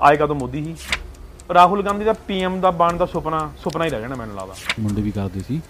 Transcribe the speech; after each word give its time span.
ਆਏਗਾ 0.00 0.26
ਤਾਂ 0.26 0.34
ਮੋਦੀ 0.34 0.60
ਹੀ 0.60 0.74
ਰਾਹੁਲ 1.54 1.82
ਗਾਂਧੀ 1.84 2.04
ਦਾ 2.04 2.12
ਪੀਐਮ 2.26 2.60
ਦਾ 2.60 2.70
ਬਣਨ 2.70 2.96
ਦਾ 2.96 3.06
ਸੁਪਨਾ 3.06 3.50
ਸੁਪਨਾ 3.58 3.84
ਹੀ 3.84 3.90
ਰਹਿ 3.90 4.00
ਜਾਣਾ 4.00 4.14
ਮੈਨੂੰ 4.14 4.36
ਲੱਗਦਾ। 4.36 4.54
ਮੁੰਡੇ 4.80 5.02
ਵੀ 5.02 5.10
ਕਰਦੇ 5.10 5.40
ਸੀ। 5.40 5.60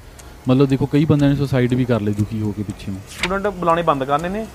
ਮਤਲਬ 0.48 0.69
ਦੇਖੋ 0.69 0.86
ਕਈ 0.86 1.05
ਬੰਦਿਆਂ 1.05 1.30
ਨੇ 1.30 1.36
ਸੁਸਾਈਡ 1.36 1.74
ਵੀ 1.74 1.84
ਕਰ 1.84 2.00
ਲਈ 2.00 2.12
ਦੁਖੀ 2.12 2.41
ਹੋ 2.42 2.52
ਕੇ 2.52 2.62
ਪਿੱਛੇ। 2.62 2.92
ਨੂੰ 2.92 3.00
ਸਟੂਡੈਂਟ 3.10 3.46
ਬੁਲਾਣੇ 3.46 3.83
ਬੰਦ 3.83 4.05
ਕਰਨੇ 4.05 4.28
ਨੇ 4.28 4.46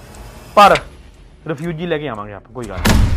ਪਰ 0.55 0.77
ਰਿਫਿਊਜੀ 1.47 1.85
ਲੈ 1.85 1.97
ਕੇ 1.97 2.07
ਆਵਾਂਗੇ 2.07 2.33
ਆਪਾਂ 2.33 2.53
ਕੋਈ 2.53 2.65
ਗੱਲ 2.65 2.79
ਨਹੀਂ। 2.79 3.11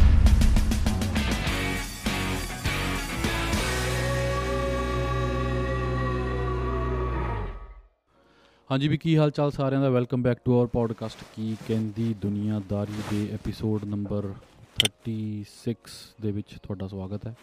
ਹਾਂਜੀ 8.71 8.89
ਵੀ 8.89 8.97
ਕੀ 8.97 9.17
ਹਾਲ 9.19 9.31
ਚਾਲ 9.31 9.51
ਸਾਰਿਆਂ 9.51 9.81
ਦਾ? 9.81 9.89
Welcome 9.91 10.23
back 10.23 10.39
to 10.45 10.59
our 10.59 10.67
podcast 10.67 11.19
ਕੀ 11.37 11.57
ਕਹਿੰਦੀ 11.69 12.15
ਦੁਨੀਆਦਾਰੀ 12.23 13.03
ਦੇ 13.11 13.29
ਐਪੀਸੋਡ 13.35 13.85
ਨੰਬਰ 13.85 14.33
36 14.77 15.93
ਦੇ 16.23 16.31
ਵਿੱਚ 16.31 16.55
ਤੁਹਾਡਾ 16.63 16.87
ਸਵਾਗਤ 16.89 17.27
ਹੈ। 17.27 17.35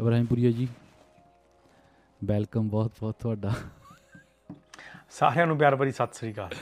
ਇਬਰਾਹਿਮਪੁਰੀਆ 0.00 0.50
ਜੀ 0.50 0.68
ਵੈਲਕਮ 2.24 2.68
ਬਹੁਤ 2.68 2.92
ਬਹੁਤ 3.00 3.16
ਤੁਹਾਡਾ। 3.20 3.52
ਸਾਰਿਆਂ 5.10 5.46
ਨੂੰ 5.46 5.56
ਪਿਆਰ 5.58 5.76
ਭਰੀ 5.76 5.92
ਸਤਿ 5.92 6.14
ਸ੍ਰੀ 6.14 6.32
ਅਕਾਲ। 6.32 6.54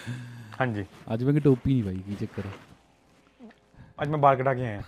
ਹਾਂਜੀ। 0.61 0.85
ਅੱਜ 1.15 1.25
ਮੈਂ 1.25 1.33
ਕਿ 1.33 1.41
ਟੋਪੀ 1.41 1.73
ਨਹੀਂ 1.73 1.85
ਪਾਈ 1.85 1.97
ਕੀ 1.97 2.15
ਚੱਕਰ 2.15 2.43
ਅੱਜ 4.03 4.09
ਮੈਂ 4.09 4.19
ਬਾਲ 4.19 4.37
ਕਟਾ 4.37 4.55
ਕੇ 4.55 4.67
ਆਇਆ। 4.67 4.83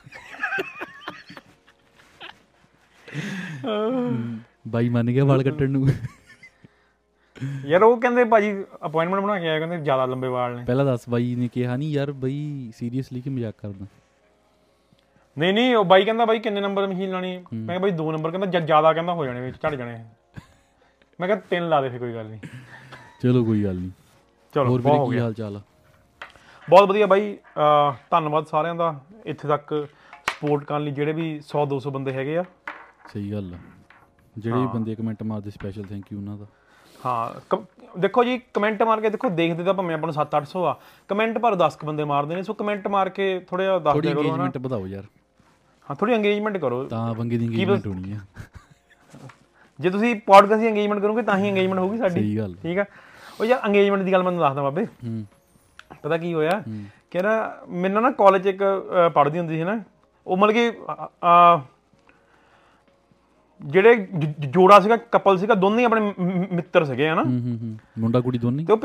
ਬਾਈ 4.68 4.88
ਮੰਨ 4.88 5.10
ਗਿਆ 5.10 5.24
ਵਾਲ 5.24 5.42
ਕੱਟਣ 5.42 5.70
ਨੂੰ। 5.70 5.88
ਯਾਰ 7.66 7.82
ਉਹ 7.82 8.00
ਕਹਿੰਦੇ 8.00 8.24
ਭਾਜੀ 8.24 8.52
ਅਪਾਇੰਟਮੈਂਟ 8.86 9.22
ਬਣਾ 9.22 9.38
ਕੇ 9.40 9.48
ਆਇਆ 9.48 9.58
ਕਹਿੰਦੇ 9.58 9.78
ਜ਼ਿਆਦਾ 9.78 10.06
ਲੰਬੇ 10.06 10.28
ਵਾਲ 10.28 10.56
ਨੇ। 10.56 10.64
ਪਹਿਲਾਂ 10.64 10.84
ਦੱਸ 10.84 11.08
ਬਾਈ 11.08 11.34
ਨੇ 11.34 11.48
ਕਿਹਾ 11.48 11.76
ਨਹੀਂ 11.76 11.92
ਯਾਰ 11.92 12.12
ਬਈ 12.12 12.72
ਸੀਰੀਅਸਲੀ 12.76 13.20
ਕਿ 13.20 13.30
ਮਜ਼ਾਕ 13.30 13.54
ਕਰਦਾ? 13.58 13.86
ਨਹੀਂ 15.36 15.52
ਨਹੀਂ 15.54 15.74
ਉਹ 15.76 15.84
ਬਾਈ 15.84 16.04
ਕਹਿੰਦਾ 16.04 16.24
ਬਾਈ 16.24 16.38
ਕਿੰਨੇ 16.38 16.60
ਨੰਬਰ 16.60 16.86
ਮਸ਼ੀਨ 16.86 17.10
ਲਾਣੀ 17.10 17.36
ਮੈਂ 17.52 17.66
ਕਿਹਾ 17.66 17.78
ਬਾਈ 17.78 17.90
ਦੋ 17.90 18.10
ਨੰਬਰ 18.12 18.30
ਕਹਿੰਦਾ 18.30 18.46
ਜ਼ਿਆਦਾ 18.60 18.92
ਕਹਿੰਦਾ 18.92 19.12
ਹੋ 19.12 19.24
ਜਾਣੇ 19.24 19.40
ਵਿੱਚ 19.40 19.56
ਝੜ 19.62 19.74
ਜਾਣੇ। 19.74 20.04
ਮੈਂ 21.20 21.28
ਕਿਹਾ 21.28 21.38
ਤਿੰਨ 21.50 21.68
ਲਾ 21.68 21.80
ਦੇ 21.80 21.88
ਫੇ 21.88 21.98
ਕੋਈ 21.98 22.14
ਗੱਲ 22.14 22.26
ਨਹੀਂ। 22.26 22.40
ਚਲੋ 23.22 23.44
ਕੋਈ 23.44 23.64
ਗੱਲ 23.64 23.76
ਨਹੀਂ। 23.76 23.90
ਚਲੋ 24.54 24.70
ਹੋਰ 24.70 24.80
ਹੋ 24.80 25.06
ਵੀਰੇ 25.06 25.16
ਕੀ 25.16 25.22
ਹਾਲ 25.22 25.34
ਚਾਲ 25.34 25.56
ਆ? 25.56 25.60
ਬਹੁਤ 26.68 26.88
ਵਧੀਆ 26.88 27.06
ਬਾਈ 27.06 27.36
ਧੰਨਵਾਦ 28.10 28.46
ਸਾਰਿਆਂ 28.46 28.74
ਦਾ। 28.74 28.94
ਇੱਥੇ 29.26 29.48
ਤੱਕ 29.48 29.74
ਸਪੋਰਟ 30.30 30.64
ਕਰਨ 30.64 30.84
ਲਈ 30.84 30.90
ਜਿਹੜੇ 30.92 31.12
ਵੀ 31.12 31.28
100 31.48 31.64
200 31.70 31.90
ਬੰਦੇ 31.92 32.12
ਹੈਗੇ 32.12 32.36
ਆ। 32.38 32.44
ਸਹੀ 33.12 33.30
ਗੱਲ 33.32 33.54
ਆ। 33.54 33.58
ਜਿਹੜੇ 34.38 34.66
ਬੰਦੇ 34.74 34.94
ਕਮੈਂਟ 34.94 35.22
ਮਾਰਦੇ 35.22 35.50
ਸਪੈਸ਼ਲ 35.50 35.84
ਥੈਂਕ 35.84 36.12
ਯੂ 36.12 36.18
ਉਹਨਾਂ 36.18 36.36
ਦਾ। 36.38 36.46
ਹਾਂ 37.06 37.58
ਦੇਖੋ 38.00 38.24
ਜੀ 38.24 38.38
ਕਮੈਂਟ 38.54 38.82
ਮਾਰ 38.82 39.00
ਕੇ 39.00 39.10
ਦੇਖੋ 39.10 39.28
ਦੇਖਦੇ 39.30 39.64
ਤਾਂ 39.64 39.74
ਭਾਵੇਂ 39.74 39.94
ਆਪਾਂ 39.94 40.06
ਨੂੰ 40.06 40.14
7 40.14 40.36
800 40.36 40.64
ਆ। 40.66 40.74
ਕਮੈਂਟ 41.08 41.38
ਪਰ 41.38 41.54
10 41.64 41.76
ਕ 41.78 41.84
ਬੰਦੇ 41.84 42.04
ਮਾਰਦੇ 42.04 42.34
ਨੇ 42.34 42.42
ਸੋ 42.42 42.54
ਕਮੈਂਟ 42.54 42.86
ਮਾਰ 42.88 43.08
ਕੇ 43.08 43.38
ਥੋੜਾ 43.48 43.62
ਜਿਹਾ 43.64 43.78
ਦੱਸ 43.78 43.96
ਦਿਆ 43.96 44.12
ਕਰੋ 44.12 44.22
ਨਾ 44.22 44.28
ਇੰਗੇਜਮੈਂਟ 44.28 44.58
ਵਧਾਓ 44.58 44.86
ਯਾਰ। 44.86 45.04
ਹਾਂ 45.90 45.94
ਥੋੜੀ 45.94 46.12
ਇੰਗੇਜਮੈਂਟ 46.12 46.56
ਕਰੋ। 46.56 46.84
ਤਾਂ 46.84 47.14
ਬੰਗੇ 47.14 47.38
ਦੀ 47.38 47.44
ਇੰਗੇਜਮੈਂਟ 47.44 47.86
ਹੋਣੀ 47.86 48.12
ਆ। 48.12 48.16
ਜੇ 49.80 49.90
ਤੁਸੀਂ 49.90 50.16
ਪੋਡਕਾਸਟ 50.16 50.60
ਦੀ 50.60 50.68
ਇੰਗੇਜਮੈਂਟ 50.68 51.00
ਕਰੋਗੇ 51.00 51.22
ਤਾਂ 51.22 51.38
ਹੀ 51.38 51.48
ਇੰਗੇਜਮੈਂਟ 51.48 51.78
ਹੋਊਗੀ 51.78 51.98
ਸਾਡੀ। 51.98 52.14
ਸਹੀ 52.14 52.38
ਗੱਲ। 52.38 52.54
ਠੀਕ 52.62 52.78
ਆ? 52.78 52.84
ਉਹ 53.40 53.44
ਯਾਰ 53.44 53.60
ਇੰਗੇਜਮੈਂਟ 53.66 54.02
ਦੀ 54.02 54.12
ਗੱਲ 54.12 54.22
ਮੈਨੂੰ 54.22 54.40
ਦੱਸਦਾ 54.40 54.62
ਬਾਬੇ। 54.62 54.84
ਹੂੰ। 54.84 55.24
ਪਤਾ 56.02 56.16
ਕੀ 56.16 56.34
ਹੋਇਆ? 56.34 56.62
ਕਿ 57.10 57.22
ਨਾ 57.22 57.56
ਮੈਨੂੰ 57.68 58.02
ਨਾ 58.02 58.10
ਕਾਲਜ 58.10 58.46
ਇੱਕ 58.46 58.62
ਪੜ੍ਹਦੀ 59.14 59.38
ਹੁੰਦੀ 59.38 59.56
ਸੀ 59.56 59.64
ਨਾ। 59.64 59.80
ਉਹ 60.26 60.36
ਮਤਲਬ 60.36 60.54
ਕਿ 60.54 60.72
ਜਿਹੜੇ 63.64 64.08
ਜੋੜਾ 64.38 64.80
ਸੀਗਾ 64.80 64.96
ਕਪਲ 64.96 65.38
ਸੀਗਾ 65.38 65.54
ਦੋਨੇ 65.54 65.78
ਹੀ 65.78 65.84
ਆਪਣੇ 65.84 66.00
ਮ- 66.00 66.14
ਮ- 66.20 66.46
ਮਿੱਤਰ 66.52 66.84
ਸੀਗੇ 66.84 67.08
ਹਨਾ? 67.08 67.22
ਮੁੰਡਾ 67.98 68.20
ਕੁੜੀ 68.20 68.38
ਦੋਨੇ? 68.38 68.64
ਤੇ 68.64 68.72
ਉਹ 68.72 68.78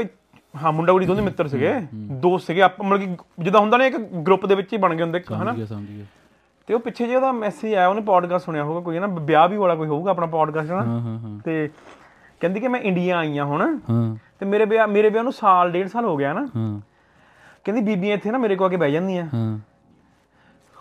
ਹਾਂ 0.64 0.72
ਮੁੰਡਾ 0.72 0.94
ਕੁੜੀ 0.94 1.06
ਦੋਨੇ 1.06 1.22
ਮਿੱਤਰ 1.22 1.48
ਸੀਗੇ। 1.48 1.74
ਦੋਸਤ 1.96 2.48
ਸੀਗੇ। 2.48 2.62
ਆਪਾਂ 2.62 2.86
ਮਤਲਬ 2.86 3.16
ਕਿ 3.16 3.44
ਜਿੱਦਾਂ 3.44 3.62
ਹੁੰਦਾ 3.62 3.78
ਨਾ 3.78 3.86
ਇੱਕ 3.86 3.98
ਗਰੁੱਪ 3.98 4.46
ਦੇ 4.46 4.56
ਵਿੱਚ 4.56 4.74
ਹੀ 4.74 4.78
ਬਣ 4.78 4.96
ਗਏ 4.96 5.04
ਹੁੰਦੇ 5.04 5.20
ਹਨਾ? 5.20 5.46
ਸਮਝ 5.46 5.56
ਗਿਆ 5.56 5.66
ਸਮਝ 5.66 5.88
ਗਿਆ। 5.88 6.06
ਤੇ 6.68 6.74
ਉਹ 6.74 6.80
ਪਿੱਛੇ 6.80 7.08
ਜੇ 7.08 7.16
ਉਹਦਾ 7.16 7.32
ਮੈਸੇਜ 7.32 7.74
ਆਇਆ 7.74 7.88
ਉਹਨੇ 7.88 8.02
ਪੋਡਕਾਸਟ 8.02 8.46
ਸੁਣਿਆ 8.46 8.64
ਹੋਊਗਾ 8.64 8.80
ਕੋਈ 8.80 9.00
ਨਾ 9.00 9.08
ਵਿਆਹ 9.08 9.48
ਵੀ 9.50 9.58
ਵਾਲਾ 9.58 9.76
ਕੋਈ 9.76 9.88
ਹੋਊਗਾ 9.88 10.12
ਆਪਣਾ 10.12 10.26
ਪੋਡਕਾਸਟ 10.26 10.72
ਨਾ? 10.72 10.84
ਤੇ 11.46 11.70
ਕਹਿੰਦੀ 12.40 12.60
ਕਿ 12.60 12.68
ਮੈਂ 12.68 12.80
ਇੰਡੀਆ 12.80 13.18
ਆਈ 13.18 13.38
ਆ 13.38 13.46
ਹੁਣ। 13.46 13.80
ਤੇ 14.40 14.46
ਮੇਰੇ 14.46 14.66
ਵਿਆਹ 14.66 14.88
ਮੇਰੇ 14.88 15.10
ਵਿਆਹ 15.10 15.24
ਨੂੰ 15.24 15.34
ਸਾਲ 15.34 15.72
ਡੇਢ 15.72 15.88
ਸਾਲ 15.88 16.06
ਹੋ 16.06 16.18
ਗਿਆ 16.18 16.34
ਨਾ? 16.34 16.48
ਕਹਿੰਦੀ 17.64 17.82
ਬੀਬੀਆਂ 17.82 18.16
ਇੱਥੇ 18.16 18.32
ਨਾ 18.32 18.38
ਮੇਰੇ 18.38 18.56
ਕੋਲ 18.56 18.68
ਆ 18.68 18.70
ਕੇ 18.70 18.78
ਬਹਿ 18.78 18.92
ਜਾਂਦੀਆਂ। 18.92 19.28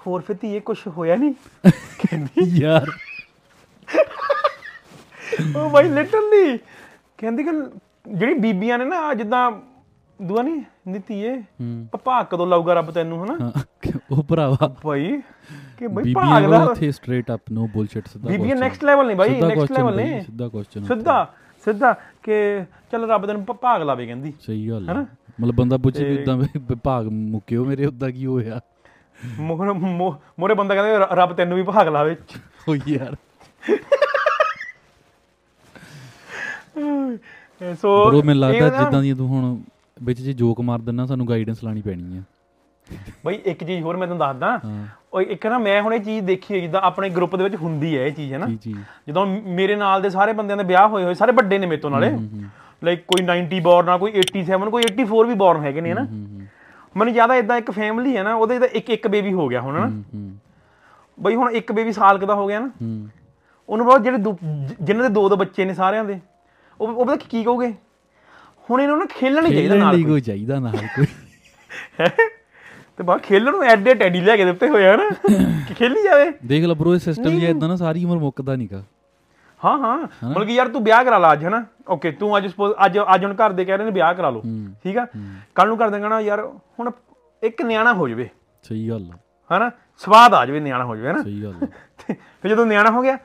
ਹੋਰ 0.06 0.22
ਫਿਰ 0.22 0.36
ਧੀਏ 0.40 0.60
ਕੁਝ 0.60 0.78
ਹੋਇਆ 0.88 1.16
ਨਹੀਂ? 1.16 1.34
ਯਾਰ। 2.46 2.86
ਉਹ 5.56 5.70
ਬਾਈ 5.70 5.88
ਲਿਟਰਲੀ 5.88 6.58
ਕਹਿੰਦੀ 7.18 7.44
ਕਿ 7.44 7.50
ਜਿਹੜੀ 8.08 8.34
ਬੀਬੀਆਂ 8.34 8.78
ਨੇ 8.78 8.84
ਨਾ 8.84 9.14
ਜਿੱਦਾਂ 9.14 9.52
ਦੁਆ 10.22 10.42
ਨਹੀਂ 10.42 10.62
ਨੀਤੀਏ 10.88 11.42
ਭਪਾ 11.94 12.22
ਕਦੋਂ 12.22 12.46
ਲਾਊਗਾ 12.46 12.74
ਰੱਬ 12.74 12.90
ਤੈਨੂੰ 12.90 13.24
ਹਨਾ 13.24 13.52
ਉਹ 14.10 14.22
ਭਰਾਵਾ। 14.24 14.76
ਬਾਈ। 14.84 15.22
ਕਿ 15.78 15.86
ਬਾਈ 15.88 16.12
ਭਾਗ 16.14 16.44
ਦਾ 16.50 16.62
ਉੱਥੇ 16.64 16.90
ਸਟ੍ਰੇਟ 16.92 17.30
ਅਪ 17.34 17.50
ਨੋ 17.52 17.66
ਬੁਲਸ਼ਿਟ 17.74 18.08
ਸਿੱਧਾ 18.08 18.28
question। 18.30 18.58
ਨੈਕਸਟ 18.58 18.84
ਲੈਵਲ 18.84 19.06
ਨਹੀਂ 19.06 19.16
ਬਾਈ 19.16 19.40
ਨੈਕਸਟ 19.40 19.72
ਲੈਵਲ 19.72 19.94
ਬਾਈ, 19.94 20.04
ਨੇ 20.04 20.20
ਸਿੱਧਾ 20.20 20.48
ਕੁਐਸਚਨ 20.48 20.84
ਸਿੱਧਾ 20.84 21.26
ਸਿੱਧਾ 21.64 21.92
ਕਿ 22.22 22.64
ਚੱਲ 22.92 23.04
ਰੱਬ 23.10 23.26
ਤੈਨੂੰ 23.26 23.44
ਭਾਗ 23.54 23.82
ਲਾਵੇ 23.82 24.06
ਕਹਿੰਦੀ 24.06 24.32
ਸਹੀ 24.40 24.68
ਗੱਲ 24.68 24.88
ਹੈ 24.88 24.94
ਮਤਲਬ 25.40 25.54
ਬੰਦਾ 25.54 25.76
ਪੁੱਛੇ 25.78 26.04
ਵੀ 26.04 26.14
ਇਦਾਂ 26.14 26.36
ਵਿਭਾਗ 26.36 27.06
ਮੁੱਕਿਓ 27.08 27.64
ਮੇਰੇ 27.64 27.86
ਉਦਾਂ 27.86 28.10
ਕੀ 28.10 28.26
ਹੋਇਆ 28.26 28.60
ਮੋਹਰੇ 29.38 29.72
ਮੋਰੇ 30.38 30.54
ਬੰਦਾ 30.54 30.74
ਕਹਿੰਦਾ 30.74 31.08
ਰੱਬ 31.14 31.32
ਤੈਨੂੰ 31.34 31.56
ਵੀ 31.56 31.62
ਭਾਗ 31.64 31.88
ਲਾਵੇ 31.88 32.16
ਓ 32.68 32.74
ਯਾਰ 32.88 33.14
ਸੋ 37.74 37.94
ਬਰੋ 38.06 38.22
ਮੈਨੂੰ 38.22 38.40
ਲੱਗਦਾ 38.40 38.68
ਜਿੱਦਾਂ 38.74 39.02
ਦੀ 39.02 39.12
ਤੂੰ 39.14 39.28
ਹੁਣ 39.28 39.56
ਵਿੱਚ 40.02 40.20
ਜੇ 40.20 40.32
ਜੋਕ 40.32 40.60
ਮਾਰ 40.60 40.78
ਦਿੰਨਾ 40.78 41.06
ਸਾਨੂੰ 41.06 41.28
ਗਾਈਡੈਂਸ 41.28 41.62
ਲਾਣੀ 41.64 41.82
ਪੈਣੀ 41.82 42.16
ਆ 42.18 42.22
ਬਾਈ 43.24 43.34
ਇੱਕ 43.34 43.64
ਚੀਜ਼ 43.64 43.82
ਹੋਰ 43.82 43.96
ਮੈਂ 43.96 44.06
ਤੁਹਾਨੂੰ 44.06 44.26
ਦੱਸਦਾ। 44.28 44.60
ਹਾਂ। 44.64 44.86
ਉਹ 45.12 45.20
ਇੱਕ 45.20 45.46
ਨਾ 45.46 45.58
ਮੈਂ 45.58 45.82
ਹੁਣ 45.82 45.94
ਇਹ 45.94 46.00
ਚੀਜ਼ 46.00 46.26
ਦੇਖੀ 46.26 46.54
ਹੈ 46.54 46.60
ਜਿੱਦਾਂ 46.60 46.80
ਆਪਣੇ 46.80 47.08
ਗਰੁੱਪ 47.10 47.36
ਦੇ 47.36 47.44
ਵਿੱਚ 47.44 47.56
ਹੁੰਦੀ 47.56 47.98
ਹੈ 47.98 48.06
ਇਹ 48.06 48.12
ਚੀਜ਼ 48.12 48.32
ਹੈ 48.32 48.38
ਨਾ? 48.38 48.46
ਜਦੋਂ 49.08 49.26
ਮੇਰੇ 49.26 49.76
ਨਾਲ 49.76 50.02
ਦੇ 50.02 50.10
ਸਾਰੇ 50.10 50.32
ਬੰਦਿਆਂ 50.32 50.56
ਦੇ 50.56 50.64
ਵਿਆਹ 50.64 50.88
ਹੋਏ 50.88 51.04
ਹੋਏ 51.04 51.14
ਸਾਰੇ 51.14 51.32
ਵੱਡੇ 51.32 51.58
ਨੇ 51.58 51.66
ਮੇਰੇ 51.66 51.80
ਤੋਂ 51.80 51.90
ਨਾਲੇ। 51.90 52.10
ਲਾਈਕ 52.84 53.00
ਕੋਈ 53.00 53.24
90 53.24 53.60
ਬੋਰਨ 53.60 53.88
ਆ 53.88 53.98
ਕੋਈ 53.98 54.12
87 54.12 54.70
ਕੋਈ 54.70 54.82
84 54.82 55.26
ਵੀ 55.26 55.34
ਬੋਰਨ 55.34 55.64
ਹੈਗੇ 55.64 55.80
ਨੇ 55.80 55.94
ਨਾ? 55.94 56.00
ਹੂੰ 56.00 56.08
ਹੂੰ 56.08 56.46
ਮੈਨੂੰ 56.96 57.14
ਜ਼ਿਆਦਾ 57.14 57.34
ਇਦਾਂ 57.34 57.58
ਇੱਕ 57.58 57.70
ਫੈਮਿਲੀ 57.70 58.16
ਹੈ 58.16 58.22
ਨਾ 58.22 58.34
ਉਹਦੇ 58.34 58.58
ਤਾਂ 58.58 58.68
ਇੱਕ 58.68 58.90
ਇੱਕ 58.90 59.08
ਬੇਬੀ 59.08 59.32
ਹੋ 59.32 59.48
ਗਿਆ 59.48 59.60
ਹੁਣ 59.60 59.74
ਨਾ? 59.74 59.86
ਹੂੰ, 59.86 60.04
ਹੂੰ। 60.14 60.32
ਬਈ 61.20 61.34
ਹੁਣ 61.34 61.50
ਇੱਕ 61.50 61.72
ਬੇਬੀ 61.72 61.92
ਸਾਲ 61.92 62.18
ਕੁ 62.18 62.26
ਦਾ 62.26 62.34
ਹੋ 62.34 62.46
ਗਿਆ 62.46 62.60
ਨਾ? 62.60 62.66
ਹੂੰ। 62.66 63.08
ਉਹਨੂੰ 63.68 63.86
ਬਾਅਦ 63.86 64.02
ਜਿਹੜੇ 64.02 64.18
ਦੋ- 64.18 64.38
ਜਿਨ੍ਹਾਂ 64.82 65.08
ਦੇ 65.08 65.14
ਦੋ 65.14 65.28
ਦੋ 65.28 65.36
ਬੱਚੇ 65.36 65.64
ਨੇ 65.64 65.74
ਸਾਰਿਆਂ 65.74 66.04
ਦੇ 66.04 66.20
ਉਹ 66.80 66.88
ਉਹ 66.88 67.06
ਪਤਾ 67.06 67.16
ਕੀ 67.16 67.44
ਕਹੋਗੇ? 67.44 67.74
ਹੁਣ 68.70 68.80
ਇਹਨਾਂ 68.80 68.96
ਨੂੰ 68.96 69.08
ਖੇਲਣ 69.08 69.42
ਨਹੀਂ 69.42 69.52
ਚਾਹੀਦਾ 69.54 69.74
ਨਾਲ 69.74 70.02
ਕੋਈ। 70.02 70.20
ਚਾਹੀਦਾ 70.20 70.58
ਨਾਲ 70.58 70.76
ਕੋਈ। 70.76 71.06
ਤੇ 72.98 73.04
ਬਾਅਦ 73.04 73.20
ਖੇਲਣ 73.20 73.50
ਨੂੰ 73.50 73.62
ਐਡੇ 73.64 73.94
ਟੈਡੀ 73.94 74.20
ਲੈ 74.20 74.36
ਕੇ 74.36 74.44
ਦਿੱਤੇ 74.44 74.68
ਹੋਏ 74.68 74.86
ਆ 74.86 74.96
ਨਾ। 74.96 75.08
ਕਿ 75.68 75.74
ਖੇਲੀ 75.78 76.02
ਜਾਵੇ। 76.02 76.32
ਦੇਖ 76.46 76.64
ਲੈ 76.64 76.74
ਬ్రో 76.74 76.94
ਇਹ 76.94 76.98
ਸਿਸਟਮ 76.98 77.30
ਜਿਹਾ 77.30 77.50
ਇਦਾਂ 77.50 77.68
ਨਾ 77.68 77.76
ਸਾਰੀ 77.76 78.04
ਉਮਰ 78.04 78.18
ਮੁੱਕਦਾ 78.18 78.56
ਨਹੀਂਗਾ 78.56 78.82
ਹਾਂ 79.64 79.78
ਹਾਂ। 79.78 80.28
ਮਤਲਬ 80.30 80.46
ਕਿ 80.46 80.54
ਯਾਰ 80.54 80.68
ਤੂੰ 80.68 80.84
ਵਿਆਹ 80.84 81.04
ਕਰਾ 81.04 81.18
ਲਾ 81.18 81.32
ਅੱਜ 81.32 81.44
ਹਨਾ? 81.44 81.64
ਓਕੇ 81.88 82.10
ਤੂੰ 82.10 82.36
ਅੱਜ 82.36 82.46
ਸਪੋਜ਼ 82.46 82.74
ਅੱਜ 82.86 82.98
ਅੱਜ 83.14 83.24
ਹੁਣ 83.24 83.34
ਘਰ 83.34 83.52
ਦੇ 83.52 83.64
ਕਹਿ 83.64 83.76
ਰਹੇ 83.76 83.84
ਨੇ 83.84 83.90
ਵਿਆਹ 83.90 84.14
ਕਰਾ 84.14 84.30
ਲਓ। 84.30 84.42
ਠੀਕ 84.84 84.98
ਆ? 84.98 85.06
ਕੱਲ 85.54 85.68
ਨੂੰ 85.68 85.76
ਕਰ 85.78 85.90
ਦੇਣਾ 85.90 86.20
ਯਾਰ 86.20 86.40
ਹੁਣ 86.80 86.90
ਇੱਕ 87.42 87.62
ਨਿਆਣਾ 87.62 87.92
ਹੋ 87.94 88.08
ਜਾਵੇ। 88.08 88.28
ਸਹੀ 88.62 88.88
ਗੱਲ 88.88 89.10
ਹਨਾ? 89.50 89.70
ਸਵਾਦ 89.96 90.34
ਆ 90.34 90.46
ਜਾਵੇ 90.46 90.60
ਨਿਆਣਾ 90.60 90.84
ਹੋ 90.84 90.96
ਜਾਵੇ 90.96 91.08
ਹਨਾ? 91.10 91.22
ਸਹੀ 91.22 91.42
ਗੱਲ 91.42 91.52
ਫਿਰ 92.42 92.48
ਜਦੋਂ 92.48 92.66
ਨਿਆਣਾ 92.66 92.90
ਹੋ 92.90 93.02
ਗਿਆ 93.02 93.18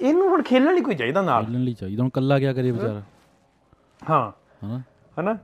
ਇਹਨੂੰ 0.00 0.28
ਹੁਣ 0.28 0.42
ਖੇਲਣ 0.42 0.74
ਲਈ 0.74 0.80
ਕੋਈ 0.80 0.94
ਚਾਹੀਦਾ 0.94 1.22
ਨਾਲ? 1.22 1.44
ਖੇਲਣ 1.44 1.60
ਲਈ 1.60 1.72
ਚਾਹੀਦਾ 1.74 2.02
ਹੁਣ 2.02 2.10
ਕੱਲਾ 2.10 2.38
ਕਿਆ 2.38 2.52
ਕਰੇ 2.52 2.70
ਵਿਚਾਰਾ? 2.70 3.02
ਹਾਂ। 4.10 4.32
ਹਨਾ? 4.66 4.80
ਹਨਾ? 5.20 5.38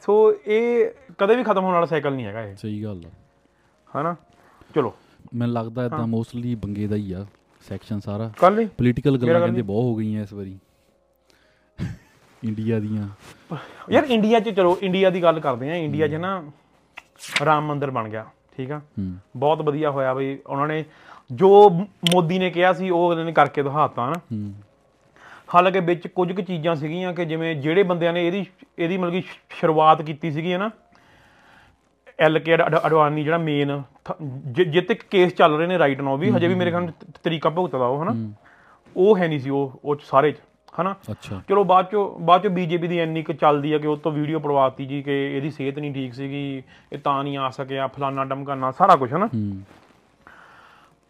ਸੋ 0.00 0.34
ਇਹ 0.46 0.90
ਕਦੇ 1.18 1.36
ਵੀ 1.36 1.42
ਖਤਮ 1.44 1.64
ਹੋਣ 1.64 1.74
ਵਾਲਾ 1.74 1.86
ਸਾਈਕਲ 1.86 2.12
ਨਹੀਂ 2.12 2.26
ਹੈਗਾ 2.26 2.42
ਇਹ। 2.42 2.56
ਸਹੀ 2.56 2.82
ਗੱਲ 2.84 3.02
ਆ। 3.06 3.10
ਹਨਾ? 3.94 4.16
ਚਲੋ। 4.74 4.94
ਮੈਨੂੰ 5.34 5.54
ਲੱਗਦਾ 5.54 5.84
ਇਦਾਂ 5.84 6.06
ਮੋਸਟਲੀ 6.06 6.54
ਬੰਗੇ 6.54 6.86
ਦਾ 6.86 6.96
ਹੀ 6.96 7.12
ਆ 7.12 7.26
ਸੈਕਸ਼ਨ 7.68 8.00
ਸਾਰਾ। 8.00 8.30
ਕੱਲ 8.38 8.54
ਨਹੀਂ? 8.54 8.66
ਪੋਲੀਟੀਕਲ 8.68 9.18
ਗੱਲਾਂ 9.18 9.40
ਕਹਿੰਦੇ 9.40 9.62
ਬਹੁਤ 9.62 9.84
ਹੋ 9.84 9.94
ਗਈਆਂ 9.94 10.22
ਇਸ 10.22 10.32
ਵਾਰੀ। 10.32 10.58
ਇੰਡੀਆ 12.44 12.78
ਦੀਆਂ। 12.80 13.08
ਯਾਰ 13.90 14.04
ਇੰਡੀਆ 14.04 14.40
'ਚ 14.40 14.48
ਚਲੋ 14.48 14.76
ਇੰਡੀਆ 14.82 15.10
ਦੀ 15.10 15.22
ਗੱਲ 15.22 15.40
ਕਰਦੇ 15.40 15.70
ਆ 15.70 15.74
ਇੰਡੀਆ 15.74 16.08
'ਚ 16.08 16.14
ਨਾ 16.14 16.42
ਰਾਮ 17.44 17.66
ਮੰਦਿਰ 17.66 17.90
ਬਣ 17.90 18.08
ਗਿਆ 18.08 18.26
ਠੀਕ 18.56 18.70
ਆ? 18.72 18.80
ਬਹੁਤ 19.36 19.62
ਵਧੀਆ 19.62 19.90
ਹੋਇਆ 19.90 20.14
ਬਈ। 20.14 20.38
ਉਹਨਾਂ 20.46 20.68
ਨੇ 20.68 20.84
ਜੋ 21.32 21.70
ਮੋਦੀ 22.12 22.38
ਨੇ 22.38 22.50
ਕਿਹਾ 22.50 22.72
ਸੀ 22.72 22.90
ਉਹ 22.90 23.08
ਉਹਨਾਂ 23.10 23.24
ਨੇ 23.24 23.32
ਕਰਕੇ 23.32 23.62
ਦਿਖਾਤਾ 23.62 24.08
ਨਾ 24.10 24.20
ਹਾਲਾਂਕਿ 25.50 25.80
ਵਿੱਚ 25.80 26.06
ਕੁਝ 26.06 26.32
ਕੁ 26.32 26.42
ਚੀਜ਼ਾਂ 26.42 26.74
ਸੀਗੀਆਂ 26.76 27.12
ਕਿ 27.12 27.24
ਜਿਵੇਂ 27.24 27.54
ਜਿਹੜੇ 27.56 27.82
ਬੰਦਿਆਂ 27.82 28.12
ਨੇ 28.12 28.26
ਇਹਦੀ 28.26 28.44
ਇਹਦੀ 28.78 28.96
ਮਤਲਬ 28.96 29.12
ਕਿ 29.12 29.22
ਸ਼ੁਰੂਆਤ 29.50 30.02
ਕੀਤੀ 30.02 30.30
ਸੀਗੀ 30.30 30.56
ਨਾ 30.56 30.70
ਐਲ 32.18 32.38
ਕੇ 32.38 32.54
ਅਡਵਾਨੀ 32.56 33.24
ਜਿਹੜਾ 33.24 33.38
ਮੇਨ 33.38 33.82
ਜਿੱਤੇ 34.64 34.94
ਕੇਸ 35.10 35.32
ਚੱਲ 35.34 35.56
ਰਹੇ 35.56 35.66
ਨੇ 35.66 35.78
ਰਾਈਟ 35.78 36.00
ਨਾਓ 36.00 36.16
ਵੀ 36.16 36.30
ਹਜੇ 36.30 36.48
ਵੀ 36.48 36.54
ਮੇਰੇ 36.54 36.70
ਖਿਆਲ 36.70 36.90
ਤਰੀਕਾ 37.24 37.50
ਭੁਗਤਦਾ 37.50 37.86
ਉਹ 37.86 38.02
ਹਨਾ? 38.02 38.14
ਉਹ 38.96 39.16
ਹੈ 39.18 39.28
ਨਹੀਂ 39.28 39.40
ਸੀ 39.40 39.50
ਉਹ 39.50 39.80
ਉਹ 39.84 39.96
'ਚ 39.96 40.02
ਸਾਰੇ 40.02 40.32
'ਚ 40.32 40.36
ਹਨਾ? 40.80 40.94
ਚਲੋ 41.48 41.64
ਬਾਅਦ 41.64 41.86
ਚੋਂ 41.90 42.18
ਬਾਅਦ 42.20 42.42
ਚੋਂ 42.42 42.50
ਬੀਜੇਪੀ 42.50 42.88
ਦੀ 42.88 42.98
ਇੰਨੀ 43.00 43.22
ਕੁ 43.22 43.32
ਚੱਲਦੀ 43.32 43.72
ਹੈ 43.72 43.78
ਕਿ 43.78 43.86
ਉਹ 43.86 43.96
ਤੋਂ 43.96 44.12
ਵੀਡੀਓ 44.12 44.38
ਪੜਵਾਤੀ 44.38 44.86
ਜੀ 44.86 45.02
ਕਿ 45.02 45.12
ਇਹਦੀ 45.36 45.50
ਸਿਹਤ 45.50 45.78
ਨਹੀਂ 45.78 45.92
ਠੀਕ 45.94 46.14
ਸੀਗੀ 46.14 46.62
ਇਹ 46.92 46.98
ਤਾਂ 46.98 47.22
ਨਹੀਂ 47.24 47.38
ਆ 47.38 47.48
ਸਕਿਆ 47.50 47.86
ਫਲਾਨਾ 47.86 48.24
ਡਮਕਾਨਾ 48.24 48.70
ਸਾਰਾ 48.70 48.96
ਕੁਝ 48.96 49.12
ਹਨਾ? 49.14 49.26
ਹੂੰ। 49.26 49.62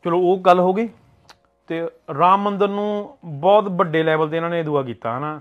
ਚਲੋ 0.05 0.21
ਉਹ 0.21 0.39
ਗੱਲ 0.39 0.61
ਹੋ 0.61 0.73
ਗਈ। 0.73 0.89
ਤੇ 1.71 1.81
ਰਾਮ 2.19 2.43
ਮੰਦਿਰ 2.43 2.69
ਨੂੰ 2.69 3.17
ਬਹੁਤ 3.25 3.69
ਵੱਡੇ 3.71 4.03
ਲੈਵਲ 4.03 4.29
ਤੇ 4.29 4.37
ਇਹਨਾਂ 4.37 4.49
ਨੇ 4.51 4.63
ਦੁਆ 4.63 4.83
ਕੀਤਾ 4.83 5.17
ਹਨਾ? 5.19 5.41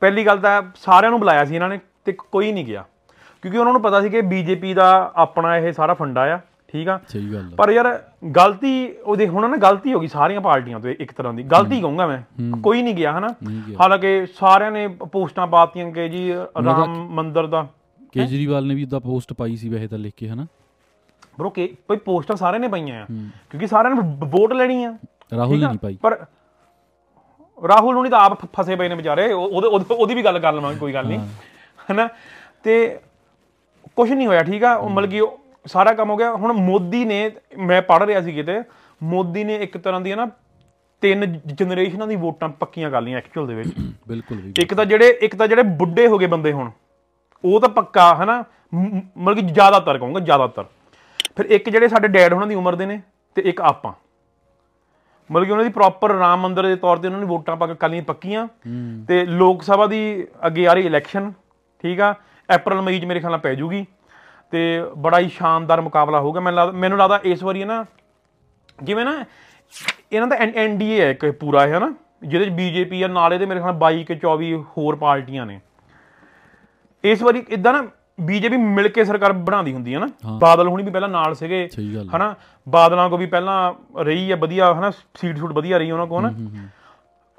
ਪਹਿਲੀ 0.00 0.24
ਗੱਲ 0.26 0.38
ਤਾਂ 0.38 0.62
ਸਾਰਿਆਂ 0.76 1.10
ਨੂੰ 1.10 1.18
ਬੁਲਾਇਆ 1.20 1.44
ਸੀ 1.44 1.54
ਇਹਨਾਂ 1.54 1.68
ਨੇ 1.68 1.78
ਤੇ 2.04 2.12
ਕੋਈ 2.12 2.52
ਨਹੀਂ 2.52 2.64
ਗਿਆ। 2.64 2.84
ਕਿਉਂਕਿ 3.42 3.58
ਉਹਨਾਂ 3.58 3.72
ਨੂੰ 3.72 3.82
ਪਤਾ 3.82 4.00
ਸੀ 4.02 4.10
ਕਿ 4.10 4.20
ਬੀਜੇਪੀ 4.20 4.72
ਦਾ 4.74 4.86
ਆਪਣਾ 5.16 5.56
ਇਹ 5.56 5.72
ਸਾਰਾ 5.72 5.94
ਫੰਡਾ 5.94 6.22
ਆ 6.34 6.38
ਠੀਕ 6.68 6.88
ਆ? 6.88 6.98
ਸਹੀ 7.08 7.32
ਗੱਲ 7.32 7.50
ਪਰ 7.58 7.70
ਯਾਰ 7.70 7.86
ਗਲਤੀ 8.36 8.72
ਉਹਦੇ 9.04 9.28
ਹੁਣ 9.28 9.48
ਨਾ 9.50 9.56
ਗਲਤੀ 9.56 9.92
ਹੋ 9.94 10.00
ਗਈ 10.00 10.06
ਸਾਰੀਆਂ 10.08 10.40
ਪਾਰਟੀਆਂ 10.40 10.80
ਤੋਂ 10.80 10.90
ਇੱਕ 10.90 11.12
ਤਰ੍ਹਾਂ 11.12 11.32
ਦੀ। 11.34 11.42
ਗਲਤੀ 11.42 11.80
ਕਹੂੰਗਾ 11.80 12.06
ਮੈਂ 12.06 12.20
ਕੋਈ 12.62 12.82
ਨਹੀਂ 12.82 12.94
ਗਿਆ 12.94 13.12
ਹਨਾ? 13.18 13.28
ਹਾਲਾਂਕਿ 13.80 14.26
ਸਾਰਿਆਂ 14.38 14.70
ਨੇ 14.70 14.86
ਪੋਸਟਾਂ 15.12 15.46
ਪਾਤੀਆਂ 15.46 15.90
ਕਿ 15.92 16.08
ਜੀ 16.08 16.32
ਰਾਮ 16.64 16.96
ਮੰਦਿਰ 17.10 17.46
ਦਾ। 17.46 17.66
ਕੇਜਰੀਵਾਲ 18.12 18.66
ਨੇ 18.66 18.74
ਵੀ 18.74 18.82
ਇਦਾਂ 18.82 19.00
ਪੋਸਟ 19.00 19.32
ਪਾਈ 19.32 19.56
ਸੀ 19.56 19.68
ਵੈਸੇ 19.68 19.86
ਤਾਂ 19.88 19.98
ਲਿਖ 19.98 20.14
ਕੇ 20.16 20.28
ਹਨਾ? 20.28 20.46
ਬਰੋ 21.38 21.50
ਕਿ 21.50 21.66
ਕੋਈ 21.88 21.96
ਪੋਸਟਾਂ 21.96 22.36
ਸਾਰਿਆਂ 22.36 22.60
ਨੇ 22.60 22.68
ਪਾਈਆਂ 22.68 23.02
ਆ। 23.02 23.06
ਕਿਉਂਕਿ 23.50 23.66
ਸਾਰਿਆਂ 23.66 23.94
ਨੇ 23.94 24.00
ਵੋਟ 24.26 24.52
ਲੈਣੀ 24.52 24.82
ਆ। 24.84 24.96
ਰਾਹੁਲ 25.36 25.60
ਨੇ? 25.60 25.66
ਨਹੀਂ 25.66 25.78
ਪਾਈ। 25.78 25.98
ਪਰ 26.02 26.26
ਰਾਹੁਲ 27.68 27.96
ਹੁਣੀ 27.96 28.10
ਤਾਂ 28.10 28.20
ਆਪ 28.20 28.60
ਫਸੇ 28.60 28.76
ਪਏ 28.76 28.88
ਨੇ 28.88 28.94
ਵਿਚਾਰੇ 28.94 29.32
ਉਹ- 29.32 29.50
ਉਹਦੇ 29.50 29.94
ਉਹਦੇ- 29.94 30.16
ਵੀ 30.16 30.24
ਗੱਲ 30.24 30.38
ਕਰ 30.38 30.52
ਲਵਾਂਗੇ 30.52 30.78
ਕੋਈ 30.78 30.94
ਗੱਲ 30.94 31.06
ਨਹੀਂ 31.06 31.18
ਹੈਨਾ? 31.90 32.08
ਤੇ 32.62 33.00
ਕੁਝ 33.96 34.12
ਨਹੀਂ 34.12 34.26
ਹੋਇਆ 34.26 34.42
ਠੀਕ 34.42 34.64
ਆ? 34.64 34.74
ਉਹ 34.74 34.90
ਮਤਲਬ 34.90 35.10
ਕਿ 35.10 35.22
ਸਾਰਾ 35.66 35.92
ਕੰਮ 35.92 36.10
ਹੋ 36.10 36.16
ਗਿਆ। 36.16 36.32
ਹੁਣ 36.32 36.52
ਮੋਦੀ 36.52 37.04
ਨੇ 37.04 37.30
ਮੈਂ 37.58 37.82
ਪੜ੍ਹ 37.82 38.04
ਰਿਹਾ 38.04 38.20
ਸੀ 38.20 38.32
ਕਿਤੇ 38.32 38.60
ਮੋਦੀ 39.02 39.44
ਨੇ 39.44 39.54
ਇੱਕ 39.54 39.78
ਤਰ੍ਹਾਂ 39.78 40.00
ਦੀ 40.00 40.14
ਨਾ 40.14 40.28
ਤਿੰਨ 41.00 41.40
ਜਨਰੇਸ਼ਨਾਂ 41.46 42.06
ਦੀ 42.06 42.16
ਵੋਟਾਂ 42.16 42.48
ਪੱਕੀਆਂ 42.48 42.90
ਕਰ 42.90 43.02
ਲਈਆਂ 43.02 43.18
ਐਕਚੁਅਲ 43.18 43.46
ਦੇ 43.46 43.54
ਵਿੱਚ। 43.54 43.70
ਬਿਲਕੁਲ 44.08 44.40
ਵੀ। 44.40 44.54
ਇੱਕ 44.58 44.74
ਤਾਂ 44.74 44.84
ਜਿਹੜੇ 44.84 45.18
ਇੱਕ 45.20 45.36
ਤਾਂ 45.36 45.48
ਜਿਹੜੇ 45.48 45.62
ਬੁੱਢੇ 45.62 46.06
ਹੋ 46.06 46.18
ਗਏ 46.18 46.26
ਬੰਦੇ 46.26 46.52
ਹੁਣ 46.52 46.70
ਉਹ 47.44 47.60
ਤਾਂ 47.60 47.68
ਪੱਕਾ 47.68 48.14
ਹਨਾ? 48.14 48.44
ਮਤਲਬ 49.18 49.34
ਕਿ 49.34 49.42
ਜ਼ਿਆਦਾਤਰ 49.42 49.98
ਕਹੂੰਗਾ 49.98 50.20
ਜ਼ਿਆਦਾਤਰ। 50.20 50.64
ਫਿਰ 51.36 51.44
ਇੱਕ 51.44 51.70
ਜਿਹੜੇ 51.70 51.88
ਸਾਡੇ 51.88 52.08
ਡੈਡ 52.08 52.32
ਉਹਨਾਂ 52.32 52.46
ਦੀ 52.46 52.54
ਉਮਰ 52.54 52.74
ਦੇ 52.74 52.86
ਨੇ 52.86 53.02
ਤੇ 53.34 53.42
ਇੱਕ 53.42 53.60
ਆਪਾਂ। 53.60 53.92
ਮਤਲਬ 55.32 55.46
ਕਿ 55.46 55.52
ਉਹਨਾਂ 55.52 55.64
ਦੀ 55.64 55.70
ਪ੍ਰੋਪਰ 55.70 56.12
ਰਾਮ 56.12 56.40
ਮੰਦਿਰ 56.40 56.66
ਦੇ 56.66 56.76
ਤੌਰ 56.76 56.96
ਤੇ 56.96 57.08
ਉਹਨਾਂ 57.08 57.20
ਨੇ 57.20 57.26
ਵੋਟਾਂ 57.26 57.56
ਪਾ 57.56 57.66
ਕੇ 57.66 57.74
ਕਾਲੀਆਂ 57.74 58.02
ਪੱਕੀਆਂ। 58.02 58.46
ਤੇ 59.08 59.24
ਲੋਕ 59.26 59.62
ਸਭਾ 59.62 59.86
ਦੀ 59.86 60.26
ਅੱਗੇ 60.46 60.66
ਆ 60.68 60.72
ਰਹੀ 60.72 60.86
ਇਲੈਕਸ਼ਨ 60.86 61.32
ਠੀਕ 61.82 62.00
ਆ? 62.00 62.14
ਅਪ੍ਰੈਲ 62.54 62.80
ਮਈ 62.80 63.00
ਚ 63.00 63.04
ਮੇਰੇ 63.04 63.20
ਖਿਆਲ 63.20 63.32
ਨਾਲ 63.32 63.40
ਪੈ 63.40 63.54
ਜੂਗੀ। 63.54 63.86
ਤੇ 64.50 64.82
ਬੜਾ 64.98 65.18
ਹੀ 65.18 65.28
ਸ਼ਾਨਦਾਰ 65.28 65.80
ਮੁਕਾਬਲਾ 65.80 66.20
ਹੋਊਗਾ। 66.20 66.40
ਮੈਨੂੰ 66.40 66.58
ਲੱਗਦਾ 66.58 66.78
ਮੈਨੂੰ 66.78 66.98
ਲੱਗਦਾ 66.98 67.20
ਇਸ 67.24 67.42
ਵਾਰੀ 67.42 67.64
ਨਾ 67.64 67.84
ਜਿਵੇਂ 68.82 69.04
ਨਾ 69.04 69.24
ਇਹਨਾਂ 70.12 70.28
ਦਾ 70.28 70.36
ਐਨਡੀਏ 70.36 71.00
ਹੈ 71.00 71.10
ਇੱਕ 71.10 71.30
ਪੂਰਾ 71.30 71.66
ਹੈ 71.66 71.78
ਨਾ? 71.78 71.92
ਜਿਹਦੇ 72.22 72.44
ਚ 72.44 72.48
ਬੀਜੇਪੀ 72.48 73.02
ਆ 73.02 73.08
ਨਾਲੇ 73.08 73.38
ਦੇ 73.38 73.46
ਮੇਰੇ 73.46 73.60
ਖਿਆਲ 73.60 73.72
ਨਾਲ 73.72 73.80
22 73.80 74.04
ਕੇ 74.04 74.14
24 74.14 74.54
ਹੋਰ 74.76 74.96
ਪਾਰਟੀਆਂ 74.96 75.46
ਨੇ। 75.46 75.60
ਇਸ 77.04 77.22
ਵਾਰੀ 77.22 77.44
ਇਦਾਂ 77.48 77.72
ਨਾ 77.72 77.86
ਬੀਜੇਪੀ 78.20 78.56
ਮਿਲ 78.56 78.88
ਕੇ 78.88 79.04
ਸਰਕਾਰ 79.04 79.32
ਬਣਾਉਂਦੀ 79.32 79.72
ਹੁੰਦੀ 79.72 79.94
ਹੈ 79.94 79.98
ਨਾ। 79.98 80.08
ਬਾਦਲ 80.38 80.68
ਹੁਣੀ 80.68 80.82
ਵੀ 80.82 80.90
ਪਹਿਲਾਂ 80.90 81.08
ਨਾਲ 81.08 81.34
ਸੀਗੇ। 81.34 81.68
ਹਨਾ 82.16 82.34
ਬਾਦਲਾਂ 82.66 83.08
ਕੋ 83.10 83.16
ਵੀ 83.16 83.26
ਪਹਿਲਾਂ 83.26 83.72
ਰਹੀ 84.04 84.30
ਹੈ 84.30 84.36
ਵਧੀਆ 84.36 84.72
ਹਨਾ 84.74 84.90
ਸੀਟ 84.90 85.38
ਸੂਟ 85.38 85.52
ਵਧੀਆ 85.52 85.78
ਰਹੀ 85.78 85.90
ਉਹਨਾਂ 85.90 86.06
ਕੋ 86.06 86.20
ਹਨਾ। 86.20 86.32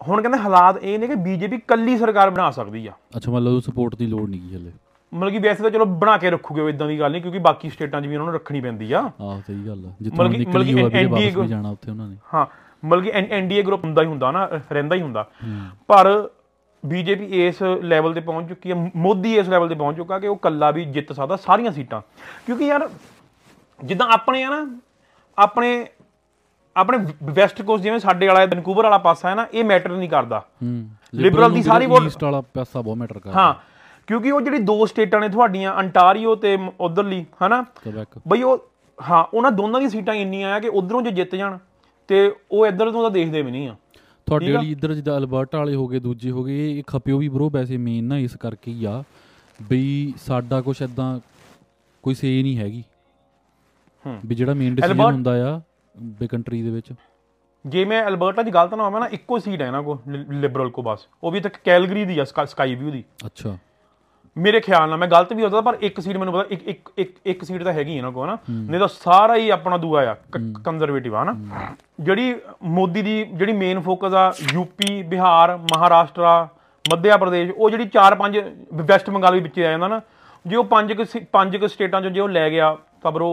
ਹੁਣ 0.01 0.21
ਕਹਿੰਦੇ 0.21 0.37
ਹਾਲਾਤ 0.37 0.77
ਇਹ 0.77 0.99
ਨੇ 0.99 1.07
ਕਿ 1.07 1.15
ਬੀਜੇਪੀ 1.15 1.57
ਕੱਲੀ 1.67 1.97
ਸਰਕਾਰ 1.97 2.29
ਬਣਾ 2.29 2.51
ਸਕਦੀ 2.51 2.85
ਆ। 2.87 2.91
ਅੱਛਾ 3.17 3.31
ਮਤਲਬ 3.31 3.53
ਉਹ 3.53 3.61
ਸਪੋਰਟ 3.61 3.95
ਦੀ 3.95 4.05
ਲੋੜ 4.05 4.29
ਨਹੀਂ 4.29 4.55
ਹਲੇ। 4.55 4.71
ਮਤਲਬ 5.13 5.31
ਕਿ 5.31 5.39
ਵੈਸੇ 5.39 5.63
ਤਾਂ 5.63 5.69
ਚਲੋ 5.71 5.85
ਬਣਾ 5.85 6.17
ਕੇ 6.17 6.29
ਰੱਖੂਗੇ 6.29 6.61
ਉਹ 6.61 6.69
ਇਦਾਂ 6.69 6.87
ਦੀ 6.87 6.99
ਗੱਲ 6.99 7.11
ਨਹੀਂ 7.11 7.21
ਕਿਉਂਕਿ 7.21 7.39
ਬਾਕੀ 7.39 7.69
ਸਟੇਟਾਂ 7.69 8.01
'ਚ 8.01 8.07
ਵੀ 8.07 8.15
ਉਹਨਾਂ 8.15 8.25
ਨੂੰ 8.25 8.33
ਰੱਖਣੀ 8.33 8.61
ਪੈਂਦੀ 8.61 8.91
ਆ। 8.91 8.99
ਆਹ 8.99 9.39
ਸਹੀ 9.47 9.67
ਗੱਲ 9.67 9.85
ਆ। 9.85 9.91
ਜਿੱਥੇ 10.01 10.27
ਨਿਕਲੀ 10.29 10.73
ਹੋਆ 10.73 10.89
ਵੀ 10.89 11.05
ਵਾਪਸ 11.05 11.35
ਵੀ 11.37 11.47
ਜਾਣਾ 11.47 11.69
ਉੱਥੇ 11.69 11.91
ਉਹਨਾਂ 11.91 12.07
ਨੇ। 12.07 12.15
ਹਾਂ 12.33 12.45
ਮਤਲਬ 12.83 13.03
ਕਿ 13.03 13.11
ਐਨਡੀਏ 13.11 13.61
ਗਰੁੱਪ 13.61 13.83
ਹੁੰਦਾ 13.83 14.01
ਹੀ 14.01 14.07
ਹੁੰਦਾ 14.07 14.31
ਨਾ 14.31 14.45
ਰਹਿੰਦਾ 14.71 14.95
ਹੀ 14.95 15.01
ਹੁੰਦਾ। 15.01 15.27
ਪਰ 15.87 16.29
ਬੀਜੇਪੀ 16.85 17.47
ਇਸ 17.47 17.63
ਲੈਵਲ 17.63 18.13
ਤੇ 18.13 18.19
ਪਹੁੰਚ 18.19 18.49
ਚੁੱਕੀ 18.49 18.71
ਹੈ 18.71 18.91
ਮੋਦੀ 18.95 19.37
ਇਸ 19.37 19.49
ਲੈਵਲ 19.49 19.69
ਤੇ 19.69 19.75
ਪਹੁੰਚ 19.75 19.97
ਚੁੱਕਾ 19.97 20.19
ਕਿ 20.19 20.27
ਉਹ 20.27 20.35
ਕੱਲਾ 20.35 20.71
ਵੀ 20.71 20.85
ਜਿੱਤ 20.85 21.13
ਸਕਦਾ 21.13 21.35
ਸਾਰੀਆਂ 21.35 21.71
ਸੀਟਾਂ। 21.71 22.01
ਕਿਉਂਕਿ 22.45 22.65
ਯਾਰ 22.65 22.89
ਜਿੱਦਾਂ 23.83 24.07
ਆਪਣੇ 24.07 24.43
ਆ 24.43 24.49
ਨਾ 24.49 24.65
ਆਪਣੇ 25.37 25.87
ਆਪਣੇ 26.75 26.97
ਵੈਸਟ 27.23 27.61
ਕੋਸਟ 27.61 27.83
ਜਿਵੇਂ 27.83 27.99
ਸਾਡੇ 27.99 28.27
ਵਾਲਾ 28.27 28.45
ਵੈਨਕੂਵਰ 28.45 28.83
ਵਾਲਾ 28.83 28.97
ਪਾਸਾ 28.97 29.29
ਹੈ 29.29 29.35
ਨਾ 29.35 29.47
ਇਹ 29.53 29.63
ਮੈਟਰ 29.63 29.89
ਨਹੀਂ 29.89 30.09
ਕਰਦਾ। 30.09 30.45
Liberal 31.15 31.53
ਦੀ 31.53 31.63
ਸਾਰੀ 31.63 31.85
ਵੋਟ- 31.85 32.05
ਈਸਟ 32.05 32.23
ਵਾਲਾ 32.23 32.41
ਪੈਸਾ 32.41 32.81
ਬਹੁਤ 32.81 32.97
ਮੈਟਰ 32.97 33.19
ਕਰਦਾ। 33.19 33.39
ਹਾਂ 33.39 33.53
ਕਿਉਂਕਿ 34.07 34.31
ਉਹ 34.31 34.41
ਜਿਹੜੀ 34.41 34.57
ਦੋ 34.57 34.85
ਸਟੇਟਾਂ 34.85 35.19
ਨੇ 35.19 35.29
ਤੁਹਾਡੀਆਂ 35.29 35.73
ਅੰਟਾਰੀਓ 35.73 36.35
ਤੇ 36.35 36.57
ਉਧਰਲੀ 36.79 37.25
ਹਨਾ? 37.47 37.65
ਬਈ 38.27 38.41
ਉਹ 38.41 38.69
ਹਾਂ 39.11 39.25
ਉਹਨਾਂ 39.33 39.51
ਦੋਨਾਂ 39.51 39.81
ਦੀ 39.81 39.89
ਸੀਟਾਂ 39.89 40.13
ਇੰਨੀਆਂ 40.13 40.53
ਆ 40.53 40.59
ਕਿ 40.59 40.67
ਉਧਰੋਂ 40.67 41.01
ਜੇ 41.01 41.11
ਜਿੱਤ 41.11 41.35
ਜਾਣ 41.35 41.57
ਤੇ 42.07 42.35
ਉਹ 42.51 42.67
ਇੱਧਰ 42.67 42.91
ਤੋਂ 42.91 43.01
ਤਾਂ 43.01 43.11
ਦੇਖਦੇ 43.11 43.41
ਵੀ 43.41 43.51
ਨਹੀਂ 43.51 43.69
ਆ। 43.69 43.75
ਤੁਹਾਡੇ 44.29 44.51
ਵਾਲੀ 44.51 44.71
ਇੱਧਰ 44.71 44.93
ਜਿੱਦਾਂ 44.93 45.17
ਅਲਬਰਟਾ 45.17 45.57
ਵਾਲੇ 45.57 45.75
ਹੋ 45.75 45.87
ਗਏ 45.87 45.99
ਦੂਜੇ 45.99 46.31
ਹੋ 46.31 46.43
ਗਏ 46.43 46.77
ਇਹ 46.77 46.83
ਖਪਿਓ 46.87 47.17
ਵੀ 47.17 47.29
ਬਰੋ 47.29 47.49
ਵੈਸੇ 47.49 47.77
ਮੇਨ 47.77 48.03
ਨਾ 48.03 48.17
ਇਸ 48.17 48.35
ਕਰਕੇ 48.35 48.71
ਹੀ 48.71 48.85
ਆ 48.85 49.03
ਬਈ 49.61 50.13
ਸਾਡਾ 50.17 50.61
ਕੁਛ 50.61 50.81
ਐਦਾਂ 50.81 51.19
ਕੋਈ 52.03 52.13
ਸੇ 52.13 52.43
ਨਹੀਂ 52.43 52.57
ਹੈਗੀ। 52.57 52.83
ਹੂੰ। 54.05 54.19
ਵੀ 54.25 54.35
ਜਿਹੜਾ 54.35 54.53
ਮੇਨ 54.53 54.75
ਡਿਸੀਜਨ 54.75 55.01
ਹੁੰਦਾ 55.01 55.55
ਆ 55.55 55.61
ਬੇ 55.97 56.27
ਕੰਟਰੀ 56.27 56.61
ਦੇ 56.61 56.69
ਵਿੱਚ। 56.69 56.93
ਜੇ 57.65 57.85
ਮੈਂ 57.85 58.07
ਅਲਬਰਟਾ 58.07 58.43
'ਚ 58.43 58.49
ਗਲਤ 58.49 58.73
ਨਾ 58.73 58.83
ਹੋਵਾਂ 58.83 59.01
ਨਾ 59.01 59.07
ਇੱਕੋ 59.07 59.39
ਸੀਟ 59.39 59.61
ਹੈ 59.61 59.67
ਇਹਨਾਂ 59.67 59.83
ਕੋ 59.83 59.99
ਲਿਬਰਲ 60.07 60.69
ਕੋ 60.69 60.81
ਬਸ। 60.81 61.07
ਉਹ 61.23 61.31
ਵੀ 61.31 61.39
ਤੱਕ 61.39 61.57
ਕੈਲਗਰੀ 61.63 62.05
ਦੀ 62.05 62.19
ਆ 62.19 62.23
ਸਕਾਈ 62.23 62.75
ਵਿਊ 62.75 62.91
ਦੀ। 62.91 63.03
ਅੱਛਾ। 63.25 63.57
ਮੇਰੇ 64.35 64.59
ਖਿਆਲ 64.59 64.89
ਨਾਲ 64.89 64.97
ਮੈਂ 64.97 65.07
ਗਲਤ 65.07 65.33
ਵੀ 65.33 65.43
ਹੋ 65.43 65.47
ਸਕਦਾ 65.49 65.61
ਪਰ 65.61 65.77
ਇੱਕ 65.81 65.99
ਸੀਟ 65.99 66.17
ਮੈਨੂੰ 66.17 66.33
ਪਤਾ 66.33 66.45
ਇੱਕ 66.49 66.67
ਇੱਕ 66.67 66.89
ਇੱਕ 66.97 67.11
ਇੱਕ 67.25 67.43
ਸੀਟ 67.43 67.63
ਤਾਂ 67.63 67.73
ਹੈਗੀ 67.73 67.95
ਇਹਨਾਂ 67.95 68.11
ਕੋ 68.11 68.23
ਹਨਾ 68.25 68.37
ਨਹੀਂ 68.49 68.79
ਤਾਂ 68.79 68.87
ਸਾਰਾ 68.87 69.35
ਹੀ 69.35 69.49
ਆਪਣਾ 69.49 69.77
ਦੂਆ 69.77 70.01
ਆ 70.01 70.15
ਕੰਜ਼ਰਵੇਟਿਵ 70.63 71.15
ਆ 71.15 71.23
ਹਨਾ 71.23 71.35
ਜਿਹੜੀ 71.99 72.35
ਮੋਦੀ 72.69 73.01
ਦੀ 73.01 73.23
ਜਿਹੜੀ 73.25 73.53
ਮੇਨ 73.53 73.79
ਫੋਕਸ 73.79 74.13
ਆ 74.13 74.31
ਯੂਪੀ 74.53 75.01
ਬਿਹਾਰ 75.03 75.55
ਮਹਾਰਾਸ਼ਟਰਾ 75.73 76.47
ਮੱਧਿਆ 76.85 77.17
ਪ੍ਰਦੇਸ਼ 77.17 77.51
ਉਹ 77.51 77.69
ਜਿਹੜੀ 77.69 77.89
4-5 77.97 78.39
ਵੈਸਟ 78.83 79.09
ਬੰਗਾਲ 79.09 79.33
ਵੀ 79.33 79.39
ਵਿੱਚ 79.39 79.59
ਆ 79.59 79.71
ਜਾਂਦਾ 79.71 79.87
ਨਾ 79.87 80.01
ਜੇ 80.45 80.55
ਉਹ 80.55 80.63
ਪੰਜ 80.65 80.93
ਪੰਜ 81.33 81.57
ਕੁ 81.57 81.67
ਸਟੇਟਾਂ 81.67 82.01
ਚੋਂ 82.01 82.11
ਜੇ 82.11 82.19
ਉਹ 82.19 82.29
ਲੈ 82.29 82.49
ਗਿਆ 82.49 82.75
ਤਾਂ 83.01 83.11
ਬਰੋ 83.11 83.29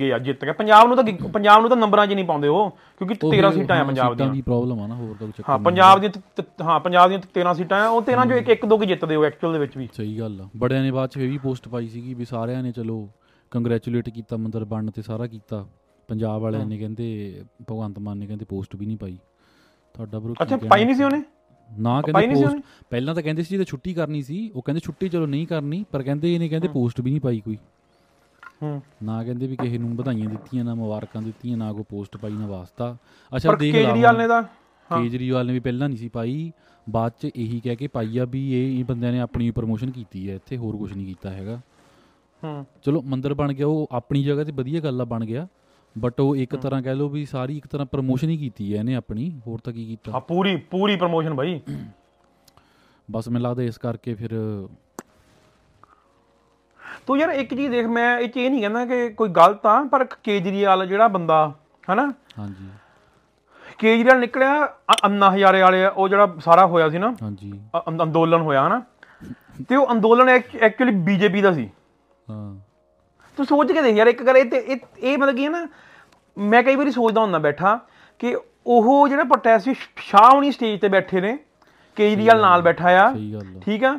ਗਿਆ 0.00 0.18
ਜਿੱਤ 0.18 0.44
ਗਿਆ 0.44 0.52
ਪੰਜਾਬ 0.52 0.88
ਨੂੰ 0.88 0.96
ਤਾਂ 0.96 1.28
ਪੰਜਾਬ 1.28 1.60
ਨੂੰ 1.60 1.68
ਤਾਂ 1.68 1.76
ਨੰਬਰਾਂ 1.76 2.06
'ਚ 2.06 2.12
ਨਹੀਂ 2.12 2.24
ਪਾਉਂਦੇ 2.24 2.48
ਉਹ 2.48 2.70
ਕਿਉਂਕਿ 2.70 3.14
ਉਹ 3.22 3.30
13 3.32 3.50
ਫਿਰ, 3.50 3.60
ਸੀਟਾਂ 3.60 3.80
ਆ 3.80 3.84
ਪੰਜਾਬ 3.84 4.16
ਦੀਆਂ। 4.16 4.32
ਦੀ 4.32 4.42
ਪ੍ਰੋਬਲਮ 4.42 4.80
ਆ 4.80 4.86
ਨਾ 4.86 4.94
ਹੋਰ 4.94 5.16
ਤਾਂ 5.20 5.28
ਚੱਕਰ 5.28 5.42
ਹਾਂ। 5.48 5.58
ਪੰਜਾਬ 5.58 6.06
ਤ- 6.36 6.62
ਹਾਂ 6.62 6.80
ਪੰਜਾਬ 6.80 7.08
ਦੀਆਂ 7.08 7.20
13 7.34 7.54
ਸੀਟਾਂ 7.54 7.84
ਆ 7.84 7.88
ਉਹ 7.88 8.02
13 8.02 8.26
ਚੋਂ 8.26 8.36
ਇੱਕ 8.36 8.48
ਇੱਕ 8.48 8.66
ਦੋ 8.66 8.78
ਕਿ 8.78 8.86
ਜਿੱਤਦੇ 8.86 9.16
ਹੋ 9.16 9.24
ਐਕਚੁਅਲ 9.24 9.52
ਦੇ 9.52 9.58
ਵਿੱਚ 9.58 9.76
ਵੀ। 9.76 9.88
ਸਹੀ 9.92 10.18
ਗੱਲ 10.18 10.40
ਆ। 10.40 10.48
ਬੜਿਆਂ 10.56 10.82
ਨੇ 10.82 10.90
ਬਾਅਦ 10.90 11.10
ਚ 11.10 11.16
ਇਹ 11.16 11.28
ਵੀ 11.28 11.38
ਪੋਸਟ 11.38 11.68
ਪਾਈ 11.68 11.88
ਸੀਗੀ 11.88 12.14
ਵੀ 12.14 12.24
ਸਾਰਿਆਂ 12.24 12.62
ਨੇ 12.62 12.72
ਚਲੋ 12.72 13.08
ਕੰਗ੍ਰੈਚੁਲੇਟ 13.50 14.08
ਕੀਤਾ 14.08 14.36
ਮੰਦਰ 14.36 14.64
ਬਣਨ 14.64 14.90
ਤੇ 14.90 15.02
ਸਾਰਾ 15.02 15.26
ਕੀਤਾ। 15.26 15.66
ਪੰਜਾਬ 16.08 16.42
ਵਾਲਿਆਂ 16.42 16.66
ਨੇ 16.66 16.78
ਕਹਿੰਦੇ 16.78 17.42
ਭਗਵੰਤ 17.62 17.98
ਮਾਨ 17.98 18.18
ਨੇ 18.18 18.26
ਕਹਿੰਦੇ 18.26 18.44
ਪੋਸਟ 18.44 18.76
ਵੀ 18.76 18.86
ਨਹੀਂ 18.86 18.96
ਪਾਈ। 18.96 19.18
ਤੁਹਾਡਾ 19.94 20.18
ਬਰੋ 20.18 20.34
ਅੱਛਾ 20.42 20.56
ਪਾਈ 20.56 20.84
ਨਹੀਂ 20.84 20.94
ਸੀ 20.94 21.02
ਉਹਨੇ? 21.02 21.22
ਨਾ 21.78 22.02
ਕਹਿੰਦੇ 22.02 22.34
ਪੋਸਟ? 22.34 22.60
ਪਹਿਲਾਂ 22.90 23.14
ਤਾਂ 23.14 23.22
ਕਹਿੰਦੇ 23.22 23.42
ਸੀ 23.42 23.56
ਜੇ 23.58 23.64
ਛੁੱਟੀ 23.64 23.94
ਕਰਨੀ 23.94 24.22
ਸੀ 24.22 24.50
ਉਹ 24.54 24.62
ਕਹਿੰਦੇ 24.62 24.80
ਛੁੱਟੀ 24.80 25.08
ਚਲੋ 25.08 25.26
ਨਹੀਂ 25.26 25.46
ਕਰਨੀ 25.46 25.84
ਪਰ 25.92 26.02
ਕਹਿੰਦੇ 26.02 26.34
ਇਹਨੇ 26.34 26.48
ਕਹਿੰਦੇ 26.48 26.68
ਪੋਸਟ 26.68 27.00
ਵੀ 27.00 27.10
ਨਹੀਂ 27.10 27.20
ਪਾਈ 27.20 27.40
ਕੋਈ। 27.40 27.58
ਨਾ 28.60 29.22
ਕਹਿੰਦੇ 29.24 29.46
ਵੀ 29.46 29.56
ਕਿਸੇ 29.56 29.78
ਨੂੰ 29.78 29.94
ਵਧਾਈਆਂ 29.96 30.28
ਦਿੱਤੀਆਂ 30.28 30.64
ਨਾ 30.64 30.74
ਮੁਬਾਰਕਾਂ 30.74 31.22
ਦਿੱਤੀਆਂ 31.22 31.56
ਨਾ 31.56 31.72
ਕੋਈ 31.72 31.84
ਪੋਸਟ 31.88 32.16
ਪਾਈ 32.16 32.32
ਨਾ 32.32 32.46
ਵਾਸਤਾ। 32.46 32.96
ਅੱਛਾ 33.32 33.54
ਦੇਖ 33.54 33.74
ਲਾ 33.74 33.80
ਕੇਜਰੀਵਾਲ 33.82 34.18
ਨੇ 34.18 34.26
ਤਾਂ 34.28 34.42
ਕੇਜਰੀਵਾਲ 34.90 35.46
ਨੇ 35.46 35.52
ਵੀ 35.52 35.60
ਪਹਿਲਾਂ 35.60 35.88
ਨਹੀਂ 35.88 35.98
ਸੀ 35.98 36.08
ਪਾਈ 36.08 36.50
ਬਾਅਦ 36.86 37.12
ਚ 37.20 37.30
ਇਹੀ 37.36 37.60
ਕਹਿ 37.60 37.76
ਕੇ 37.76 37.86
ਪਾਈ 37.88 38.18
ਆ 38.18 38.24
ਵੀ 38.24 38.42
ਇਹ 38.54 38.78
ਇਹ 38.78 38.84
ਬੰਦਿਆਂ 38.84 39.12
ਨੇ 39.12 39.20
ਆਪਣੀ 39.20 39.50
ਪ੍ਰੋਮੋਸ਼ਨ 39.50 39.90
ਕੀਤੀ 39.90 40.28
ਹੈ 40.30 40.34
ਇੱਥੇ 40.34 40.56
ਹੋਰ 40.56 40.76
ਕੁਝ 40.76 40.92
ਨਹੀਂ 40.92 41.06
ਕੀਤਾ 41.06 41.30
ਹੈਗਾ। 41.30 41.60
ਹੂੰ। 42.42 42.64
ਚਲੋ 42.82 43.02
ਮੰਦਿਰ 43.02 43.34
ਬਣ 43.34 43.52
ਗਿਆ 43.52 43.66
ਉਹ 43.66 43.88
ਆਪਣੀ 43.92 44.22
ਜਗ੍ਹਾ 44.24 44.44
ਤੇ 44.44 44.52
ਵਧੀਆ 44.52 44.80
ਗੱਲ 44.80 45.00
ਆ 45.00 45.04
ਬਣ 45.04 45.24
ਗਿਆ। 45.24 45.46
ਬਟ 45.96 46.20
ਉਹ 46.20 46.36
ਇੱਕ 46.36 46.56
ਤਰ੍ਹਾਂ 46.56 46.80
ਕਹਿ 46.82 46.94
ਲਓ 46.94 47.08
ਵੀ 47.08 47.24
ਸਾਰੀ 47.24 47.56
ਇੱਕ 47.56 47.66
ਤਰ੍ਹਾਂ 47.66 47.86
ਪ੍ਰੋਮੋਸ਼ਨ 47.86 48.30
ਹੀ 48.30 48.36
ਕੀਤੀ 48.36 48.72
ਹੈ 48.72 48.78
ਇਹਨੇ 48.78 48.94
ਆਪਣੀ 48.94 49.30
ਹੋਰ 49.46 49.58
ਤਾਂ 49.58 49.72
ਕੀ 49.72 49.84
ਕੀਤਾ? 49.86 50.12
ਹਾਂ 50.12 50.20
ਪੂਰੀ 50.20 50.56
ਪੂਰੀ 50.70 50.96
ਪ੍ਰਮੋਸ਼ਨ 50.96 51.34
ਭਾਈ 51.34 51.60
ਬਸ 53.08 53.28
ਮੈਨੂੰ 53.28 53.48
ਲੱਗਦਾ 53.48 53.62
ਇਸ 53.62 53.78
ਕਰਕੇ 53.78 54.14
ਫਿਰ 54.14 54.30
ਤੂੰ 57.06 57.18
ਯਾਰ 57.18 57.28
ਇੱਕ 57.28 57.54
ਚੀਜ਼ 57.54 57.70
ਦੇਖ 57.70 57.86
ਮੈਂ 57.86 58.18
ਇਹ 58.18 58.28
ਚ 58.28 58.36
ਇਹ 58.36 58.50
ਨਹੀਂ 58.50 58.60
ਕਹਿੰਦਾ 58.60 58.84
ਕਿ 58.86 59.08
ਕੋਈ 59.08 59.28
ਗਲਤ 59.28 59.66
ਆ 59.66 59.82
ਪਰ 59.84 60.04
ਕੇਜਰੀਵਾਲ 60.24 60.86
ਜਿਹੜਾ 60.86 61.08
ਬੰਦਾ 61.08 61.52
ਹਨਾ? 61.90 62.12
ਹਾਂਜੀ। 62.38 62.68
ਕੇਜਰੀਵਾਲ 63.78 64.18
ਨਿਕਲਿਆ 64.20 64.74
ਅੰਨਾ 65.04 65.30
ਹਜ਼ਾਰੇ 65.30 65.62
ਵਾਲੇ 65.62 65.86
ਉਹ 65.86 66.08
ਜਿਹੜਾ 66.08 66.34
ਸਾਰਾ 66.44 66.66
ਹੋਇਆ 66.66 66.88
ਸੀ 66.88 66.98
ਨਾ 66.98 67.14
ਹਾਂਜੀ। 67.22 67.52
ਅੰਦੋਲਨ 68.02 68.40
ਹੋਇਆ 68.40 68.66
ਹਨਾ? 68.66 68.82
ਤੇ 69.68 69.76
ਉਹ 69.76 69.92
ਅੰਦੋਲਨ 69.92 70.28
ਐਕਚੁਅਲੀ 70.28 70.92
ਬੀਜੇਪੀ 70.92 71.40
ਦਾ 71.42 71.52
ਸੀ। 71.52 71.68
ਹਾਂ। 72.30 72.54
ਤੂੰ 73.38 73.46
ਸੋਚ 73.46 73.72
ਕੇ 73.72 73.82
ਦੇਖ 73.82 73.96
ਯਾਰ 73.96 74.06
ਇੱਕ 74.06 74.22
ਗੱਲ 74.22 74.36
ਇਹ 74.36 74.44
ਤੇ 74.44 74.78
ਇਹ 75.00 75.18
ਮਤਲਬ 75.18 75.36
ਕੀ 75.36 75.44
ਹੈ 75.44 75.50
ਨਾ 75.50 75.66
ਮੈਂ 76.36 76.62
ਕਈ 76.62 76.76
ਵਾਰੀ 76.76 76.90
ਸੋਚਦਾ 76.90 77.20
ਹੁੰਦਾ 77.20 77.38
ਬੈਠਾ 77.38 77.78
ਕਿ 78.18 78.36
ਉਹ 78.66 79.08
ਜਿਹੜਾ 79.08 79.24
ਪ੍ਰੋਟੈਸਟ 79.24 79.68
ਸ਼ਾਹ 79.96 80.30
ਹੁਣੀ 80.30 80.50
ਸਟੇਜ 80.52 80.80
ਤੇ 80.80 80.88
ਬੈਠੇ 80.88 81.20
ਨੇ 81.20 81.38
ਕੇਜਰੀਵਾਲ 81.96 82.40
ਨਾਲ 82.40 82.62
ਬੈਠਾ 82.62 82.88
ਆ। 82.88 83.10
ਠੀਕ 83.64 83.84
ਆ? 83.84 83.98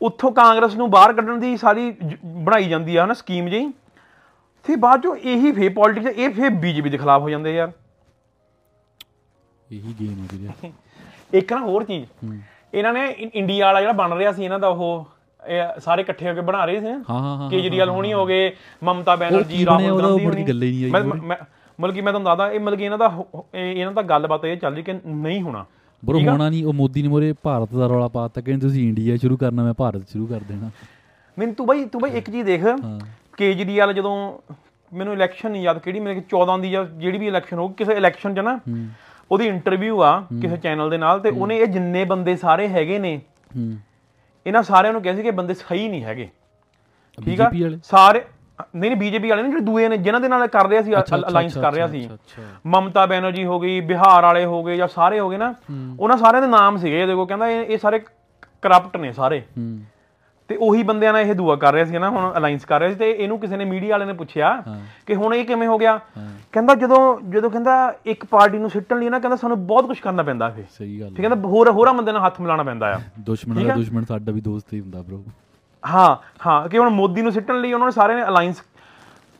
ਉੱਥੋਂ 0.00 0.32
ਕਾਂਗਰਸ 0.32 0.74
ਨੂੰ 0.74 0.90
ਬਾਹਰ 0.90 1.12
ਕੱਢਣ 1.12 1.38
ਦੀ 1.38 1.56
ਸਾਰੀ 1.56 1.90
ਜ- 1.92 2.16
ਬਣਾਈ 2.24 2.68
ਜਾਂਦੀ 2.68 2.96
ਆ 2.96 3.04
ਹਨਾ 3.04 3.14
ਸਕੀਮ 3.14 3.48
ਜਿਹੀ। 3.48 3.72
ਤੇ 4.64 4.76
ਬਾਅਦ 4.76 5.02
ਚੋਂ 5.02 5.16
ਇਹੀ 5.16 5.52
ਫੇ 5.52 5.68
ਪੋਲਿਟਿਕਸ 5.68 6.06
ਇਹ 6.18 6.30
ਫੇ 6.30 6.48
ਬੀਜੇਪੀ 6.48 6.90
ਦੇ 6.90 6.98
ਖਿਲਾਫ 6.98 7.22
ਹੋ 7.22 7.30
ਜਾਂਦੇ 7.30 7.54
ਯਾਰ। 7.54 7.72
ਇਹੀ 9.72 9.94
ਗੇਮ 10.00 10.22
ਹੈ 10.22 10.26
ਵੀਰੇ। 10.32 10.72
ਇੱਕ 11.38 11.52
ਨਾ 11.52 11.58
ਹੋਰ 11.60 11.84
ਚੀਜ਼। 11.84 12.06
ਇਹਨਾਂ 12.74 12.92
ਨੇ 12.92 13.06
ਇੰਡੀਆ 13.34 13.66
ਵਾਲਾ 13.66 13.80
ਜਿਹੜਾ 13.80 13.92
ਬਣ 13.92 14.12
ਰਿਹਾ 14.12 14.32
ਸੀ 14.32 14.44
ਇਹਨਾਂ 14.44 14.58
ਦਾ 14.58 14.68
ਉਹ 14.68 15.04
ਸਾਰੇ 15.78 16.02
ਇਕੱਠੇ 16.02 16.28
ਹੋ 16.30 16.34
ਕੇ 16.34 16.40
ਬਣਾ 16.40 16.64
ਰਹੇ 16.64 16.80
ਸੀ 16.80 16.86
ਨਾ। 16.86 17.48
ਕੇਜਰੀਵਾਲ 17.50 17.88
ਹੋਣੀ 17.90 18.12
ਹੋ 18.12 18.26
ਗਏ 18.26 18.50
ਮਮਤਾ 18.84 19.16
ਬੈਨਰਜੀ 19.16 19.64
ਰਾਹੁਲ 19.66 20.02
ਗਾਂਧੀ 20.02 20.24
ਹੋਣੀ। 20.24 20.42
ਗੱਲੇ 20.48 20.66
ਨਹੀਂ 20.66 20.84
ਆਈ 20.84 20.90
ਮਤਲਬ 21.78 21.94
ਕਿ 21.94 22.00
ਮੈਂ 22.00 22.12
ਤੁਹਾਨੂੰ 22.12 22.24
ਦੱਸਦਾ 22.24 22.50
ਇਹ 22.52 22.60
ਮਤਲਬ 22.60 22.78
ਕਿ 22.78 22.84
ਇਹਨਾਂ 22.84 22.98
ਦਾ 22.98 23.24
ਇਹਨਾਂ 23.54 23.92
ਦਾ 23.92 24.02
ਗੱਲਬਾਤ 24.02 24.44
ਇਹ 24.44 24.56
ਚੱਲ 24.56 24.74
ਰਹੀ 24.74 24.82
ਕਿ 24.82 24.92
ਨਹੀਂ 25.06 25.42
ਹੋਣਾ। 25.42 25.64
ਬਰੋ? 26.02 26.20
ਹੋਣਾ 26.20 26.48
ਨਹੀਂ 26.50 26.64
ਉਹ 26.64 26.72
ਮੋਦੀ 26.72 27.02
ਨੇ 27.02 27.08
ਮੋਰੇ 27.08 27.32
ਭਾਰਤ 27.42 27.74
ਦਾ 27.74 27.86
ਰੌਲਾ 27.86 28.08
ਪਾਤਾ 28.08 28.40
ਕਹਿੰਦੇ 28.40 28.66
ਤੁਸੀਂ 28.66 28.88
ਇੰਡੀਆ 28.88 29.16
ਸ਼ੁਰੂ 29.16 29.36
ਕਰਨਾ 29.36 29.64
ਮੈਂ 29.64 29.74
ਭਾਰਤ 29.74 30.08
ਸ਼ੁਰੂ 30.08 30.26
ਕਰ 30.26 30.40
ਦੇਣਾ। 30.48 30.70
ਮੈਨੂੰ 31.38 31.54
ਤੂੰ 31.54 31.66
ਬਾਈ 31.66 31.84
ਤੂੰ 31.84 32.00
ਬਾਈ 32.00 32.10
ਇੱਕ 32.10 32.30
ਚੀਜ਼ 32.30 32.46
ਦੇਖ। 32.46 32.64
ਕੇਜਰੀਵਾਲ 33.36 33.92
ਜਦੋਂ 33.92 34.14
ਮੈਨੂੰ 34.92 35.14
ਇਲੈਕਸ਼ਨ 35.14 35.50
ਨਹੀਂ 35.50 35.62
ਯਾਦ 35.62 35.78
ਕਿਹੜੀ 35.78 36.00
ਮੇਰੇ 36.00 36.22
14 36.30 36.60
ਦੀ 36.62 36.70
ਜਾਂ 36.70 36.84
ਜਿਹੜੀ 36.84 37.18
ਵੀ 37.18 37.26
ਇਲੈਕਸ਼ਨ 37.26 37.58
ਹੋਊ 37.58 37.68
ਕਿਸੇ 37.68 37.92
ਇਲੈਕਸ਼ਨ 37.92 38.34
'ਚ 38.34 38.38
ਨਾ 38.38 38.58
ਉਹਦੀ 39.30 39.46
ਇੰਟਰਵਿਊ 39.46 40.00
ਆ 40.02 40.20
ਕਿਸੇ 40.42 40.56
ਚੈਨਲ 40.56 40.90
ਦੇ 40.90 40.98
ਨਾਲ 40.98 41.20
ਤੇ 41.20 41.30
ਉਹਨੇ 41.30 41.58
ਇਹ 41.58 41.66
ਜਿੰਨੇ 41.66 42.04
ਬੰਦੇ 42.04 42.36
ਸਾਰੇ 42.36 42.68
ਹੈਗੇ 42.68 42.98
ਨੇ 42.98 43.20
ਇਹਨਾਂ 44.46 44.62
ਸਾਰਿਆਂ 44.62 44.92
ਨੂੰ 44.92 45.02
ਕਿਹਾ 45.02 45.14
ਸੀ 45.14 45.22
ਕਿ 45.22 45.30
ਬੰਦੇ 45.30 45.54
ਸਹੀ 45.54 45.88
ਨਹੀਂ 45.88 46.04
ਹੈਗੇ। 46.04 46.28
ਠੀਕ 47.18 47.40
ਆ? 47.40 47.50
ਸਾਰੇ 47.84 48.22
ਨਹੀਂ 48.74 48.90
ਨਹੀਂ 48.90 49.00
ਬੀਜੇਪੀ 49.00 49.28
ਵਾਲੇ 49.30 49.42
ਨੇ 49.42 49.48
ਜਿਹੜੇ 49.48 49.64
ਦੂਏ 49.64 49.88
ਨੇ 49.88 49.96
ਜਿਨ੍ਹਾਂ 49.96 50.20
ਦੇ 50.20 50.28
ਨਾਲ 50.28 50.46
ਕਰ 50.46 50.68
ਰਿਹਾ 50.68 50.82
ਸੀ 50.82 50.94
ਅਲਾਈਅੰਸ 50.94 51.56
ਕਰ 51.58 51.72
ਰਿਹਾ 51.74 51.86
ਸੀ। 51.86 52.08
ਮਮਤਾ 52.66 53.06
ਬੈਨਰਜੀ 53.06 53.44
ਹੋ 53.44 53.60
ਗਈ 53.60 53.80
ਬਿਹਾਰ 53.80 54.22
ਵਾਲੇ 54.22 54.44
ਹੋ 54.44 54.62
ਗਏ 54.64 54.76
ਜਾਂ 54.76 54.88
ਸਾਰੇ 54.88 55.20
ਹੋ 55.20 55.28
ਗਏ 55.30 55.36
ਨਾ 55.36 55.54
ਉਹਨਾਂ 56.00 56.16
ਸਾਰਿਆਂ 56.16 56.42
ਦੇ 56.42 56.48
ਨਾਮ 56.48 56.76
ਸੀਗੇ 56.76 57.06
ਦੇਖੋ 57.06 57.26
ਕਹਿੰਦਾ 57.26 57.48
ਇਹ 57.48 57.78
ਸਾਰੇ 57.78 57.98
ਕਰਪਟ 58.62 58.96
ਨੇ 58.96 59.12
ਸਾਰੇ। 59.12 59.42
ਤੇ 60.48 60.56
ਉਹੀ 60.56 60.82
ਬੰਦਿਆਂ 60.82 61.12
ਨਾਲ 61.12 61.22
ਇਹ 61.22 61.34
ਦੁਆ 61.34 61.56
ਕਰ 61.56 61.72
ਰਿਹਾ 61.72 61.84
ਸੀ 61.84 61.98
ਨਾ 61.98 62.08
ਹੁਣ 62.10 62.32
ਅਲਾਈਅੰਸ 62.36 62.64
ਕਰ 62.64 62.78
ਰਿਹਾ 62.80 62.90
ਸੀ 62.92 62.98
ਤੇ 62.98 63.10
ਇਹਨੂੰ 63.10 63.38
ਕਿਸੇ 63.38 63.56
ਨੇ 63.56 63.64
ਮੀਡੀਆ 63.64 63.90
ਵਾਲੇ 63.90 64.04
ਨੇ 64.04 64.12
ਪੁੱਛਿਆ 64.12 64.62
ਕਿ 65.06 65.14
ਹੁਣ 65.14 65.34
ਇਹ 65.34 65.44
ਕਿਵੇਂ 65.44 65.68
ਹੋ 65.68 65.78
ਗਿਆ? 65.78 66.00
ਕਹਿੰਦਾ 66.52 66.74
ਜਦੋਂ 66.74 67.00
ਜਦੋਂ 67.30 67.50
ਕਹਿੰਦਾ 67.50 67.94
ਇੱਕ 68.06 68.24
ਪਾਰਟੀ 68.24 68.58
ਨੂੰ 68.58 68.70
ਸਿੱਟਣ 68.70 68.98
ਲਈ 68.98 69.08
ਨਾ 69.08 69.18
ਕਹਿੰਦਾ 69.18 69.36
ਸਾਨੂੰ 69.36 69.66
ਬਹੁਤ 69.66 69.86
ਕੁਝ 69.86 69.98
ਕਰਨਾ 70.00 70.22
ਪੈਂਦਾ 70.22 70.48
ਫੇ 70.48 70.64
ਸਹੀ 70.78 71.00
ਗੱਲ 71.00 71.08
ਠੀਕ 71.08 71.20
ਹੈ 71.20 71.28
ਕਹਿੰਦਾ 71.28 71.48
ਹੋਰ 71.48 71.70
ਹੋਰਾਂ 71.70 71.94
ਬੰਦੇ 71.94 72.12
ਨਾਲ 72.12 72.26
ਹੱਥ 72.26 72.40
ਮਿਲਾਉਣਾ 72.40 72.62
ਪੈਂਦਾ 72.62 72.94
ਆ। 72.94 73.00
ਦੁਸ਼ਮਣ 73.20 73.66
ਦਾ 73.66 73.74
ਦੁਸ਼ਮਣ 73.74 74.04
ਸਾਡਾ 74.04 74.32
ਵੀ 74.32 74.40
ਦੋਸਤ 74.40 74.72
ਹੀ 74.72 74.80
ਹੁੰਦਾ 74.80 75.02
ਬ్రో 75.02 75.22
ਹਾਂ 75.82 76.16
ਹਾਂ 76.46 76.68
ਕਿ 76.68 76.78
ਹੁਣ 76.78 76.88
ਮੋਦੀ 76.90 77.22
ਨੂੰ 77.22 77.32
ਸਿੱਟਣ 77.32 77.60
ਲਈ 77.60 77.72
ਉਹਨਾਂ 77.72 77.86
ਨੇ 77.86 77.92
ਸਾਰਿਆਂ 77.92 78.18
ਨੇ 78.18 78.24
ਅਲਾਈਅੰਸ 78.24 78.62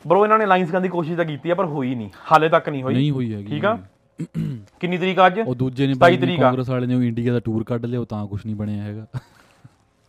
ਬਰੋ 0.07 0.25
ਇਹਨਾਂ 0.25 0.39
ਨੇ 0.39 0.45
ਅਲਾਈਅੰਸ 0.45 0.71
ਕਰਨ 0.71 0.83
ਦੀ 0.83 0.89
ਕੋਸ਼ਿਸ਼ 0.89 1.17
ਤਾਂ 1.17 1.25
ਕੀਤੀ 1.25 1.51
ਆ 1.51 1.55
ਪਰ 1.55 1.65
ਹੋਈ 1.65 1.95
ਨਹੀਂ। 1.95 2.11
ਹਾਲੇ 2.33 2.49
ਤੱਕ 2.49 2.69
ਨਹੀਂ 2.69 2.83
ਹੋਈ। 2.83 2.95
ਨਹੀਂ 2.95 3.11
ਹੋਈ 3.11 3.35
ਹੈਗੀ। 3.35 3.47
ਠੀਕ 3.47 3.65
ਆ? 3.65 3.79
ਕਿੰਨੀ 4.81 4.99
ਤਰੀਕ 4.99 5.27
ਅੱਜ? 5.27 5.41
ਉਹ 5.41 5.55
ਦੂਜੇ 5.55 5.87
ਨੇ 5.87 5.93
27 5.93 5.99
ਬਾਈ 5.99 6.17
ਤਰੀਕ 6.17 6.41
ਕਾਂਗਰਸ 6.41 6.69
ਵਾਲੇ 6.69 6.87
ਨੇ 6.87 6.95
ਉਹ 6.95 7.03
ਇੰਡੀਆ 7.03 7.33
ਦਾ 7.33 7.41
ਟੂਰ 7.41 7.65
ਕੱਢ 7.65 7.85
ਲਿਆ 7.87 8.01
ਉਹ 8.01 8.07
ਤਾਂ 8.07 8.27
ਕੁਝ 8.27 8.41
ਨਹੀਂ 8.47 8.57
ਬਣਿਆ 8.57 8.83
ਹੈਗਾ। 8.83 9.07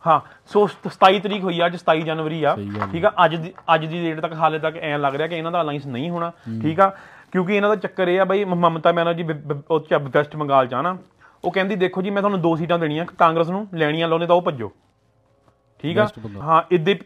ਹਾਂ 0.06 0.20
ਸੋ 0.46 0.68
27 0.86 1.18
ਤਰੀਕ 1.20 1.42
ਹੋਈ 1.44 1.60
ਆ 1.60 1.66
ਅੱਜ 1.66 1.76
27 1.76 2.02
ਜਨਵਰੀ 2.02 2.42
ਆ। 2.44 2.56
ਠੀਕ 2.92 3.04
ਆ? 3.04 3.12
ਅੱਜ 3.24 3.36
ਦੀ 3.36 3.52
ਅੱਜ 3.74 3.86
ਦੀ 3.86 4.00
ਡੇਟ 4.02 4.20
ਤੱਕ 4.20 4.32
ਹਾਲੇ 4.32 4.58
ਤੱਕ 4.58 4.76
ਐਂ 4.76 4.98
ਲੱਗ 4.98 5.14
ਰਿਹਾ 5.14 5.28
ਕਿ 5.28 5.36
ਇਹਨਾਂ 5.36 5.52
ਦਾ 5.52 5.60
ਅਲਾਈਅੰਸ 5.60 5.86
ਨਹੀਂ 5.86 6.10
ਹੋਣਾ। 6.10 6.32
ਠੀਕ 6.62 6.80
ਆ? 6.80 6.88
ਕਿਉਂਕਿ 7.32 7.56
ਇਹਨਾਂ 7.56 7.68
ਦਾ 7.68 7.76
ਚੱਕਰ 7.76 8.08
ਇਹ 8.08 8.20
ਆ 8.20 8.24
ਬਈ 8.24 8.44
ਮਮਤਾ 8.44 8.92
ਬੈਨਰਜੀ 8.92 9.24
ਉਹ 9.70 9.80
ਚ 9.80 9.94
ਵੈਸਟ 9.94 10.36
ਬੰਗਾਲ 10.36 10.66
ਚ 10.66 10.74
ਆ 10.74 10.82
ਨਾ। 10.82 10.96
ਉਹ 11.44 11.50
ਕਹਿੰਦੀ 11.50 11.76
ਦੇਖੋ 11.76 12.02
ਜੀ 12.02 12.10
ਮੈਂ 12.10 12.22
ਤੁਹਾਨੂੰ 12.22 12.40
ਦੋ 12.40 12.56
ਸੀਟਾਂ 12.56 12.78
ਦੇਣੀਆਂ 12.78 13.06
ਕਾਂਗਰਸ 13.18 13.48
ਨੂੰ 13.48 13.66
ਲੈਣੀਆਂ 13.74 14.08
ਲਾਉਣੇ 14.08 14.26
ਤਾਂ 14.26 14.36
ਉਹ 14.36 14.42
ਭੱਜੋ। 14.42 14.72
ਠੀਕ 15.82 15.98
ਆ। 15.98 16.08
ਹਾਂ 16.40 16.62
ਇੱਦੇ 16.70 16.98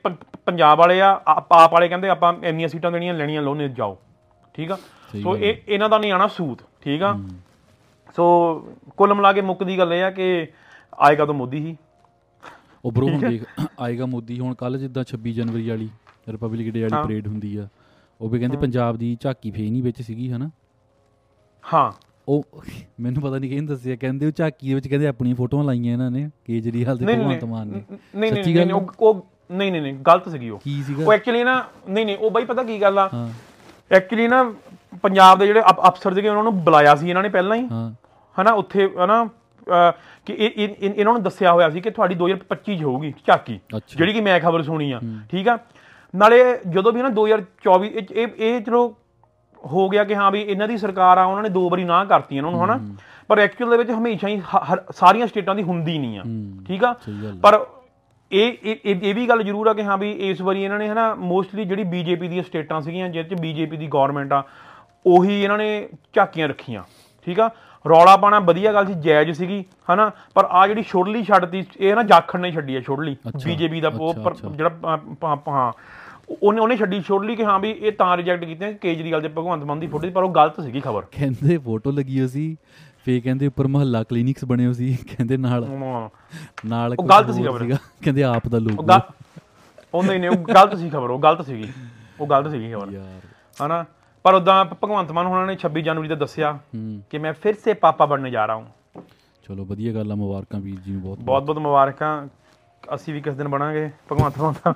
ਪੰਜਾਬ 0.47 0.79
ਵਾਲੇ 0.79 1.01
ਆ 1.01 1.21
ਆਪ 1.29 1.73
ਵਾਲੇ 1.73 1.89
ਕਹਿੰਦੇ 1.89 2.09
ਆਪਾਂ 2.09 2.35
ਇੰਨੀਆਂ 2.45 2.69
ਸੀਟਾਂ 2.69 2.93
ਦੇਣੀਆਂ 2.93 3.15
ਲੈਣੀਆਂ 3.15 3.43
ਲਾਉਣੇ 3.43 3.69
ਜਾਓ 3.69 3.99
ਠੀਕ 4.55 4.73
ਆ? 4.73 4.79
ਸੋ 5.23 5.37
ਇਹ 5.37 5.57
ਇਹਨਾਂ 5.69 5.89
ਦਾ 5.89 5.99
ਨਹੀਂ 5.99 6.13
ਆਣਾ 6.13 6.27
ਸੂਤ 6.27 6.63
ਠੀਕ 6.81 7.03
ਆ? 7.03 7.19
ਸੋ 8.17 8.27
ਕੁੱਲ 8.97 9.15
ਮਿਲਾ 9.15 9.33
ਕੇ 9.33 9.41
ਮੁੱਕਦੀ 9.41 9.79
ਗੱਲ 9.79 9.93
ਇਹ 9.93 10.03
ਆ 10.03 10.11
ਕਿ 10.11 10.47
ਆਏਗਾ 10.99 11.27
ਤਾਂ 11.27 11.35
ਮੋਦੀ 11.35 11.59
ਹੀ। 11.59 11.77
ਉਹ 12.85 12.93
ਬ్రో 12.93 13.09
ਹੁਣ 13.09 13.19
ਦੇਖ 13.19 13.45
ਆਏਗਾ 13.81 14.07
ਮੋਦੀ 14.07 14.41
ਹੁਣ 14.41 14.55
ਕੱਲ 14.55 14.79
ਜਿੱਦਾਂ 14.79 15.05
26 15.05 15.33
ਜਨਵਰੀ 15.33 15.69
ਵਾਲੀ 15.69 15.91
ਰਿਪਬਲਿਕ 16.29 16.73
ਡੇ 16.73 16.83
ਵਾਲੀ। 16.83 17.03
ਪਰੇਡ 17.03 17.27
ਹੁੰਦੀ 17.27 17.57
ਆ। 17.57 17.69
ਉਹ 18.21 18.29
ਵੀ 18.29 18.39
ਕਹਿੰਦੇ 18.39 18.57
ਪੰਜਾਬ 18.57 18.97
ਦੀ 18.97 19.17
ਝਾਕੀ 19.21 19.51
ਫੇਰ 19.51 19.71
ਨਹੀਂ 19.71 19.83
ਵਿੱਚ 19.83 20.03
ਸੀਗੀ 20.03 20.33
ਹਨਾ? 20.33 20.51
ਹਾਂ। 21.75 21.93
ਉਹ 22.29 22.45
ਮੈਨੂੰ 23.01 23.23
ਪਤਾ 23.23 23.39
ਨਹੀਂ 23.39 23.51
ਕਿਹਨੇ 23.51 23.67
ਦੱਸਿਆ 23.67 23.97
ਕਹਿੰਦੇ 23.97 24.27
ਉਹ 24.27 24.31
ਝਾਕੀ 24.31 24.69
ਦੇ 24.69 24.75
ਵਿੱਚ 24.75 24.89
ਕਹਿੰਦੇ 24.89 25.07
ਆਪਣੀਆਂ 25.07 25.35
ਫੋਟੋਆਂ 25.37 25.65
ਲਾਈਆਂ 25.65 25.93
ਇਹਨਾਂ 25.93 26.11
ਨੇ 26.11 26.31
ਕੇਜਰੀਵਾਲ 26.45 26.99
ਨਹੀਂ 27.01 27.17
ਭਗਵੰਤ 27.17 27.45
ਮਾਨ 27.45 27.67
ਨੇ। 27.69 27.83
ਨਹੀਂ 28.17 28.33
ਨਹੀਂ 28.33 28.55
ਨਹੀਂ 28.57 28.73
ਉਹ 29.01 29.27
ਨਹੀਂ 29.51 29.73
ਨਹੀਂ 29.73 29.83
ਨਹੀਂ 29.83 29.95
ਗਲਤ 29.95 30.29
ਸੀਗੀ 30.29 30.51
ਉਹ। 30.51 30.59
ਕੀ 30.59 30.83
ਸੀਗਾ? 30.83 31.05
ਉਹ 31.07 31.13
ਐਕਚੁਅਲੀ 31.13 31.43
ਨਾ 31.45 31.65
ਨਹੀਂ 31.89 32.07
ਨਹੀਂ 32.07 32.17
ਉਹ 32.19 32.31
ਬਾਈ 32.31 32.45
ਪਤਾ 32.45 32.63
ਕੀ 32.63 32.81
ਗੱਲ 32.83 32.99
ਆ? 32.99 33.29
ਐਕਚੁਅਲੀ 33.91 34.29
ਨਾ 34.29 34.43
ਪੰਜਾਬ 35.03 35.39
ਦੇ 35.39 35.47
ਜਿਹੜੇ 35.47 35.61
ਅਫਸਰ 35.61 36.15
ਸੀਗੇ 36.15 36.29
ਉਹਨਾਂ 36.29 36.43
ਨੂੰ 36.45 36.65
ਬੁਲਾਇਆ 36.65 36.95
ਸੀ 36.95 37.09
ਇਹਨਾਂ 37.11 37.23
ਨੇ 37.23 37.29
ਪਹਿਲਾਂ 37.29 37.57
ਹੀ। 37.57 37.67
ਹਾਂ। 37.73 37.93
ਹਨਾ 38.37 38.53
ਉੱਥੇ 38.53 38.89
ਹਨਾ 39.05 39.25
ਕਿ 40.27 40.33
ਇਹ- 40.33 40.51
ਇਹ- 40.57 40.75
ਇਹ- 40.81 40.95
ਇਹਨਾਂ 40.95 41.13
ਨੂੰ 41.13 41.23
ਦੱਸਿਆ 41.23 41.53
ਹੋਇਆ 41.53 41.71
ਸੀ 41.71 41.81
ਕਿ 41.81 41.91
ਤੁਹਾਡੀ 41.91 42.15
2025 42.15 42.77
ਚ 42.77 42.83
ਹੋਊਗੀ 42.83 43.13
ਝਾਕੀ। 43.27 43.59
ਜਿਹੜੀ 43.97 44.13
ਕਿ 44.13 44.21
ਮੈਂ 44.21 44.41
ਖਬਰ 44.41 44.63
ਸੁਣੀ 44.63 44.91
ਆ 44.93 45.01
ਠੀਕ 45.31 45.49
ਆ? 45.49 45.59
ਨਾਲੇ 46.15 46.43
ਜਦੋਂ 46.69 46.93
ਵੀ 46.93 47.03
ਨਾ 47.03 47.09
2024 47.09 47.89
ਇਹ 47.89 48.15
ਇਹ 48.15 48.29
ਇਹ 48.39 48.61
ਚਲੋ 48.61 48.97
ਹੋ 49.73 49.89
ਗਿਆ 49.89 50.05
ਕਿ 50.05 50.17
ਹਾਂ 50.17 50.31
ਵੀ 50.31 50.41
ਇਹਨਾਂ 50.41 50.69
ਦੀ 50.69 50.77
ਸਰਕਾਰ 50.77 51.19
ਆ 51.19 51.25
ਉਹਨਾਂ 51.25 51.43
ਨੇ 51.43 51.49
ਦੋ 51.49 51.69
ਵਾਰੀ 51.71 51.85
ਨਾ 51.85 52.05
ਕਰਤੀ 52.05 52.37
ਇਹਨਾਂ 52.37 52.51
ਨੂੰ 52.51 52.65
ਹਨਾ? 52.65 52.79
ਪਰ 53.29 53.39
ਐਕਚੁਅਲ 53.39 53.71
ਦੇ 53.71 53.77
ਵਿੱਚ 53.77 53.91
ਹਮੇਸ਼ਾ 53.91 54.29
ਹੀ 54.29 54.43
ਸਾਰੀਆਂ 54.91 55.27
ਸਟੇਟਾਂ 55.27 55.55
ਦੀ 55.55 55.63
ਹੁੰਦੀ 55.63 55.99
ਨਹੀਂ 55.99 56.19
ਆ। 56.19 56.23
ਠੀਕ 56.67 56.85
ਆ। 56.85 56.95
ਪਰ 57.43 57.65
ਇਹ 58.33 58.77
ਇਹ 58.85 59.15
ਵੀ 59.15 59.29
ਗੱਲ 59.29 59.43
ਜ਼ਰੂਰ 59.43 59.67
ਆ 59.67 59.73
ਕਿ 59.73 59.83
ਹਾਂ 59.83 59.99
ਵੀ 59.99 60.11
ਇਸ 60.29 60.41
ਵਾਰੀ 60.41 60.63
ਇਹਨਾਂ 60.65 60.79
ਨੇ 60.79 60.89
ਹਨਾ 60.89 61.15
ਮੋਸਟਲੀ 61.15 61.65
ਜਿਹੜੀ 61.65 61.85
ਬੀਜੇਪੀ 61.85 62.29
ਦੀਆਂ 62.29 62.43
ਸਟੇਟਾਂ 62.43 62.81
ਸੀਗੀਆਂ 62.81 63.09
ਜਿਹਦੇ 63.09 63.35
ਚ 63.37 63.41
ਬੀਜੇਪੀ 63.41 63.77
ਦੀ 63.77 63.87
ਗਵਰਨਮੈਂਟ 63.87 64.33
ਆ 64.33 64.43
ਉਹੀ 65.07 65.43
ਇਹਨਾਂ 65.43 65.59
ਨੇ 65.59 65.89
ਝਾਕੀਆਂ 66.15 66.49
ਰੱਖੀਆਂ। 66.49 66.83
ਠੀਕ 67.27 67.41
ਆ? 67.41 67.51
ਰੌਲਾ 67.89 68.17
ਪਾਣਾ 68.17 68.39
ਵਧੀਆ 68.41 68.73
ਗੱਲ 68.73 68.87
ਸੀ 68.87 68.95
ਜਾਇਜ਼ 68.95 69.31
ਸੀਗੀ 69.39 69.65
ਹਨਾ? 69.93 70.11
ਪਰ 70.35 70.47
ਆ 70.51 70.67
ਜਿਹੜੀ 70.67 70.83
ਛੋੜਲੀ 70.83 71.23
ਛੱਡਤੀ 71.25 71.65
ਇਹ 71.81 71.95
ਨਾ 71.95 72.03
ਜਾਖੜ 72.03 72.41
ਨੇ 72.41 72.51
ਛੱਡੀ 72.53 72.77
ਆ 72.77 72.81
ਛੋੜਲੀ 72.81 73.17
ਬੀਜੇਪੀ 73.45 73.81
ਦਾ। 73.81 73.91
ਜਿਹੜਾ 74.57 74.71
ਹਾਂ। 75.49 75.73
ਉਹਨੇ 76.43 76.61
ਉਹਨੇ 76.61 76.77
ਛੱਡੀ 76.77 77.03
ਛੋੜਲੀ 77.03 77.37
ਕਿ 77.37 77.45
ਹਾਂ 77.45 77.59
ਵੀ 77.59 77.71
ਇਹ 77.71 77.93
ਤਾਂ 77.93 78.17
ਰਿਜੈਕਟ 78.17 78.45
ਕੀਤੇ 78.45 78.75
ਕੇਜਰੀਵਾਲ 78.75 79.21
ਤੇ 79.21 79.29
ਭਗਵੰਤ 79.29 79.65
ਮਾਨ 79.65 79.81
ਦੀ 79.81 79.87
ਫੋਟੋ 79.87 80.11
ਪਰ 80.11 80.23
ਉਹ 80.23 80.35
ਗਲਤ 80.35 80.61
ਸੀਗੀ 80.61 80.81
ਖਬਰ। 80.81 81.03
ਕਹਿੰਦੇ 81.03 81.59
ਫੋਟੋ 81.59 81.91
ਲੱਗੀ 81.91 82.21
ਹੋਈ 82.21 82.29
ਸੀ 82.29 82.57
ਫੇ 83.05 83.21
ਕਹਿੰਦੇ 83.21 83.47
ਉੱਪਰ 83.47 83.67
ਮਹੱਲਾ 83.67 84.03
ਕਲੀਨਿਕਸ 84.03 84.45
ਬਣੇ 84.45 84.67
ਹੋ 84.67 84.73
ਸੀ 84.73 84.97
ਕਹਿੰਦੇ 84.97 85.37
ਨਾਲ 85.37 85.69
ਨਾਲ 86.67 86.97
ਕੁਛ 86.97 87.07
ਗਲਤ 87.07 87.31
ਸੀ 87.31 87.43
ਖਬਰ। 87.45 87.77
ਕਹਿੰਦੇ 88.03 88.23
ਆਪ 88.23 88.49
ਦਾ 88.49 88.57
ਉਹ 88.57 88.63
ਲੋਕ 88.63 88.91
ਉਹ 89.95 90.03
ਨਹੀਂ 90.03 90.21
ਨਹੀਂ 90.21 90.31
ਉਹ 90.31 90.37
ਗਲਤ 90.37 90.77
ਸੀ 90.77 90.91
ਖਬਰ 90.91 91.11
ਉਹ 91.11 91.21
ਗਲਤ 91.21 91.47
ਸੀਗੀ। 91.47 91.73
ਉਹ 92.21 92.27
ਗਲਤ 92.27 92.51
ਸੀਗੀ 92.51 92.73
ਖਬਰ। 92.73 92.93
ਹਨਾ? 93.67 93.85
ਪਰ 94.23 94.35
ਉਦਾਂ 94.35 94.65
ਭਗਵੰਤ 94.65 95.13
ਮਾਨ 95.13 95.27
ਉਹਨਾਂ 95.27 95.47
ਨੇ 95.47 95.57
26 95.57 95.83
ਜਨਵਰੀ 95.83 96.09
ਤੇ 96.09 96.15
ਦੱਸਿਆ 96.15 96.53
ਹੂੰ। 96.53 97.03
ਕਿ 97.11 97.19
ਮੈਂ 97.19 97.33
ਫਿਰ 97.33 97.55
ਸੇ 97.55 97.75
ਪਾਪਾ 97.75 98.07
ਬਣਨੇ 98.07 98.31
ਜਾ 98.31 98.47
ਰਹਾ 98.47 98.55
ਹੂੰ। 98.55 98.67
ਚਲੋ 99.45 99.65
ਵਧੀਆ 99.65 99.93
ਗੱਲ 99.93 100.13
ਆ 100.13 100.15
ਮੁਬਾਰਕਾਂ 100.15 100.61
ਵੀਰ 100.61 100.81
ਜੀ 100.81 100.93
ਨੂੰ 100.93 101.01
ਬਹੁਤ 101.03 101.19
ਬਹੁਤ 101.19 101.43
ਬਹੁਤ 101.43 101.59
ਮੁਬਾਰਕਾਂ। 101.59 102.29
ਅਸੀਂ 102.95 103.15
ਵੀ 103.15 103.21
ਕਿਸ 103.21 103.35
ਦਿਨ 103.35 103.49
ਬਣਾਂਗੇ 103.49 103.91
ਭਗਵੰਤ 104.13 104.39
ਮਾਨ 104.39 104.55
ਦਾ। 104.65 104.75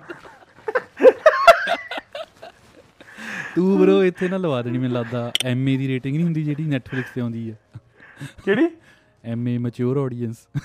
ਤੂੰ 3.59 3.79
ਬਰੋ 3.79 4.05
ਇੱਥੇ 4.05 4.29
ਨਾ 4.29 4.37
ਲਵਾ 4.37 4.63
ਦੇਣੀ 4.63 4.79
ਮੈਨੂੰ 4.79 4.97
ਲੱਗਦਾ 4.97 5.33
ਐਮਏ 5.45 5.77
ਦੀ 5.77 5.89
ਰੇਟਿੰਗ 5.89 6.15
ਨਹੀਂ 6.15 6.25
ਹੁੰਦੀ 6.25 6.43
ਜਿਹੜੀ 6.45 6.65
ਨੈਟਫਲਿਕਸ 6.65 7.11
ਤੇ 7.15 7.21
ਆਉਂਦੀ 7.21 7.51
ਹੈ 7.51 7.57
ਕਿਹੜੀ? 8.45 8.69
ਐਮਏ 9.25 9.59
ਮੈਚੁਰ 9.59 9.97
ਆਡੀਅנס 9.97 10.61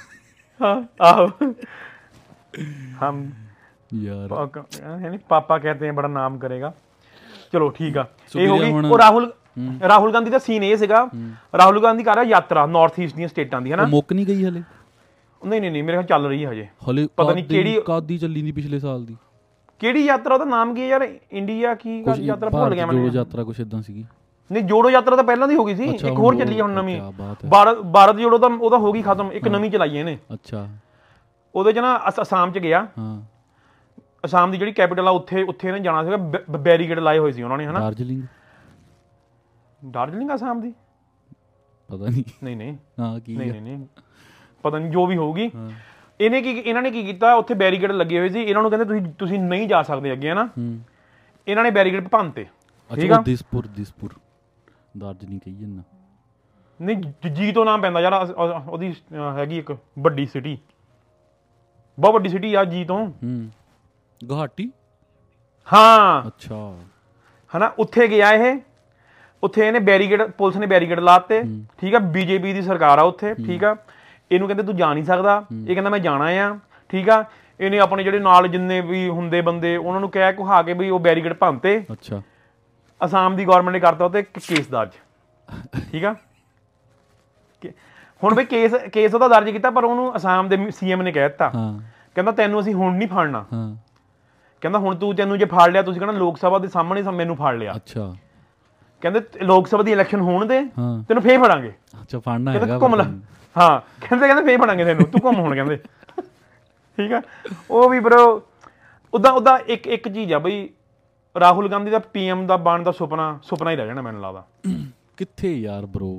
ਹਾਂ 0.61 0.81
ਆਹੋ। 1.01 1.27
ਹਮ। 3.03 3.31
ਯਾਰ। 3.93 4.47
ਯਾਨੀ 5.01 5.17
ਪਾਪਾ 5.29 5.57
ਕਹਤੇ 5.57 5.87
ਹੈ 5.87 5.91
ਬੜਾ 5.91 6.07
ਨਾਮ 6.07 6.37
ਕਰੇਗਾ। 6.37 6.73
ਚਲੋ 7.53 7.69
ਠੀਕ 7.69 7.97
ਆ। 7.97 8.05
ਇਹ 8.37 8.47
ਹੋ 8.47 8.57
ਗਈ 8.59 8.71
ਉਹ 8.71 8.97
ਰਾਹੁਲ 8.97 9.33
ਰਾਹੁਲ 9.89 10.13
ਗਾਂਧੀ 10.13 10.29
ਦਾ 10.29 10.37
ਸੀਨ 10.37 10.63
ਇਹ 10.63 10.77
ਸੀਗਾ। 10.77 11.09
ਰਾਹੁਲ 11.57 11.81
ਗਾਂਧੀ 11.83 12.03
ਕਰ 12.03 12.13
ਰਿਹਾ 12.13 12.23
ਯਾਤਰਾ 12.23 12.65
ਨਾਰਥ 12.65 12.99
ਈਸਟ 12.99 13.15
ਦੀਆਂ 13.15 13.27
ਸਟੇਟਾਂ 13.27 13.61
ਦੀ 13.61 13.73
ਹਨਾ? 13.73 13.85
ਮੁੱਕ 13.85 14.13
ਨਹੀਂ 14.13 14.25
ਗਈ 14.25 14.43
ਹਲੇ? 14.45 14.61
ਨਹੀਂ 15.41 15.61
ਨਹੀਂ 15.61 15.71
ਨਹੀਂ 15.71 15.83
ਮੇਰੇ 15.83 15.97
ਖਿਆਲ 15.97 16.05
ਚੱਲ 16.07 16.27
ਰਹੀ 16.27 16.45
ਹੈ 16.45 16.51
ਹਜੇ। 16.51 16.67
ਪਤਾ 17.15 17.33
ਨਹੀਂ 17.33 17.43
ਕਿਹੜੀ 17.45 17.81
ਕਾਦੀ 17.85 18.17
ਚੱਲੀ 18.17 18.41
ਦੀ 18.41 18.51
ਪਿਛਲੇ 18.51 18.79
ਸਾਲ 18.79 19.05
ਦੀ। 19.05 19.17
ਕਿਹੜੀ 19.83 20.05
ਯਾਤਰਾ 20.05 20.33
ਉਹਦਾ 20.33 20.45
ਨਾਮ 20.45 20.75
ਕੀ 20.75 20.81
ਹੈ 20.81 20.87
ਯਾਰ? 20.87 21.17
ਇੰਡੀਆ 21.31 21.75
ਕੀ 21.75 22.03
ਕੁਝ 22.03 22.19
ਯਾਤਰਾ 22.19 22.49
ਭੁੱਲ 22.49 22.75
ਗਿਆ 22.75 22.85
ਮੈਂ 22.85 23.11
ਯਾਤਰਾ 23.11 23.43
ਕੁਝ 23.43 23.59
ਇਦਾਂ 23.59 23.81
ਸੀਗੀ। 23.81 24.05
ਨਹੀਂ 24.51 24.63
ਜੋੜੋ 24.63 24.89
ਯਾਤਰਾ 24.89 25.15
ਤਾਂ 25.15 25.23
ਪਹਿਲਾਂ 25.23 25.47
ਦੀ 25.47 25.55
ਹੋ 25.55 25.65
ਗਈ 25.65 25.75
ਸੀ। 25.75 25.83
ਇੱਕ 25.83 26.05
ਹੋਰ 26.05 26.35
ਜੋੜੋ, 26.35 26.45
ਚੱਲੀ 26.45 26.61
ਹੁਣ 26.61 26.71
ਨਵੀਂ। 26.71 27.11
ਭਾਰਤ 27.51 27.81
ਭਾਰਤ 27.81 28.15
ਜੋੜੋ 28.15 28.37
ਤਾਂ 28.37 28.49
ਉਹਦਾ 28.49 28.77
ਹੋ 28.77 28.91
ਗਈ 28.91 29.01
ਖਤਮ 29.01 29.31
ਇੱਕ 29.31 29.47
ਨਵੀਂ 29.47 29.71
ਚਲਾਈ 29.71 29.97
ਇਹਨੇ। 29.97 30.17
ਅੱਛਾ। 30.33 30.67
ਉਹਦੇ 31.55 31.73
ਚ 31.73 31.79
ਨਾ 31.79 31.99
ਅਸ- 32.09 32.21
ਅਸਾਮ 32.21 32.51
ਚ 32.51 32.57
ਗਿਆ। 32.57 32.87
ਹਾਂ। 32.99 33.21
ਅਸਾਮ 34.25 34.51
ਦੀ 34.51 34.57
ਜਿਹੜੀ 34.57 34.71
ਕੈਪੀਟਲ 34.71 35.07
ਆ 35.07 35.11
ਉੱਥੇ 35.11 35.43
ਉੱਥੇ 35.43 35.67
ਇਹਨੇ 35.67 35.79
ਜਾਣਾ 35.79 36.03
ਸੀਗਾ। 36.03 36.17
ਬੈਰੀਕੇਡ 36.57 36.99
ਲਾਏ 36.99 37.17
ਹੋਏ 37.17 37.31
ਸੀ 37.31 37.43
ਉਹਨਾਂ 37.43 37.57
ਨੇ 37.57 37.65
ਹਨਾ? 37.65 37.79
ਦਾਰਜਲਿੰਗ? 37.79 38.23
ਦਾਰਜਲਿੰਗ 39.91 40.29
ਅਸਾਮ 40.35 40.61
ਦੀ? 40.61 40.73
ਪਤਾ 41.87 42.05
ਨਹੀਂ। 42.05 42.23
ਨਹੀਂ 42.43 42.57
ਨਹੀਂ। 42.57 42.77
ਹਾਂ 42.99 43.19
ਕੀ 43.19 43.37
ਨਹੀਂ? 43.37 43.61
ਨਹੀਂ। 43.61 43.87
ਪਤਾ 44.63 44.79
ਨਹੀਂ 44.79 44.91
ਜੋ 44.91 45.05
ਵੀ 45.05 45.17
ਹੋਊਗੀ। 45.17 45.51
ਹਾਂ। 45.55 45.71
ਇਹਨੇ 46.19 46.41
ਕੀ 46.41 46.49
ਇਹਨਾਂ 46.51 46.81
ਨੇ 46.81 46.91
ਕੀ 46.91 47.03
ਕੀਤਾ? 47.03 47.33
ਉੱਥੇ 47.33 47.53
ਬੈਰੀਕੇਡ 47.53 47.91
ਲੱਗੇ 47.91 48.19
ਹੋਏ 48.19 48.29
ਸੀ। 48.29 48.41
ਇਹਨਾਂ 48.43 48.61
ਨੂੰ 48.61 48.71
ਕਹਿੰਦੇ 48.71 48.85
ਤੁਸੀਂ 48.85 49.13
ਤੁਸੀਂ 49.19 49.39
ਨਹੀਂ 49.39 49.67
ਜਾ 49.67 49.81
ਸਕਦੇ 49.83 50.11
ਅੱਗੇ 50.11 50.31
ਹਨਾ? 50.31 50.47
ਇਹਨਾਂ 51.47 51.63
ਨੇ 51.63 51.71
ਬੈਰੀਕੇਡ 51.71 52.07
ਭੰਨਤੇ। 52.07 52.45
ਠੀਕ 52.91 53.11
ਆ? 53.11 53.21
ਦਿਸਪੁਰ 53.21 53.67
ਦਿਸਪੁਰ 53.67 54.13
ਦਾਰਜਲਿੰਗ 54.97 55.39
ਕਹੀ 55.39 55.53
ਜੰਨਾ 55.53 55.83
ਨਹੀਂ 56.81 56.97
ਜ- 56.97 57.53
ਤੋਂ 57.53 57.65
ਨਾਮ 57.65 57.81
ਪੈਂਦਾ 57.81 57.99
ਯਾਰ 57.99 58.13
ਉਹਦੀ 58.67 58.93
ਹੈਗੀ 59.37 59.57
ਇੱਕ 59.57 59.77
ਵੱਡੀ 59.99 60.25
ਸਿਟੀ 60.25 60.57
ਬਹੁਤ 61.97 62.13
ਵੱਡੀ 62.13 62.29
ਸਿਟੀ 62.29 62.53
ਆ 62.55 62.63
ਜੀ 62.63 62.85
ਤੋਂ। 62.85 62.97
ਹੂੰ। 63.07 63.49
ਗੁਹਾਟੀ? 64.25 64.71
ਹਾਂ। 65.73 66.27
ਅੱਛਾ। 66.27 66.75
ਹਨਾ 67.57 67.71
ਉੱਥੇ 67.79 68.07
ਗਿਆ 68.07 68.31
ਇਹ। 68.31 68.59
ਉੱਥੇ 69.43 69.67
ਇਹਨੇ 69.67 69.79
ਬੈਰੀਕੇਡ 69.79 70.21
ਪੁਲਿਸ 70.23 70.57
ਨੇ 70.57 70.65
ਬੈਰੀਕੇਡ 70.65 70.99
ਲਾਤੇ 70.99 71.41
ਠੀਕ 71.77 71.95
ਆ? 71.95 71.99
ਬੀਜੇਪੀ 71.99 72.53
ਦੀ 72.53 72.61
ਸਰਕਾਰ 72.61 72.99
ਆ 72.99 73.01
ਉੱਥੇ। 73.01 73.33
ਠੀਕ 73.33 73.63
ਆ? 73.63 73.75
ਇਹਨੂੰ 74.31 74.47
ਕਹਿੰਦੇ 74.47 74.63
ਤੂੰ 74.63 74.75
ਜਾ 74.75 74.93
ਨਹੀਂ 74.93 75.03
ਸਕਦਾ। 75.03 75.45
ਇਹ 75.67 75.73
ਕਹਿੰਦਾ 75.73 75.89
ਮੈਂ 75.89 75.99
ਜਾਣਾ 75.99 76.25
ਆ। 76.25 76.59
ਠੀਕ 76.89 77.09
ਆ? 77.09 77.25
ਇਹਨੇ 77.59 77.79
ਆਪਣੇ 77.79 78.03
ਜਿਹੜੇ 78.03 78.19
ਨਾਲ 78.19 78.47
ਜਿੰਨੇ 78.47 78.81
ਵੀ 78.81 79.09
ਹੁੰਦੇ 79.09 79.41
ਬੰਦੇ 79.41 79.77
ਉਹਨਾਂ 79.77 79.99
ਨੂੰ 79.99 80.09
ਕਹਿ 80.09 80.33
ਕੁਹਾ 80.33 80.61
ਕੇ 80.61 80.73
ਵੀ 80.73 80.89
ਉਹ 80.89 80.99
ਬੈਰੀਕੇਡ 80.99 81.33
ਭੰਨਤੇ। 81.33 81.85
ਅੱਛਾ। 81.91 82.21
ਅਸਾਮ 83.05 83.35
ਦੀ 83.35 83.45
ਗਵਰਨਮੈਂਟ 83.45 83.73
ਨੇ 83.73 83.79
ਕਰਤਾ 83.79 84.05
ਉਹਤੇ 84.05 84.21
ਕੇਸ 84.23 84.67
ਦਰਜ। 84.67 84.89
ਠੀਕ 85.91 86.05
ਆ? 86.05 86.15
ਹੁਣ 88.23 88.35
ਵੀ 88.35 88.45
ਕੇਸ 88.45 88.73
ਕੇਸ 88.73 89.13
ਉਹਦਾ 89.13 89.27
ਦਰਜ 89.27 89.49
ਕੀਤਾ 89.49 89.69
ਪਰ 89.69 89.83
ਉਹਨੂੰ 89.83 90.15
ਅਸਾਮ 90.15 90.49
ਦੇ 90.49 90.71
ਸੀਐਮ 90.71 91.01
ਨੇ 91.01 91.11
ਕਹਿ 91.11 91.29
ਦਿੱਤਾ। 91.29 91.51
ਹਾਂ। 91.55 91.79
ਕਹਿੰਦਾ 92.15 92.31
ਤੈਨੂੰ 92.31 92.59
ਅਸੀਂ 92.59 92.73
ਹੁਣ 92.73 92.95
ਨਹੀਂ 92.95 93.07
ਫੜਨਾ। 93.07 93.45
ਹਾਂ। 93.53 93.75
ਕਹਿੰਦਾ 94.61 94.79
ਹੁਣ 94.79 94.95
ਤੂੰ 94.95 95.15
ਤੈਨੂੰ 95.15 95.39
ਜੇ 95.39 95.45
ਫੜ 95.45 95.69
ਲਿਆ 95.69 95.81
ਤੁਸੀਂ 95.81 96.01
ਕਹਿੰਦਾ 96.01 96.19
ਲੋਕ 96.19 96.37
ਸਭਾ 96.37 96.59
ਦੇ 96.59 96.67
ਸਾਹਮਣੇ 96.67 97.01
ਮੈਨੂੰ 97.01 97.35
ਫੜ 97.35 97.55
ਲਿਆ। 97.55 97.75
ਅੱਛਾ। 97.75 98.15
ਕਹਿੰਦੇ 99.03 99.21
ਲੋਕ 99.43 99.67
ਸਭਾ 99.67 99.83
ਦੀ 99.83 99.91
ਇਲੈਕਸ਼ਨ 99.91 100.21
ਹੋਣ 100.21 100.45
ਦੇ 100.45 100.59
ਤੈਨੂੰ 101.07 101.21
ਫੇਰ 101.23 101.39
ਫੜਾਂਗੇ। 101.39 101.71
ਅੱਛਾ 102.01 102.19
ਫੜਨਾ 102.19 102.51
ਹੈਗਾ 102.51 102.79
ਘੁੰਮ 102.79 102.95
ਲੈ। 102.95 103.03
ਹਾਂ 103.55 103.79
ਕਹਿੰਦੇ 104.01 104.27
ਕਹਿੰਦੇ 104.27 104.43
ਫੇਰ 104.43 104.61
ਫੜਾਂਗੇ 104.61 104.85
ਤੈਨੂੰ 104.85 105.05
ਤੂੰ 105.05 105.21
ਘੁੰਮ 105.23 105.39
ਹੁਣ 105.39 105.55
ਕਹਿੰਦੇ। 105.55 105.77
ਠੀਕ 106.97 107.11
ਆ? 107.13 107.21
ਉਹ 107.69 107.89
ਵੀ 107.89 107.99
ਬਰੋ 107.99 108.41
ਉਦਾਂ 109.13 109.31
ਉਦਾਂ 109.31 109.57
ਇੱਕ 109.67 109.87
ਇੱਕ 109.87 110.07
ਚੀਜ਼ 110.09 110.33
ਆ 110.33 110.39
ਬਈ 110.39 110.69
ਰਾਹੁਲ 111.35 111.69
ਗਾਂਧੀ 111.71 111.91
ਦਾ 111.91 111.99
ਪੀਐਮ 111.99 112.45
ਦਾ 112.47 112.57
ਬਣਨ 112.57 112.83
ਦਾ 112.83 112.91
ਸੁਪਨਾ 112.91 113.39
ਸੁਪਨਾ 113.43 113.71
ਹੀ 113.71 113.75
ਰਹਿ 113.75 113.87
ਜਾਣਾ 113.87 114.01
ਮੈਨੂੰ 114.01 114.21
ਲੱਗਦਾ। 114.21 114.43
ਕਿੱਥੇ 115.17 115.53
ਯਾਰ 115.59 115.85
ਬ్రో 115.85 116.13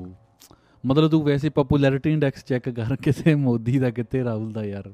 ਮਤਲਬ 0.85 1.11
ਤੂੰ 1.11 1.23
ਵੈਸੇ 1.25 1.49
ਪਪੂਲੈਰਿਟੀ 1.49 2.13
ਇੰਡੈਕਸ 2.13 2.45
ਚੈੱਕ 2.45 2.69
ਕਰ 2.69 2.97
ਕਿਸੇ 2.97 3.35
ਮੋਦੀ 3.35 3.79
ਦਾ 3.79 3.91
ਕਿਤੇ 3.91 4.25
ਰਾਹੁਲ 4.25 4.53
ਦਾ 4.53 4.65
ਯਾਰ। 4.65 4.91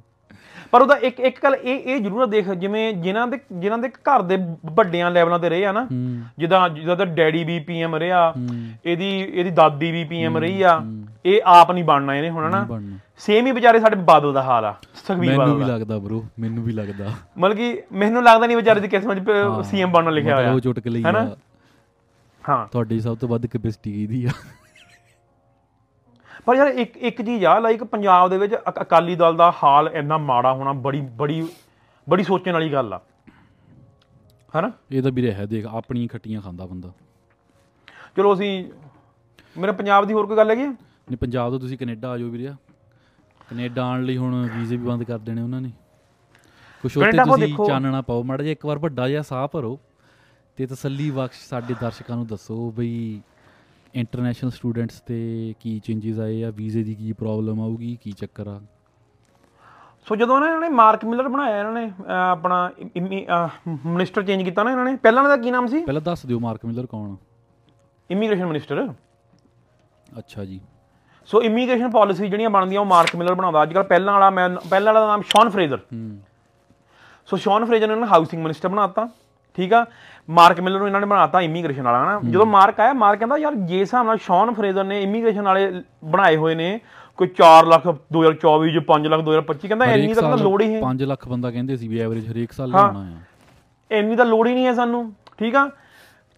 ਪਰ 0.71 0.83
ਉਹਦਾ 0.83 0.97
ਇੱਕ 0.97 1.21
ਇੱਕ 1.21 1.39
ਗੱਲ 1.45 1.55
ਇਹ 1.55 1.79
ਇਹ 1.79 2.01
ਜ਼ਰੂਰ 2.01 2.27
ਦੇਖ 2.27 2.51
ਜਿਵੇਂ 2.51 2.93
ਜਿਨ੍ਹਾਂ 2.93 3.27
ਦੇ 3.27 3.39
ਜਿਨ੍ਹਾਂ 3.53 3.79
ਦੇ 3.79 3.89
ਘਰ 3.89 4.23
ਦੇ 4.23 4.39
ਵੱਡਿਆਂ 4.67 5.11
ਲੈਵਲਾਂ 5.11 5.39
ਤੇ 5.39 5.49
ਰਹੇ 5.49 5.65
ਆ 5.67 5.73
ਨਾ 5.73 5.85
ਹੂੰ। 5.85 6.23
ਜਿੱਦਾਂ 6.39 6.69
ਜਿੱਦਾਂ 6.69 6.97
ਦਾ 6.97 7.05
ਡੈਡੀ 7.05 7.45
ਵੀ 7.45 7.59
ਪੀਐਮ 7.61 7.97
ਰਿਹਾ 7.97 8.31
ਹੂੰ। 8.31 8.49
ਇਹਦੀ 8.85 9.09
ਇਹਦੀ 9.21 9.51
ਦਾਦੀ 9.51 9.91
ਵੀ 9.93 10.05
ਪੀਐਮ 10.05 10.39
ਰਹੀ 10.39 10.63
ਆ 10.63 10.81
ਇਹ 11.27 11.41
ਆਪ 11.45 11.73
ਨਹੀਂ 11.73 11.85
ਬਣਨਾ 11.85 12.15
ਇਹਨੇ 12.15 12.31
ਹੁਣ 12.31 12.51
ਨਾ 12.51 12.67
ਸੇਮ 13.19 13.47
ਹੀ 13.47 13.53
ਵਿਚਾਰੇ 13.53 13.81
ਸਾਡੇ 13.81 13.97
ਬਾਦਲ 13.97 14.33
ਦਾ 14.33 14.43
ਹਾਲ 14.43 14.65
ਆ 14.65 14.75
ਸੁਖਬੀਰ 14.95 15.29
ਮੈਨੂੰ 15.31 15.39
ਬਾਦਲ 15.39 15.55
ਵੀ 15.55 15.65
ਦਾ। 15.65 15.77
ਲੱਗਦਾ 15.77 15.99
ਬ్రో 15.99 16.23
ਮੈਨੂੰ 16.39 16.65
ਵੀ 16.65 16.73
ਲੱਗਦਾ। 16.73 17.11
ਮਤਲਬ 17.39 17.57
ਕਿ 17.57 17.83
ਮੈਨੂੰ 17.93 18.23
ਲੱਗਦਾ 18.23 18.47
ਨਹੀਂ 18.47 18.57
ਵਿਚਾਰੇ 18.57 18.81
ਦੀ 18.81 18.89
ਕਿਸਮਤ 18.89 19.19
'ਚ 19.19 19.67
ਸੀਐਮ 19.67 19.93
ਬਣਨਾ 19.93 20.11
ਲਿਖਿਆ 20.11 20.37
ਹੋਇਆ 20.37 20.53
ਉਹ 20.53 20.61
ਚੁਟਕ 20.61 20.87
ਲਈ 20.87 21.05
ਹੈਨਾ? 21.05 21.19
ਆ 21.21 21.37
ਹਾਂ। 22.49 22.67
ਤੁਹਾਡੀ 22.73 23.01
ਸਭ 23.01 23.17
ਤੋਂ 23.17 23.29
ਵੱਧ 23.29 23.47
ਕੈਪੈਸਿਟੀ 23.47 24.03
ਇਹਦੀ 24.03 24.25
ਆ। 24.25 24.31
ਪਰ 26.47 26.57
ਯਾਰ 26.57 26.67
ਇੱਕ 26.69 26.97
ਇੱਕ 26.97 27.23
ਚੀਜ਼ 27.23 27.45
ਆ 27.45 27.59
ਲਾਈਕ 27.59 27.85
ਪੰਜਾਬ 27.85 28.31
ਦੇ 28.31 28.39
ਵਿੱਚ 28.39 28.55
ਅਕ- 28.69 28.81
ਅਕਾਲੀ 28.83 29.15
ਦਲ 29.17 29.37
ਦਾ 29.37 29.53
ਹਾਲ 29.63 29.89
ਇੰਨਾ 29.95 30.19
ਮਾੜਾ 30.19 30.53
ਹੋਣਾ 30.53 30.73
ਬੜੀ 30.73 31.01
ਬੜੀ 31.01 31.47
ਬੜੀ 32.09 32.23
ਸੋਚਣ 32.25 32.53
ਵਾਲੀ 32.53 32.73
ਗੱਲ 32.73 32.93
ਆ। 32.93 33.01
ਹੈਨਾ? 34.55 34.71
ਇਹ 34.93 35.03
ਤਾਂ 35.03 35.11
ਵੀਰੇ 35.13 35.33
ਹੈ 35.33 35.47
ਦੇਖ 35.47 35.67
ਆਪਣੀਆਂ 35.67 36.09
ਖੱਟੀਆਂ 36.09 36.41
ਖਾਂਦਾ 36.43 36.67
ਬੰਦਾ। 36.67 36.93
ਚਲੋ 38.17 38.33
ਅਸੀਂ 38.35 38.51
ਮੇਰੇ 39.57 39.73
ਪੰਜਾਬ 39.73 40.05
ਦੀ 40.07 40.13
ਹੋਰ 40.15 40.27
ਕੋਈ 40.27 40.37
ਗੱਲ 40.37 40.51
ਹੈਗੀ? 40.51 40.67
ਨਹੀਂ 40.67 41.17
ਪੰਜਾਬ 41.17 41.51
ਤੋਂ 41.51 41.61
ਤੁਸੀਂ 41.61 41.79
ਕੈਨੇਡਾ 41.79 42.11
ਆ 42.11 42.19
ਜਾਓ 42.19 42.29
ਵੀਰੇ 42.29 42.53
ਕੈਨੇਡਾ 43.51 43.85
ਆਉਣ 43.85 44.03
ਲਈ 44.05 44.17
ਹੁਣ 44.17 44.35
ਵੀਜ਼ੇ 44.57 44.77
ਵੀ 44.77 44.87
ਬੰਦ 44.87 45.03
ਕਰ 45.05 45.19
ਦੇਣੇ 45.19 45.43
ਉਹਨਾਂ 45.43 45.61
ਨੇ। 45.61 45.71
ਕੁਛ 46.85 46.97
ਉੱਤੇ 46.97 47.11
ਤੁਸੀਂ 47.25 47.55
ਚਾਨਣਾ 47.67 48.01
ਪਾਓ 48.03 48.23
ਮਾੜਾ 48.23 48.43
ਜਿਹਾ 48.43 48.53
ਇੱਕ 48.53 48.67
ਵਾਰ 48.67 48.79
ਵੱਡਾ 48.79 49.09
ਜਿਹਾ 49.09 49.23
ਸਾਹ 49.23 49.47
ਭਰੋ 49.49 49.79
ਤੇ 50.57 50.67
ਤਸੱਲੀ 50.67 51.11
ਬਖਸ਼ 51.11 51.39
ਸਾਡੇ 51.49 51.75
ਦਰਸ਼ਕਾਂ 51.81 52.17
ਨੂੰ 52.17 52.27
ਦੱਸੋ 52.27 52.71
ਬਈ 52.71 53.21
ਇੰਟਰਨੈਸ਼ਨਲ 53.95 54.51
ਸਟੂਡੈਂਟਸ 54.51 55.01
ਤੇ 55.07 55.55
ਕੀ 55.61 55.79
ਚੇਂਜਸ 55.85 56.19
ਆਏ 56.21 56.43
ਆ? 56.45 56.51
ਵੀਜ਼ੇ 56.57 56.83
ਦੀ 56.83 56.95
ਕੀ 56.95 57.13
ਪ੍ਰੋਬਲਮ 57.13 57.61
ਆਊਗੀ? 57.61 57.97
ਕੀ 58.03 58.13
ਚੱਕਰ 58.13 58.49
ਆ? 58.49 58.61
ਸੋ 60.07 60.17
ਜਦੋਂ 60.17 60.37
ਇਹਨਾਂ 60.37 60.61
ਨੇ 60.61 60.69
ਮਾਰਕ 60.69 61.05
ਮਿਲਰ 61.05 61.29
ਬਣਾਇਆ 61.29 61.59
ਇਹਨਾਂ 61.59 61.73
ਨੇ 61.73 61.91
ਆਪਣਾ 62.31 62.71
ਮਿਨਿਸਟਰ 63.87 64.23
ਚੇਂਜ 64.23 64.43
ਕੀਤਾ 64.43 64.63
ਨਾ 64.63 64.71
ਇਹਨਾਂ 64.71 64.85
ਨੇ 64.85 64.95
ਪਹਿਲਾਂ 64.97 65.25
ਦਾ 65.29 65.37
ਕੀ 65.37 65.51
ਨਾਮ 65.51 65.67
ਸੀ? 65.67 65.81
ਪਹਿਲਾਂ 65.85 66.03
ਦੱਸ 66.03 66.27
ਦਿਓ 66.27 66.39
ਮਾਰਕ 66.41 66.65
ਮਿਲਰ 66.67 66.87
ਕੌਣ? 66.87 67.15
ਇਮੀਗ੍ਰੇਸ਼ਨ 68.11 68.47
ਮਿਨਿਸਟਰ 68.47 68.89
ਅੱਛਾ 70.19 70.45
ਜੀ। 70.45 70.61
ਸੋ 71.29 71.43
ਇਮੀਗ੍ਰੇਸ਼ਨ 71.43 71.91
ਪਾਲਿਸੀ 71.91 72.29
ਜਿਹੜੀਆਂ 72.29 72.51
ਬਣਦੀਆਂ 72.51 72.81
ਉਹ 72.81 72.87
ਮਾਰਕ 72.87 73.17
ਮਿਲਰ 73.17 73.35
ਬਣਾਉਂਦਾ। 73.35 73.63
ਅੱਜ 73.63 73.73
ਕੱਲ 73.75 73.83
ਪਹਿਲਾਂ 73.83 74.13
ਵਾਲਾ 74.13 74.31
ਮੈਂ 74.31 74.49
ਪਹਿਲਾਂ 74.49 74.93
ਵਾਲਾ 74.93 75.07
ਦਾ 75.07 75.13
ਨਾਮ 75.13 75.23
Sean 75.23 75.51
Fraser. 75.51 75.79
So 77.29 77.37
Sean 77.37 77.65
Fraser 77.65 77.97
ਨੇ 77.97 78.07
ਹਾਊਸਿੰਗ 78.07 78.43
ਮਿਨਿਸਟਰ 78.43 78.69
ਬਣਾਤਾ 78.69 79.09
ਠੀਕ 79.59 79.73
ਆ? 79.73 79.85
ਮਾਰਕ 80.29 80.61
ਮਿਲਰ 80.61 80.79
ਨੂੰ 80.79 80.87
ਇਹਨਾਂ 80.87 81.01
ਨੇ 81.01 81.07
ਬਣਾਤਾ 81.07 81.41
ਇਮੀਗ੍ਰੇਸ਼ਨ 81.41 81.83
ਵਾਲਾ 81.83 82.03
ਹਨਾ? 82.05 82.21
ਜਦੋਂ 82.25 82.47
ਮਾਰਕ 82.47 82.81
ਆਇਆ 82.81 82.93
ਮਾਰਕ 82.95 83.19
ਕਹਿੰਦਾ 83.19 83.37
ਯਾਰ 83.39 83.55
ਜੇ 83.65 83.79
ਹਿਸਾਬ 83.81 84.07
ਨਾਲ 84.07 84.19
ਸ਼ੌਨ 84.19 84.53
ਫਰੇਜ਼ਰ 84.55 84.85
ਨੇ 84.85 85.01
ਇਮੀਗ੍ਰੇਸ਼ਨ 85.03 85.43
ਵਾਲੇ 85.43 85.71
ਬਣਾਏ 86.07 86.37
ਹੋਏ 86.37 86.55
ਨੇ 86.55 86.79
ਕੋਈ 87.19 87.29
4 87.39 87.67
ਲੱਖ 87.67 87.87
2024 88.13 88.71
ਚ 88.71 88.83
5 88.87 89.09
ਲੱਖ 89.09 89.25
2025 89.25 89.69
ਕਹਿੰਦਾ 89.69 89.87
ਇੰਨੀ 89.95 90.13
ਤਾਂ 90.15 90.23
ਕਹਿੰਦਾ 90.23 90.43
ਲੋੜ 90.43 90.61
ਹੀ 90.63 90.69
ਹੈ 90.75 90.81
5 90.85 91.07
ਲੱਖ 91.07 91.29
ਬੰਦਾ 91.29 91.51
ਕਹਿੰਦੇ 91.51 91.77
ਸੀ 91.77 91.89
ਵੀ 91.89 92.01
ਐਵਰੇਜ 92.01 92.31
ਹਰੇਕ 92.31 92.53
ਸਾਲ 92.53 92.75
ਹਾਂ। 92.75 92.83
ਲਿਆਉਣਾ 92.85 93.01
ਆ। 93.11 93.99
ਇੰਨੀ 93.99 94.17
ਤਾਂ 94.17 94.25
ਲੋੜ 94.27 94.47
ਹੀ 94.47 94.55
ਨਹੀਂ 94.55 94.67
ਹੈ 94.67 94.73
ਸਾਨੂੰ 94.75 95.03
ਠੀਕ 95.39 95.57
ਆ? 95.57 95.69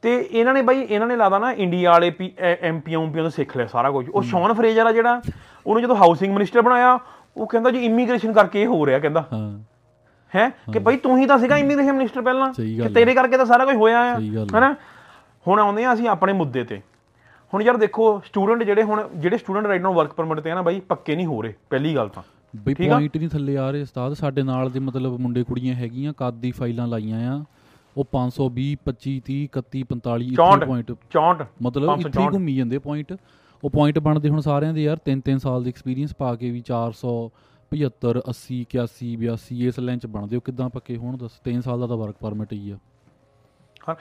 ਤੇ 0.03 0.15
ਇਹਨਾਂ 0.23 0.55
ਨੇ 0.55 0.63
ਬਾਈ 0.63 0.81
ਇਹਨਾਂ 0.81 1.07
ਨੇ 1.07 1.17
ਲਾਦਾ 1.17 1.39
ਨਾ 1.39 1.51
ਇੰਡੀਆ 1.55 1.91
ਵਾਲੇ 1.91 2.07
ਐਮਪੀ 2.09 2.95
ਐਮਪੀਆਂ 2.95 3.23
ਤੋਂ 3.23 3.31
ਸਿੱਖ 3.31 3.57
ਲਿਆ 3.57 3.67
ਸਾਰਾ 3.67 3.91
ਕੁਝ 3.91 4.09
ਉਹ 4.11 4.23
ਸ਼ੌਨ 4.23 4.53
ਫਰੇਜ਼ਰ 4.55 4.87
ਆ 4.87 4.93
ਜਿਹੜਾ 4.93 5.21
ਉਹਨੂੰ 5.67 5.83
ਜਦੋਂ 5.83 5.97
ਹਾਊਸਿੰਗ 5.97 6.33
ਮਿਨਿਸਟਰ 6.33 6.63
ਬਣਾਇਆ 6.63 6.99
ਉਹ 7.37 7.47
ਕਹਿੰਦਾ 7.47 7.71
ਜੀ 7.71 7.85
ਇਮੀਗ੍ਰੇਸ਼ਨ 7.85 8.33
ਕਰਕੇ 8.33 8.63
ਇਹ 8.63 8.67
ਹੋ 8.67 8.85
ਰਿਹਾ 8.87 8.99
ਕਹਿੰਦਾ। 8.99 9.25
ਹਾਂ। 9.33 9.51
ਹੈ 10.37 10.49
ਕਿ 10.73 10.79
ਭਾਈ 10.79 10.97
ਤੂੰ 10.97 11.19
ਹੀ 11.19 11.27
ਤਾਂ 11.27 11.39
ਸੀਗਾ 11.39 11.57
ਇਮੀਗ੍ਰੇਸ਼ਨ 11.57 11.93
ਮਿਨਿਸਟਰ 11.93 12.23
ਪਹਿਲਾਂ 12.23 12.53
ਕਿ 12.53 12.89
ਤੇਰੇ 12.95 13.15
ਕਰਕੇ 13.15 13.37
ਤਾਂ 13.37 13.47
ਸਾਰਾ 13.47 13.65
ਕੁਝ 13.65 13.77
ਹੋਇਆ 13.77 13.99
ਆ 14.01 14.19
ਹੈਨਾ? 14.55 14.75
ਹੁਣ 15.49 15.61
ਆਉਂਦੇ 15.61 15.85
ਆ 15.85 15.93
ਅਸੀਂ 15.95 16.09
ਆਪਣੇ 16.09 16.33
ਮੁੱਦੇ 16.33 16.65
ਤੇ। 16.65 16.81
ਹੁਣ 17.55 17.63
ਯਾਰ 17.63 17.77
ਦੇਖੋ 17.77 18.21
ਸਟੂਡੈਂਟ 18.27 18.63
ਜਿਹੜੇ 18.63 18.83
ਹੁਣ 18.83 19.09
ਜਿਹੜੇ 19.17 19.37
student 19.39 19.67
right 19.67 19.83
now 19.83 19.93
work 19.95 20.13
permit 20.13 20.41
ਤੇ 20.41 20.51
ਆ 20.51 20.55
ਨਾ 20.55 20.63
ਬਾਈ 20.63 20.81
ਪੱਕੇ 20.81 21.17
ਨਹੀਂ 21.17 21.27
ਹੋ 21.27 21.43
ਰਹੇ 21.43 21.55
ਪਹਿਲੀ 21.71 21.95
ਗੱਲ 21.95 22.09
ਤਾਂ। 22.09 22.23
ਬਈ। 22.57 22.75
ਪੁਆਇੰਟ 22.75 23.17
ਨਹੀਂ 23.17 23.29
ਥੱਲੇ 23.29 23.57
ਆ 23.57 23.71
ਰਹੇ 23.71 23.83
ਉਸਤਾਦ 23.83 24.13
ਸਾਡੇ 24.13 24.43
ਨਾਲ 24.43 24.71
ਦੇ 24.71 24.81
ਮਤਲਬ 24.81 25.19
ਮੁੰਡੇ 25.21 25.43
ਕੁੜੀਆਂ 25.45 25.75
ਹੈਗੀਆਂ 25.75 26.13
ਕੱਦ 26.13 26.35
ਦੀ 26.35 26.51
ਫਾਈਲਾਂ 26.51 26.87
ਲਾਈਆਂ 26.89 27.33
ਆ। 27.33 27.45
ਉਹ 27.97 28.07
520 28.13 28.67
25 28.87 29.15
30 29.27 29.39
31 29.57 29.83
45 29.85 30.29
ਇੱਥੇ 30.29 30.43
64 30.43 30.67
ਪੁਆਇੰਟ 30.67 30.93
64 31.17 31.47
ਮਤਲਬ 31.63 31.91
ਇੱਥੇ 31.91 31.99
ਹੀ 31.99 32.11
564 32.11 32.33
ਘੁੰਮੀ 32.33 32.55
ਜਾਂਦੇ 32.57 32.79
ਪੁਆਇੰਟ 32.79 33.13
ਉਹ 33.63 33.71
ਪੁਆਇੰਟ 33.71 33.99
ਬਣਦੇ 33.99 34.29
ਹੁਣ 34.29 34.41
ਸਾਰਿਆਂ 34.41 34.75
ਦੇ 34.75 34.83
ਯਾਰ 34.83 35.01
3-3 35.09 35.39
ਸਾਲ 35.39 35.63
ਦੀ 35.63 35.69
ਐਕਸਪੀਰੀਅੰਸ 35.69 36.15
ਪਾ 36.15 36.35
ਕੇ 36.35 36.51
ਵੀ 36.51 36.63
400 36.73 37.13
75 37.77 38.21
80 38.31 38.65
81 38.77 39.17
82 39.25 39.67
ਇਸ 39.67 39.79
ਲਾਈਨ 39.79 39.99
ਚ 39.99 40.07
ਬਣਦੇ 40.07 40.37
ਉਹ 40.37 40.41
ਕਿਦਾਂ 40.41 40.69
ਪੱਕੇ 40.69 40.97
ਹੋਣ 40.97 41.17
ਦੱਸ 41.17 41.31
3 41.49 41.61
ਸਾਲ 41.61 41.81
ਦਾ 41.81 41.87
ਤਾਂ 41.87 41.97
ਵਰਕ 41.97 42.17
ਪਰਮਿਟ 42.21 42.53
ਹੀ 42.53 42.71
ਆ। 42.71 42.79
ਹਾਂ। 43.89 43.95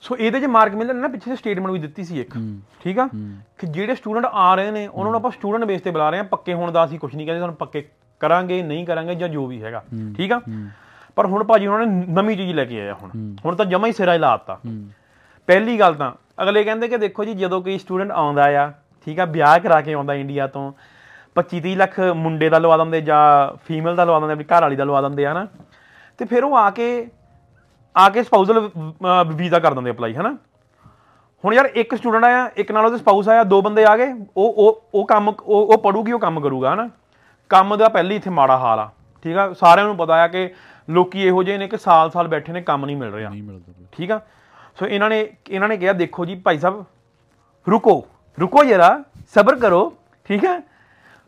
ਸੋ 0.00 0.16
ਇਹਦੇ 0.16 0.40
ਚ 0.40 0.44
ਮਾਰਕ 0.44 0.74
ਮਿਲਰ 0.74 0.94
ਨੇ 0.94 1.08
ਪਿੱਛੇ 1.08 1.36
ਸਟੇਟਮੈਂਟ 1.36 1.70
ਵੀ 1.70 1.78
ਦਿੱਤੀ 1.78 2.04
ਸੀ 2.04 2.20
ਇੱਕ। 2.20 2.36
ਹੂੰ। 2.36 2.60
ਠੀਕ 2.84 2.98
ਆ? 2.98 3.06
ਹੂੰ। 3.06 3.36
ਕਿ 3.58 3.66
ਜਿਹੜੇ 3.66 3.94
ਸਟੂਡੈਂਟ 3.94 4.26
ਆ 4.32 4.54
ਰਹੇ 4.54 4.70
ਨੇ 4.70 4.86
ਉਹਨਾਂ 4.86 5.10
ਨੂੰ 5.10 5.16
ਆਪਾਂ 5.16 5.30
ਸਟੂਡੈਂਟ 5.30 5.64
ਬੇਸ 5.64 5.80
ਤੇ 5.80 5.90
ਬੁਲਾ 5.90 6.10
ਰਹੇ 6.10 6.18
ਹਾਂ। 6.18 6.24
ਪੱਕੇ 6.24 6.54
ਹੋਣ 6.54 6.72
ਦਾ 6.72 6.84
ਅਸੀਂ 6.84 6.98
ਕੁਝ 6.98 7.14
ਨਹੀਂ 7.16 7.26
ਕਹਿੰਦੇ 7.26 7.40
ਤੁਹਾਨੂੰ 7.40 7.56
ਪੱਕੇ 7.56 7.88
ਕਰਾਂਗੇ 8.20 8.62
ਨਹੀਂ 8.62 8.86
ਕਰਾਂਗੇ 8.86 9.14
ਜਾਂ 9.14 9.28
ਜੋ 9.28 9.46
ਵੀ 9.46 9.62
ਹੈਗਾ। 9.62 9.84
ਠੀਕ 10.16 10.32
ਆ? 10.32 10.38
ਹੂੰ। 10.38 10.68
ਪਰ 11.16 11.26
ਹੁਣ 11.26 11.44
ਭਾਜੀ 11.44 11.66
ਉਹਨਾਂ 11.66 11.86
ਨੇ 11.86 12.06
ਨਵੀਂ 12.08 12.36
ਚੀਜ਼ 12.36 12.52
ਲੈ 12.52 12.64
ਕੇ 12.64 12.80
ਆਇਆ 12.80 12.94
ਹੁਣ। 12.94 13.36
ਹੁਣ 13.44 13.56
ਤਾਂ 13.56 13.66
ਜਮਾ 13.66 13.86
ਹੀ 13.86 13.92
ਸਿਰਾ 13.92 14.14
ਹੀ 14.14 14.18
ਲਾਤਾ 14.18 14.54
ਹੂੰ। 14.54 14.90
ਪਹਿਲੀ 15.46 15.78
ਗੱਲ 15.78 15.94
ਤਾਂ 15.94 16.12
ਅਗਲੇ 16.42 16.64
ਕਹਿੰਦੇ 16.64 16.88
ਕਿ 16.88 16.96
ਦੇਖੋ 16.96 17.24
ਜੀ 17.24 17.34
ਜਦੋਂ 17.34 17.62
ਕੋਈ 17.62 17.78
ਸਟੂਡੈਂਟ 17.78 18.10
ਆਉਂਦਾ 18.10 18.64
ਆ 18.64 18.72
ਠੀਕ 19.04 19.20
ਆ 19.20 19.24
ਵਿਆਹ 19.24 19.58
ਕਰਾ 19.58 19.80
ਕੇ 19.80 19.92
ਆਉਂਦਾ 19.92 20.14
ਇੰਡੀਆ 20.14 20.46
ਤੋਂ 20.46 20.72
25 21.36 21.60
30 21.62 21.74
ਲੱਖ 21.76 21.98
ਮੁੰਡੇ 22.16 22.48
ਦਾ 22.48 22.58
ਲਵਾ 22.58 22.76
ਦਿੰਦੇ 22.76 23.00
ਜਾਂ 23.00 23.20
ਫੀਮੇਲ 23.66 23.94
ਦਾ 23.96 24.04
ਲਵਾ 24.04 24.18
ਦਿੰਦੇ 24.20 24.32
ਆਪਣੀ 24.32 24.44
ਘਰ 24.46 24.62
ਵਾਲੀ 24.62 24.76
ਦਾ 24.76 24.84
ਲਵਾ 24.84 25.00
ਦਿੰਦੇ 25.00 25.26
ਆ 25.26 25.32
ਨਾ 25.32 25.46
ਤੇ 26.18 26.24
ਫਿਰ 26.24 26.44
ਉਹ 26.44 26.56
ਆ 26.56 26.70
ਕੇ 26.70 26.88
ਆ 27.96 28.08
ਕੇ 28.08 28.22
ਸਪਾਊਸਲ 28.22 28.58
ਵੀਜ਼ਾ 29.34 29.58
ਕਰ 29.58 29.74
ਦਿੰਦੇ 29.74 29.90
ਅਪਲਾਈ 29.90 30.14
ਹਨਾ? 30.14 30.34
ਹੁਣ 31.44 31.54
ਯਾਰ 31.54 31.68
ਇੱਕ 31.74 31.94
ਸਟੂਡੈਂਟ 31.94 32.24
ਆਇਆ 32.24 32.48
ਇੱਕ 32.56 32.70
ਨਾਲ 32.72 32.84
ਉਹਦੇ 32.84 32.96
ਸਪਾਊਸ 32.98 33.28
ਆਇਆ 33.28 33.44
ਦੋ 33.44 33.60
ਬੰਦੇ 33.62 33.84
ਆ 33.84 33.96
ਗਏ 33.96 34.12
ਉਹ 34.36 34.54
ਉਹ 34.54 34.82
ਉਹ 34.94 35.06
ਕੰਮ 35.06 35.28
ਉਹ 35.28 35.66
ਉਹ 35.66 35.78
ਪੜੂਗੀ 35.78 36.12
ਉਹ 36.12 36.18
ਕੰਮ 36.18 36.40
ਕਰੂਗਾ 36.40 36.72
ਹਨਾ? 36.74 36.88
ਕੰਮ 37.50 37.76
ਦਾ 37.76 37.88
ਪਹਿਲੀ 37.88 38.16
ਇੱਥੇ 38.16 38.30
ਮਾੜਾ 38.30 38.56
ਹਾਲ 38.58 38.78
ਆ 38.78 38.88
ਠੀਕ 39.24 39.36
ਆ? 39.36 39.52
ਸਾਰਿਆਂ 39.52 39.86
ਨੂੰ 39.86 39.96
ਪਤਾ 39.96 40.22
ਆ 40.22 40.26
ਕਿ 40.28 40.48
ਲੋਕੀ 40.88 41.22
ਇਹੋ 41.22 41.42
ਜਿਹੇ 41.42 41.58
ਨੇ 41.58 41.68
ਕਿ 41.68 41.76
ਸਾਲ-ਸਾਲ 41.76 42.28
ਬੈਠੇ 42.28 42.52
ਨੇ 42.52 42.60
ਕੰਮ 42.62 42.84
ਨਹੀਂ 42.86 42.96
ਮਿਲ 42.96 43.12
ਰਿਹਾ। 43.12 43.30
ਨਹੀਂ 43.30 43.42
ਮਿਲਦਾ। 43.42 43.72
ਠੀਕ 43.92 44.10
ਆ? 44.10 44.20
ਸੋ 44.80 44.86
ਇਹਨਾਂ 44.86 45.08
ਨੇ 45.10 45.26
ਇਹਨਾਂ 45.50 45.68
ਨੇ 45.68 45.76
ਕਿਹਾ 45.76 45.92
ਦੇਖੋ 45.92 46.24
ਜੀ 46.24 46.34
ਭਾਈ 46.36 46.58
ਸਾਹਿਬ 46.58 46.84
ਰੁਕੋ 47.66 48.02
ਰੁਕੋ 48.38 48.64
ਜਰਾ 48.64 48.98
ਸਬਰ 49.34 49.56
ਕਰੋ 49.56 49.92
ਠੀਕ 50.28 50.44
ਹੈ 50.44 50.58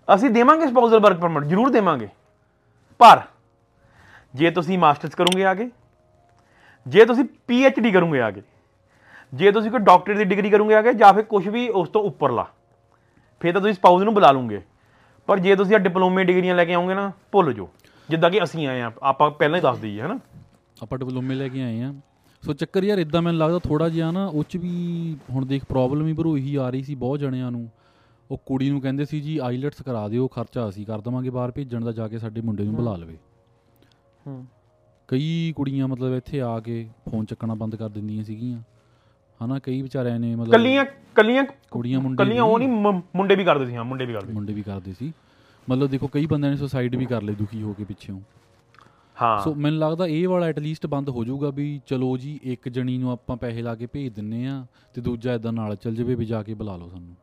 ਅਸੀਂ 0.08 0.30
ਦੇਵਾਂਗੇ 0.30 0.66
ਸਪਾਊਸਲ 0.66 0.98
ਵਰਕ 1.00 1.18
ਪਰਮਿਟ 1.20 1.44
ਜ਼ਰੂਰ 1.44 1.70
ਦੇਵਾਂਗੇ। 1.70 2.08
ਪਰ 3.00 3.20
ਜੇ 4.34 4.50
ਤੁਸੀਂ 4.50 4.78
ਮਾਸਟਰਸ 4.78 5.14
ਕਰੋਗੇ 5.14 5.44
ਆਗੇ, 5.46 5.68
ਜੇ 6.86 7.04
ਤੁਸੀਂ 7.04 7.24
ਡੀ 7.78 7.90
ਕਰੋਗੇ 7.92 8.20
ਆਗੇ, 8.20 8.42
ਜੇ 9.32 9.50
ਤੁਸੀਂ 9.52 9.70
ਕੋਈ 9.70 9.80
ਡਾਕਟਰ 9.80 10.14
ਦੀ 10.14 10.24
ਡਿਗਰੀ 10.24 10.50
ਕਰੋਗੇ 10.50 10.74
ਆਗੇ 10.74 10.92
ਜਾਂ 10.94 11.12
ਫਿਰ 11.14 11.24
ਕੁਝ 11.24 11.48
ਵੀ 11.48 11.68
ਉਸ 11.70 11.88
ਤੋਂ 11.88 12.02
ਉੱਪਰਲਾ, 12.02 12.46
ਫਿਰ 13.42 13.52
ਤਾਂ 13.52 13.60
ਤੁਸੀਂ 13.60 13.74
ਸਪਾਊਸ 13.74 14.02
ਨੂੰ 14.02 14.14
ਬੁਲਾ 14.14 14.30
ਲਓਗੇ। 14.30 14.60
ਪਰ 15.28 15.38
ਜੇ 15.38 15.54
ਤੁਸੀਂ 15.56 15.74
ਆ 15.74 15.78
ਡਿਪਲੋਮੇ 15.78 16.24
ਡਿਗਰੀਆਂ 16.24 16.54
ਲੈ 16.54 16.64
ਕੇ 16.64 16.74
ਆਓਗੇ 16.74 16.94
ਨਾ, 16.94 17.10
ਭੁੱਲ 17.32 17.52
ਜਾਓ। 17.52 17.68
ਜਿੱਦਾਂ 18.08 18.30
ਕਿ 18.30 18.42
ਅਸੀਂ 18.44 18.66
ਆਏ 18.68 18.80
ਆ 18.80 18.90
ਆਪਾਂ 19.02 19.30
ਪਹਿਲਾਂ 19.30 19.58
ਹੀ 19.58 19.62
ਦੱਸ 19.62 19.78
ਦਈਏ, 19.78 20.00
ਹਨਾ? 20.00 20.18
ਆਪਾਂ 20.82 20.98
ਡਿਪਲੋਮੇ 20.98 21.34
ਲੈ 21.34 21.48
ਕੇ 21.48 21.62
ਆਏ 21.62 21.80
ਆ 21.82 21.92
ਸੋ 22.42 22.52
ਚੱਕਰ 22.52 22.84
ਯਾਰ 22.84 22.98
ਇਦਾਂ 22.98 23.22
ਮੈਨੂੰ 23.22 23.40
ਲੱਗਦਾ 23.40 23.58
ਥੋੜਾ 23.58 23.88
ਜਿਹਾ 23.88 24.10
ਨਾ 24.10 24.26
ਉਹ 24.26 24.44
ਚ 24.44 24.56
ਵੀ 24.56 25.16
ਹੁਣ 25.30 25.46
ਦੇਖ 25.46 25.64
ਪ੍ਰੋਬਲਮ 25.64 26.06
ਹੀ 26.06 26.12
ਭਰੋ 26.12 26.36
ਇਹੀ 26.38 26.54
ਆ 26.56 26.68
ਰਹੀ 26.70 26.82
ਸੀ 26.82 26.94
ਬਹੁਤ 26.94 27.18
ਜਣਿਆਂ 27.18 27.50
ਨੂੰ। 27.50 27.68
ਉਹ 28.34 28.40
ਕੁੜੀ 28.46 28.70
ਨੂੰ 28.70 28.80
ਕਹਿੰਦੇ 28.80 29.04
ਸੀ 29.04 29.20
ਜੀ 29.20 29.38
ਆਈਲੈਟਸ 29.38 29.82
ਕਰਾ 29.82 30.08
ਦਿਓ 30.08 30.26
ਖਰਚਾ 30.26 30.68
ਅਸੀਂ 30.68 30.86
ਕਰ 30.86 31.00
ਦਵਾਂਗੇ 31.00 31.30
ਬਾਹਰ 31.30 31.50
ਭੇਜਣ 31.50 31.84
ਦਾ 31.84 31.92
ਜਾ 31.92 32.08
ਕੇ 32.08 32.18
ਸਾਡੇ 32.18 32.40
ਮੁੰਡੇ 32.40 32.64
ਨੂੰ 32.64 32.74
ਬੁਲਾ 32.74 32.96
ਲਵੇ। 32.96 33.16
ਹੂੰ। 34.26 34.46
ਕਈ 35.08 35.52
ਕੁੜੀਆਂ 35.56 35.88
ਮਤਲਬ 35.88 36.14
ਇੱਥੇ 36.14 36.40
ਆ 36.40 36.60
ਕੇ 36.60 36.88
ਫੋਨ 37.10 37.24
ਚੱਕਣਾ 37.24 37.54
ਬੰਦ 37.54 37.76
ਕਰ 37.76 37.88
ਦਿੰਦੀਆਂ 37.88 38.24
ਸੀਗੀਆਂ। 38.24 38.62
ਹਨਾ 39.44 39.58
ਕਈ 39.58 39.82
ਵਿਚਾਰਿਆਂ 39.82 40.20
ਨੇ 40.20 40.34
ਮਤਲਬ 40.36 40.52
ਕੱਲੀਆਂ 40.52 40.84
ਕੱਲੀਆਂ 41.14 41.44
ਕੁੜੀਆਂ 41.70 42.00
ਮੁੰਡੇ 42.00 42.24
ਕੱਲੀਆਂ 42.24 42.42
ਉਹ 42.42 42.58
ਨਹੀਂ 42.58 42.68
ਮੁੰਡੇ 43.16 43.36
ਵੀ 43.36 43.44
ਕਰਦੇ 43.44 43.66
ਸੀ 43.66 43.76
ਹਾਂ 43.76 43.84
ਮੁੰਡੇ 43.84 44.06
ਵੀ 44.06 44.12
ਕਰਦੇ 44.12 44.32
ਮੁੰਡੇ 44.32 44.52
ਵੀ 44.52 44.62
ਕਰਦੇ 44.62 44.92
ਸੀ। 44.92 45.12
ਮਤਲਬ 45.70 45.90
ਦੇਖੋ 45.90 46.06
ਕਈ 46.06 46.26
ਬੰਦਿਆਂ 46.26 46.52
ਨੇ 46.52 46.56
ਸੁਸਾਈਡ 46.58 46.96
ਵੀ 46.96 47.06
ਕਰ 47.06 47.22
ਲਈ 47.22 47.34
ਦੁਖੀ 47.34 47.62
ਹੋ 47.62 47.72
ਕੇ 47.72 47.84
ਪਿੱਛੇੋਂ। 47.84 48.20
ਹਾਂ। 49.22 49.38
ਸੋ 49.38 49.54
ਮੈਨੂੰ 49.54 49.78
ਲੱਗਦਾ 49.80 50.06
ਇਹ 50.06 50.28
ਵਾਲਾ 50.28 50.46
ਐਟਲੀਸਟ 50.46 50.86
ਬੰਦ 50.86 51.08
ਹੋ 51.08 51.24
ਜਾਊਗਾ 51.24 51.50
ਵੀ 51.50 51.80
ਚਲੋ 51.86 52.16
ਜੀ 52.16 52.40
ਇੱਕ 52.42 52.68
ਜਣੀ 52.68 52.98
ਨੂੰ 52.98 53.10
ਆਪਾਂ 53.10 53.36
ਪੈਸੇ 53.36 53.62
ਲਾ 53.62 53.74
ਕੇ 53.74 53.86
ਭੇਜ 53.86 54.12
ਦਿੰਨੇ 54.12 54.46
ਆ 54.46 54.66
ਤੇ 54.94 55.00
ਦੂਜਾ 55.00 55.34
ਇਦਾਂ 55.34 55.52
ਨਾਲ 55.52 55.76
ਚੱਲ 55.76 55.94
ਜਾਵੇ 55.94 56.14
ਵੀ 56.14 56.24
ਜਾ 56.24 56.42
ਕੇ 56.42 56.54
ਬੁਲਾ 56.54 56.76
ਲਓ 56.76 56.88
ਸਾਨੂੰ। 56.88 57.16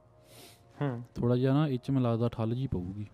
ਹੂੰ। 0.82 1.04
ਥੋੜਾ 1.16 1.36
ਜਿਹਾ 1.36 1.54
ਨਾ 1.54 1.68
ਇਹ 1.68 1.80
ਚ 1.84 1.92
ਮੈਨੂੰ 1.92 2.12
ਲੱਗਦਾ 2.12 2.30
ਠੱਲ 2.30 2.56
ਜੀ 2.56 2.68
ਪਊਗੀ। 2.68 3.06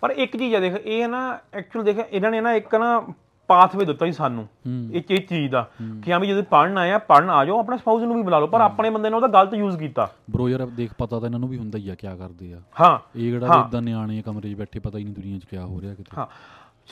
ਪਰ 0.00 0.10
ਇੱਕ 0.10 0.36
ਚੀਜ਼ 0.36 0.54
ਆ 0.54 0.60
ਦੇਖ 0.60 0.74
ਇਹ 0.74 1.08
ਨਾ 1.08 1.38
ਐਕਚੁਅਲ 1.54 1.84
ਦੇਖ 1.84 1.98
ਇਹਨਾਂ 1.98 2.30
ਨੇ 2.30 2.40
ਨਾ 2.40 2.52
ਇੱਕ 2.52 2.74
ਨਾ 2.74 3.06
ਪਾਥਵੇ 3.48 3.84
ਦਿੱਤਾ 3.84 4.06
ਸੀ 4.06 4.12
ਸਾਨੂੰ। 4.12 4.44
ਹੂੰ। 4.44 4.90
ਇਹ 4.92 5.02
ਇਹ 5.10 5.26
ਚੀਜ਼ 5.26 5.52
ਦਾ 5.52 5.70
ਕਿ 6.02 6.12
ਹਾਂ 6.12 6.20
ਵੀ 6.20 6.28
ਜਦੋਂ 6.28 6.42
ਪੜਨ 6.42 6.78
ਆਇਆ 6.78 6.98
ਪੜਨ 6.98 7.30
ਆ 7.30 7.44
ਜਾਓ 7.44 7.58
ਆਪਣੇ 7.58 7.76
ਸਪਾਊਸ 7.78 8.02
ਨੂੰ 8.02 8.16
ਵੀ 8.16 8.22
ਬੁਲਾ 8.22 8.38
ਲਓ 8.38 8.46
ਪਰ 8.46 8.60
ਆਪਣੇ 8.60 8.90
ਬੰਦੇ 8.90 9.10
ਨੇ 9.10 9.16
ਉਹਦਾ 9.16 9.26
ਗਲਤ 9.26 9.54
ਯੂਜ਼ 9.54 9.78
ਕੀਤਾ। 9.78 10.10
ਬ్రో 10.30 10.48
ਯਾਰ 10.48 10.66
ਦੇਖ 10.66 10.90
ਪਤਾ 10.98 11.20
ਤਾਂ 11.20 11.28
ਇਹਨਾਂ 11.28 11.40
ਨੂੰ 11.40 11.48
ਵੀ 11.48 11.58
ਹੁੰਦਾ 11.58 11.78
ਹੀ 11.78 11.88
ਆ 11.88 11.94
ਕੀ 11.94 12.06
ਕਰਦੇ 12.18 12.52
ਆ। 12.52 12.60
ਹਾਂ 12.80 12.98
ਇਹ 13.16 13.32
ਕਿਹੜਾ 13.32 13.46
ਹਾਂ। 13.46 13.68
ਇਦਾਂ 13.68 13.82
ਨਿਆਣੇ 13.82 14.22
ਕਮਰੇ 14.22 14.50
'ਚ 14.50 14.54
ਬੈਠੇ 14.54 14.78
ਪਤਾ 14.78 14.98
ਹੀ 14.98 15.04
ਨਹੀਂ 15.04 15.14
ਦੁਨੀਆ 15.14 15.38
'ਚ 15.38 15.44
ਕੀ 15.44 15.56
ਹੋ 15.56 15.80
ਰਿਹਾ 15.80 15.94
ਕਿਤੇ। 15.94 16.10
ਹਾਂ। 16.18 16.26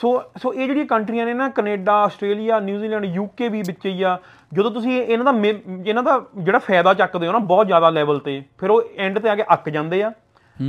ਸੋ 0.01 0.23
ਸੋ 0.37 0.53
ਇਹ 0.53 0.67
ਜਿਹੜੀਆਂ 0.67 0.85
ਕੰਟਰੀਆਂ 0.85 1.25
ਨੇ 1.25 1.33
ਨਾ 1.33 1.49
Canada 1.49 1.93
Australia 1.93 2.59
New Zealand 2.59 3.05
UK 3.05 3.49
ਵੀ 3.49 3.61
ਵਿੱਚ 3.61 3.85
ਹੀ 3.85 4.03
ਆ 4.03 4.19
ਜਦੋਂ 4.53 4.71
ਤੁਸੀਂ 4.71 5.01
ਇਹਨਾਂ 5.01 5.33
ਦਾ 5.33 5.47
ਇਹਨਾਂ 5.85 6.03
ਦਾ 6.03 6.25
ਜਿਹੜਾ 6.37 6.59
ਫਾਇਦਾ 6.59 6.93
ਚੱਕਦੇ 6.93 7.27
ਹੋ 7.27 7.31
ਨਾ 7.31 7.39
ਬਹੁਤ 7.39 7.67
ਜ਼ਿਆਦਾ 7.67 7.89
ਲੈਵਲ 7.89 8.19
ਤੇ 8.19 8.43
ਫਿਰ 8.57 8.69
ਉਹ 8.69 8.81
ਐਂਡ 8.97 9.19
ਤੇ 9.19 9.29
ਆ 9.29 9.35
ਕੇ 9.35 9.43
ਅੱਕ 9.53 9.69
ਜਾਂਦੇ 9.69 10.03
ਆ 10.03 10.09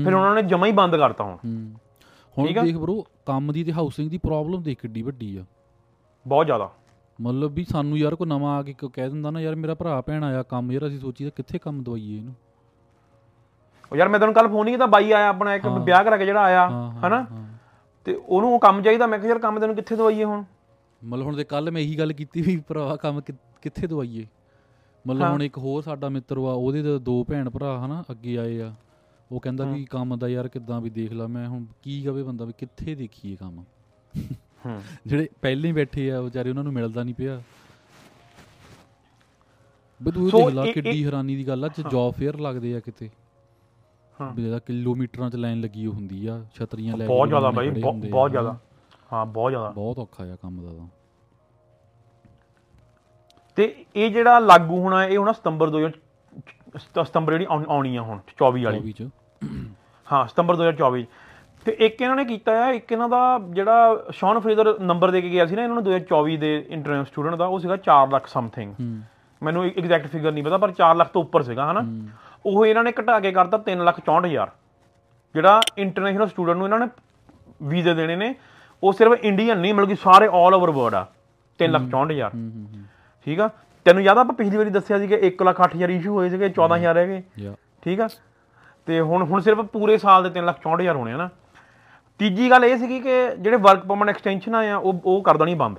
ਫਿਰ 0.05 0.15
ਉਹਨਾਂ 0.15 0.35
ਨੇ 0.35 0.43
ਜਮਾ 0.43 0.67
ਹੀ 0.67 0.73
ਬੰਦ 0.73 0.97
ਕਰਤਾ 0.97 1.25
ਹੁਣ। 1.25 1.35
ਹੂੰ। 1.35 1.73
ਹੁਣ? 2.39 2.65
ਦੇਖ 2.65 2.77
ਬ్రో 2.77 3.03
ਕੰਮ 3.27 3.53
ਦੀ 3.53 3.65
ਤੇ 3.65 3.73
ਹਾਊਸਿੰਗ 3.73 4.11
ਦੀ 4.11 4.19
ਪ੍ਰੋਬਲਮ 4.19 4.63
ਦੇਖ 4.63 4.81
ਕਿੱਡੀ 4.81 5.03
ਵੱਡੀ 5.03 5.37
ਆ। 5.37 5.45
ਬਹੁਤ 6.27 6.47
ਜ਼ਿਆਦਾ। 6.47 6.71
ਮਤਲਬ 7.21 7.53
ਵੀ 7.53 7.65
ਸਾਨੂੰ 7.65 7.99
ਯਾਰ 7.99 8.15
ਕੋਈ 8.15 8.27
ਨਵਾਂ 8.27 8.59
ਆ 8.59 8.63
ਕੇ 8.63 8.73
ਕੋਈ 8.73 8.91
ਕਹਿ 8.95 9.09
ਦਿੰਦਾ 9.09 9.31
ਨਾ 9.31 9.41
ਯਾਰ 9.41 9.55
ਮੇਰਾ 9.55 9.75
ਭਰਾ 9.75 10.01
ਭੈਣ 10.01 10.25
ਆਇਆ 10.25 10.43
ਕੰਮ 10.43 10.73
ਯਾਰ 10.73 10.87
ਅਸੀਂ 10.87 10.99
ਸੋਚੀਦਾ 10.99 11.31
ਕਿੱਥੇ 11.37 11.59
ਕੰਮ 11.59 11.83
ਦਵਾਈਏ 11.83 12.17
ਇਹਨੂੰ। 12.17 12.35
ਉਹ 13.93 13.97
ਯਾਰ 13.97 14.09
ਮੈਂ 14.09 14.21
ਤੈਨੂੰ 14.21 14.35
ਕੱਲ 14.35 14.49
ਫੋਨ 14.49 14.65
ਨਹੀਂ 14.65 14.75
ਕੀਤਾ 14.75 14.87
ਬਾਈ 14.87 15.13
ਆਇਆ 15.13 15.29
ਆਪਣਾ 15.29 15.55
ਇੱਕ 15.55 15.67
ਵਿਆਹ 15.67 16.05
ਕਰਾ 16.05 16.17
ਕੇ 16.17 16.27
ਜਿਹੜਾ 16.27 16.43
ਆਇਆ 16.43 16.71
ਹਾਂ, 16.71 17.09
ਹਨਾ? 17.09 17.27
ਹਾਂ। 17.31 17.50
ਤੇ 18.05 18.15
ਉਹਨੂੰ 18.15 18.55
ਉਹ 18.55 18.61
ਕੰਮ 18.61 18.83
ਚਾਹੀਦਾ 18.83 19.07
ਮੈਂ 19.07 19.19
ਕਿਹਾ 19.19 19.29
ਯਾਰ 19.29 19.39
ਕੰਮ 19.39 19.61
ਤੈਨੂੰ 19.61 19.75
ਕਿੱਥੇ 19.77 19.97
ਦਵਾਈਏ 19.97 20.25
ਹੁਣ? 20.25 20.45
ਮਤਲਬ 21.05 21.27
ਹੁਣ 21.27 21.37
ਤੇ 21.37 21.45
ਕੱਲ 21.45 21.71
ਮੈਂ 21.71 21.83
ਇਹੀ 21.83 21.99
ਗੱਲ 21.99 22.13
ਕੀਤੀ 22.13 22.43
ਵੀ 22.43 22.57
ਭਰਾਵਾ 22.69 22.97
ਕੰਮ 22.97 23.21
ਕਿੱਥੇ 23.63 23.87
ਦਵਾਈਏ? 23.87 24.27
ਮਤਲਬ 25.07 25.23
ਹੁਣ 25.33 25.43
ਇੱਕ 25.43 25.59
ਹੋਰ 25.59 25.83
ਸਾਡਾ 25.83 26.09
ਮਿੱਤਰ 26.09 26.39
ਵਾ 26.39 26.53
ਉਹਦੇ 26.53 26.83
ਤੇ 26.83 26.99
ਦੋ 26.99 27.25
ਭੈਣ 27.25 27.51
ਭਰਾ 27.51 27.87
ਹਨਾ 27.87 28.05
ਅੱਗੇ 28.11 28.39
ਆਏ 28.39 28.61
ਆ। 28.61 28.75
ਉਹ 29.33 29.41
ਕਹਿੰਦਾ 29.41 29.65
ਵੀ 29.65 29.85
ਕੰਮ 29.85 30.17
ਦਾ 30.19 30.29
ਯਾਰ 30.29 30.49
ਕਿੱਦਾਂ 30.49 30.81
ਵੀ 30.81 30.91
ਦੇਖ 30.91 31.13
ਲਾ 31.13 31.27
ਮੈਂ 31.27 31.49
ਹੁਣ 31.49 31.67
ਕੀ 31.83 32.03
ਕਵੇ 32.03 32.23
ਬੰਦਾ 32.23 32.45
ਵੀ 32.45 32.53
ਕਿੱਥੇ 32.59 32.95
ਦੇਖੀਏ 32.95 33.37
ਕੰਮ? 33.37 33.65
ਹੂੰ। 34.67 34.81
ਜਿਹੜੇ 35.07 35.29
ਪਹਿਲੇ 35.43 35.69
ਹੀ 35.69 35.73
ਬੈਠੇ 35.73 36.11
ਆ 36.11 36.21
ਵਿਚਾਰੇ 36.21 36.51
ਉਹਨਾਂ 36.51 36.65
ਨੂੰ 36.65 36.73
ਮਿਲਦਾ 36.73 37.03
ਨਹੀਂ 37.03 37.15
ਪਿਆ। 37.15 37.43
ਸੋ 40.01 40.11
ਦੇਖ 40.11 40.55
ਲਾ 40.55 40.67
ਕਿੱਡੀ 40.73 41.05
ਹੈਰਾਨੀ 41.05 41.37
ਦੀ 41.37 41.47
ਗੱਲ 41.49 41.65
ਆ 41.65 41.69
ਚ 41.69 41.81
ਜੌਬ 41.91 42.15
ਫੇਅਰ 42.15 42.39
ਲੱਗਦੇ 42.39 42.75
ਆ 42.75 42.81
ਕਿਤੇ। 42.81 43.11
ਇਹਦਾ 44.25 44.59
ਕਿਲੋਮੀਟਰਾਂ 44.59 45.31
ਚ 45.31 45.37
ਲਾਈਨ 45.37 45.61
ਲੱਗੀ 45.61 45.87
ਹੁੰਦੀ 45.87 46.27
ਆ 46.27 46.45
ਛਤਰੀਆਂ 46.55 46.97
ਲੈ 46.97 47.05
ਕੇ 47.05 47.09
ਬਹੁਤ 47.09 47.29
ਜ਼ਿਆਦਾ 47.29 47.51
ਬਾਈ 47.51 47.71
ਬਹੁਤ। 47.71 48.31
ਜ਼ਿਆਦਾ। 48.31 48.59
ਹਾਂ 49.13 49.27
ਬਹੁਤ 49.27 49.51
ਜ਼ਿਆਦਾ। 49.53 49.71
ਬਹੁਤ 49.71 49.99
ਔਖਾ 49.99 50.25
ਆ 50.25 50.37
ਕੰਮ 50.43 50.63
ਦਾ 50.63 50.73
ਤਾਂ। 50.73 50.89
ਤੇ 53.57 53.85
ਇਹ 53.97 54.11
ਜਿਹੜਾ 54.11 54.39
ਲਾਗੂ 54.39 54.81
ਹੋਣਾ 54.81 55.05
ਇਹ 55.05 55.19
ਹੋਣਾ 55.19 55.33
ਸਤੰਬਰ 55.33 55.71
2000 55.71 55.91
ਸਤ- 56.79 57.05
ਸਤੰਬਰ 57.05 57.33
ਜਿਹੜੀ 57.33 57.47
ਆਉਣ- 57.51 57.97
ਆ 57.97 58.03
ਹੁਣ 58.03 58.19
24 58.27 58.65
ਵਾਲੀ। 58.65 58.79
24 58.79 58.93
ਚ। 58.93 59.09
ਹਾਂ 60.13 60.27
ਸਤੰਬਰ 60.27 60.57
2024 60.57 61.07
ਤੇ 61.65 61.77
ਇੱਕ 61.81 62.03
ਇਹਨਾਂ 62.03 62.17
ਨੇ 62.17 62.25
ਕੀਤਾ 62.25 62.65
ਆ 62.65 62.71
ਇੱਕ 62.71 62.93
ਇਹਨਾਂ 62.93 63.09
ਦਾ 63.09 63.39
ਜਿਹੜਾ 63.51 64.05
ਸ਼ੌਨ 64.11 64.39
ਫਰੇਜ਼ਰ 64.41 64.81
ਨੰਬਰ 64.81 65.11
ਦੇ 65.11 65.23
ਕੇ 65.23 65.31
ਗਿਆ 65.31 65.47
ਸੀ 65.47 65.57
ਨਾ 65.57 65.63
ਇਹਨਾਂ 65.63 65.75
ਨੂੰ 65.75 65.85
2024 65.85 66.37
ਦੇ 66.37 66.67
ਇੰਟਰਨੈਸ਼ਨਲ 66.69 67.05
ਸਟੂਡੈਂਟ 67.05 67.35
ਦਾ 67.35 67.47
ਉਹ 67.47 67.59
ਸੀਗਾ 67.59 67.77
4 67.77 68.11
ਲੱਖ 68.11 68.27
ਸਮਥਿੰਗ 68.27 68.75
ਮੈਨੂੰ 69.43 69.65
ਐਗਜ਼ੈਕਟ 69.65 70.07
ਫਿਗਰ 70.07 70.33
ਨਹੀਂ 70.33 70.45
ਪਤਾ 70.45 70.59
ਪਰ 70.59 70.73
4 70.73 70.97
ਲੱਖ 70.97 71.09
ਤੋਂ 71.13 71.23
ਉੱਪਰ 71.23 71.43
ਸੀਗਾ 71.43 71.71
ਹਨਾ? 71.73 71.81
ਉਹ 72.45 72.65
ਇਹਨਾਂ 72.67 72.85
ਨੇ 72.85 72.93
ਘਟਾ 73.01 73.19
ਕੇ 73.21 73.33
ਕਰਤਾ 73.33 73.59
3 73.69 73.85
ਲੱਖ 73.85 74.01
64000 74.07 74.53
ਜਿਹੜਾ 75.35 75.61
ਇੰਟਰਨੈਸ਼ਨਲ 75.79 76.27
ਸਟੂਡੈਂਟ 76.27 76.57
ਨੂੰ 76.59 76.67
ਇਹਨਾਂ 76.67 76.79
ਨੇ 76.79 76.87
ਵੀਜ਼ੇ 77.63 77.95
ਦੇਣੇ 77.95 78.17
ਨੇ 78.17 78.35
ਉਹ 78.83 78.93
ਸਿਰਫ 78.93 79.25
ਇੰਡੀਅਨ 79.25 79.59
ਨਹੀਂ 79.59 79.75
ਮਤਲਬ 79.75 79.89
ਕਿ 79.89 79.95
ਸਾਰੇ 79.95 80.27
올 80.29 80.55
ਓਵਰ 80.55 80.71
ਵਰਲਡ 80.71 80.95
ਆ। 80.95 81.07
3 81.61 81.71
ਲੱਖ 81.71 81.83
64000 81.91 82.35
ਹੂੰ 82.35 82.45
ਹੂੰ 82.51 82.67
ਹੂੰ। 82.67 82.85
ਠੀਕ 83.27 83.41
ਆ? 83.41 83.49
ਤੈਨੂੰ 83.87 84.03
ਯਾਦ 84.03 84.19
ਆ 84.19 84.21
ਆਪਾਂ 84.21 84.35
ਪਿਛਲੀ 84.35 84.57
ਵਾਰੀ 84.57 84.71
ਦੱਸਿਆ 84.71 84.99
ਸੀ 84.99 85.07
ਕਿ 85.07 85.19
1 85.29 85.45
ਲੱਖ 85.45 85.61
8000 85.61 85.91
ਇਸ਼ੂ 85.91 86.15
ਹੋਏ 86.15 86.31
ਸੀਗੇ 86.31 86.49
14000 86.51 86.95
ਰਹਿ 86.95 87.07
ਗਏ? 87.09 87.53
ਠੀਕ 87.83 88.01
ਆ? 88.01 88.09
ਤੇ 88.89 89.01
ਹੁਣ 89.01 89.23
ਹੁਣ 89.23 89.41
ਸਿਰਫ 89.41 89.61
ਪੂਰੇ 89.73 89.97
ਸਾਲ 89.99 90.23
ਦੇ 90.23 90.31
3 90.41 90.47
ਲੱਖ 90.47 90.59
64000 90.65 90.97
ਹੋਣੇ 90.97 91.13
ਆ 91.13 91.17
ਨਾ। 91.17 91.29
ਤੀਜੀ 92.21 92.51
ਗੱਲ 92.51 92.65
ਇਹ 92.65 92.77
ਸੀਗੀ 92.77 93.01
ਕਿ 93.01 93.15
ਜਿਹੜੇ 93.39 93.57
ਵਰਕ 93.59 93.85
ਪਰਮਿਟ 93.87 94.09
ਐਕਸਟੈਂਸ਼ਨ 94.09 94.55
ਆ 94.55 94.77
ਉਹ 94.77 95.01
ਉਹ 95.05 95.23
ਕਰ 95.23 95.37
ਦੇਣੀ 95.37 95.55
ਬੰਦ। 95.55 95.79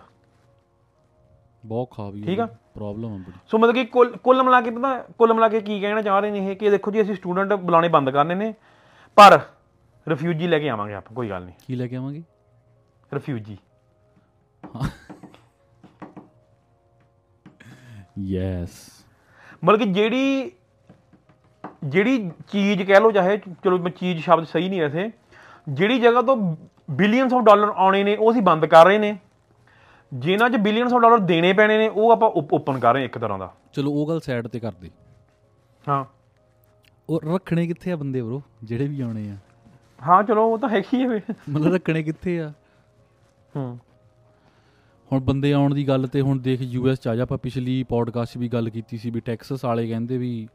ਬਹੁਤ 1.63 1.89
ਖਾ 1.91 2.09
ਵੀ 2.09 2.21
ਠੀਕ 2.21 2.39
ਆ। 2.39 2.45
ਪ੍ਰੋਬਲਮ 2.75 3.13
ਆ 3.13 3.17
ਬੜੀ। 3.17 3.31
ਸੋ 3.47 3.57
ਮਤਲਬ 3.57 3.75
ਕਿ 3.75 3.85
ਕੁੱਲ 3.85 4.15
ਕੁੱਲ 4.17 4.43
ਮਿਲਾ 4.43 4.61
ਕੇ 4.61 4.69
ਪਤਾ 4.71 4.97
ਕੁੱਲ 5.17 5.33
ਮਿਲਾ 5.33 5.49
ਕੇ 5.49 5.59
ਕੀ 5.61 5.79
ਕਹਿਣਾ 5.81 6.01
ਚਾਹ 6.01 6.19
ਰਹੇ 6.19 6.31
ਨੇ 6.31 6.45
ਇਹ 6.51 6.55
ਕਿ 6.55 6.69
ਦੇਖੋ 6.69 6.91
ਜੀ 6.91 7.01
ਅਸੀਂ 7.01 7.15
ਸਟੂਡੈਂਟ 7.15 7.53
ਬੁਲਾਣੇ 7.53 7.87
ਬੰਦ 7.87 8.09
ਕਰਨੇ 8.09 8.35
ਨੇ 8.35 8.53
ਪਰ 9.17 9.39
ਰਿਫਿਊਜੀ 10.07 10.47
ਲੈ 10.47 10.59
ਕੇ 10.59 10.69
ਆਵਾਂਗੇ 10.69 10.93
ਆਪਾਂ 10.93 11.15
ਕੋਈ 11.15 11.29
ਗੱਲ 11.29 11.43
ਨਹੀਂ। 11.43 11.55
ਕੀ 11.67 11.75
ਲੈ 11.75 11.87
ਕੇ 11.87 11.95
ਆਵਾਂਗੇ? 11.95 12.23
ਰਿਫਿਊਜੀ 13.13 13.57
ਯੈਸ 18.19 18.69
ਮਤਲਬ 19.63 19.79
ਕਿ 19.79 19.85
ਜਿਹੜੀ 19.85 20.51
ਜਿਹੜੀ 21.83 22.31
ਚੀਜ਼ 22.51 22.81
ਕਹਿ 22.83 22.99
ਲਓ 22.99 23.11
ਚਾਹੇ 23.11 23.37
ਚਲੋ 23.63 23.77
ਮੈਂ 23.77 23.91
ਚੀਜ਼ 23.91 24.23
ਸ਼ਬਦ 24.23 24.43
ਸਹੀ 24.43 24.69
ਨਹੀਂ 24.69 24.81
ਵੈਸੇ 24.81 25.09
ਜਿਹੜੀ 25.69 25.99
ਜਗ੍ਹਾ 25.99 26.21
ਤੋਂ 26.21 26.35
ਬਿਲੀਅਨਸ 26.91 27.33
ਆਫ 27.33 27.43
ਡਾਲਰ 27.43 27.69
ਆਉਣੇ 27.75 28.03
ਨੇ 28.03 28.15
ਉਹ 28.15 28.31
ਅਸੀਂ 28.31 28.41
ਬੰਦ 28.41 28.65
ਕਰ 28.65 28.85
ਰਹੇ 28.85 28.97
ਨੇ। 28.97 29.17
ਜਿਨ੍ਹਾਂ 30.13 30.49
'ਚ 30.49 30.55
ਬਿਲੀਅਨਸ 30.55 30.93
ਆਫ 30.93 31.01
ਡਾਲਰ 31.01 31.17
ਦੇਣੇ 31.17 31.53
ਪੈਣੇ 31.53 31.77
ਨੇ 31.77 31.87
ਉਹ 31.89 32.11
ਆਪਾਂ 32.11 32.29
ਓਪਨ 32.29 32.79
ਕਰ 32.79 32.93
ਰਹੇ 32.93 33.05
ਇੱਕ 33.05 33.17
ਤਰ੍ਹਾਂ 33.17 33.39
ਦਾ। 33.39 33.53
ਚਲੋ 33.73 33.91
ਉਹ 33.91 34.07
ਗੱਲ 34.07 34.19
ਸਾਈਡ 34.19 34.47
ਤੇ 34.47 34.59
ਕਰ 34.59 34.71
ਦੇ। 34.71 34.91
ਹਾਂ। 35.89 36.05
ਉਹ 37.09 37.21
ਰੱਖਣੇ 37.35 37.67
ਕਿੱਥੇ 37.67 37.91
ਆ 37.91 37.95
ਬੰਦੇ 37.95 38.21
ਬ్రో 38.21 38.41
ਜਿਹੜੇ 38.63 38.87
ਵੀ 38.87 39.01
ਆਉਣੇ 39.01 39.31
ਆ। 39.31 39.37
ਹਾਂ 40.07 40.23
ਚਲੋ 40.23 40.53
ਉਹ 40.53 40.57
ਤਾਂ 40.57 40.69
ਹੈਗੀ 40.69 41.03
ਹੈ 41.03 41.19
ਮਤਲਬ 41.49 41.73
ਰੱਖਣੇ 41.73 42.03
ਕਿੱਥੇ 42.03 42.41
ਆ? 42.41 42.53
ਹੂੰ। 43.55 43.79
ਹੁਣ 45.11 45.19
ਬੰਦੇ 45.19 45.53
ਆਉਣ 45.53 45.73
ਦੀ 45.73 45.87
ਗੱਲ 45.87 46.07
ਤੇ 46.07 46.21
ਹੁਣ 46.21 46.39
ਦੇਖ 46.39 46.61
ਯੂਐਸ 46.61 46.99
ਚ 46.99 47.07
ਆ 47.07 47.15
ਜਾ 47.15 47.23
ਆਪਾਂ 47.23 47.37
ਪਿਛਲੀ 47.37 47.83
ਪੋਡਕਾਸਟ 47.83 48.37
ਵੀ 48.37 48.47
ਗੱਲ 48.47 48.69
ਕੀਤੀ 48.69 48.97
ਸੀ 48.97 49.09
ਵੀ 49.09 49.19
ਟੈਕਸਸ 49.19 49.65
ਵਾਲੇ 49.65 49.87
ਕਹਿੰਦੇ 49.87 50.17
ਵੀ 50.17 50.47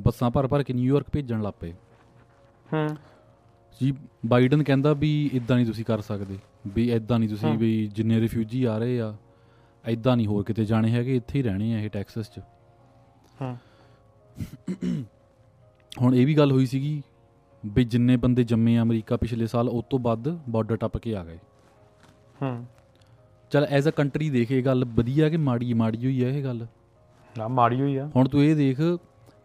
ਬੱਸਾਂ 0.00 0.30
ਭਰ 0.30 0.46
ਭਰ 0.46 0.62
ਕੇ 0.62 0.72
ਨਿਊਯਾਰਕ 0.72 1.06
ਭੇਜਣ 1.12 1.42
ਲੱਪੇ 1.42 1.72
ਹੂੰ। 2.72 2.88
ਜੀ 3.80 3.92
ਬਾਈਡਨ 4.26 4.62
ਕਹਿੰਦਾ 4.62 4.92
ਵੀ 4.92 5.30
ਇਦਾਂ 5.32 5.56
ਨਹੀਂ 5.56 5.66
ਤੁਸੀਂ 5.66 5.84
ਕਰ 5.84 6.00
ਸਕਦੇ 6.00 6.38
ਵੀ 6.74 6.90
ਇਦਾਂ 6.92 7.18
ਨਹੀਂ 7.18 7.28
ਤੁਸੀਂ 7.28 7.58
ਵੀ 7.58 7.86
ਜਿੰਨੇ 7.86 8.20
ਰਿਫਿਊਜੀ 8.20 8.64
ਆ 8.64 8.78
ਰਹੇ 8.78 9.00
ਆ 9.00 9.14
ਇਦਾਂ 9.84 10.16
ਨਹੀਂ 10.16 10.26
ਹੋਰ 10.26 10.42
ਕਿਤੇ 10.44 10.64
ਜਾਣੇ 10.64 10.90
ਹੈਗੇ 10.90 11.16
ਇੱਥੇ 11.16 11.38
ਹੀ 11.38 11.42
ਰਹਿਣੇ 11.42 11.74
ਆ 11.74 11.78
ਇਹ 11.78 11.90
ਟੈਕਸਸ 11.90 12.30
'ਚ। 12.30 12.40
ਹੂੰ। 13.42 13.56
ਹੁਣ 16.02 16.14
ਇਹ 16.14 16.26
ਵੀ 16.26 16.34
ਗੱਲ 16.34 16.52
ਹੋਈ 16.52 16.66
ਸੀਗੀ 16.66 17.02
ਵੀ 17.66 17.84
ਜਿੰਨੇ 17.84 18.16
ਬੰਦੇ 18.16 18.44
ਜੰਮੇ 18.44 18.76
ਆ 18.78 18.82
ਅਮਰੀਕਾ 18.82 19.16
ਪਿਛਲੇ 19.16 19.46
ਸਾਲ 19.46 19.68
ਉਸ 19.68 19.84
ਤੋਂ 19.90 19.98
ਵੱਧ 19.98 20.28
ਬਾਰਡਰ 20.48 20.76
ਟੱਪ 20.76 20.96
ਕੇ 20.98 21.16
ਆ 21.16 21.24
ਗਏ। 21.24 21.38
ਹੂੰ। 22.42 22.66
ਚਲ 23.50 23.64
ਐਜ਼ 23.64 23.88
ਅ 23.88 23.90
ਕੰਟਰੀ 23.90 24.30
ਦੇਖ 24.30 24.52
ਇਹ 24.52 24.64
ਗੱਲ 24.64 24.84
ਵਧੀਆ 24.84 25.28
ਕਿ 25.28 25.36
ਮਾੜੀ 25.36 25.74
ਮਾੜੀ 25.74 26.04
ਹੋਈ 26.04 26.22
ਆ 26.24 26.28
ਇਹ 26.28 26.44
ਗੱਲ? 26.44 26.66
ਨਾ 27.38 27.48
ਮਾੜੀ 27.48 27.80
ਹੋਈ 27.80 27.96
ਆ। 27.96 28.10
ਹੁਣ 28.16 28.28
ਤੂੰ 28.28 28.44
ਇਹ 28.44 28.56
ਦੇਖ 28.56 28.80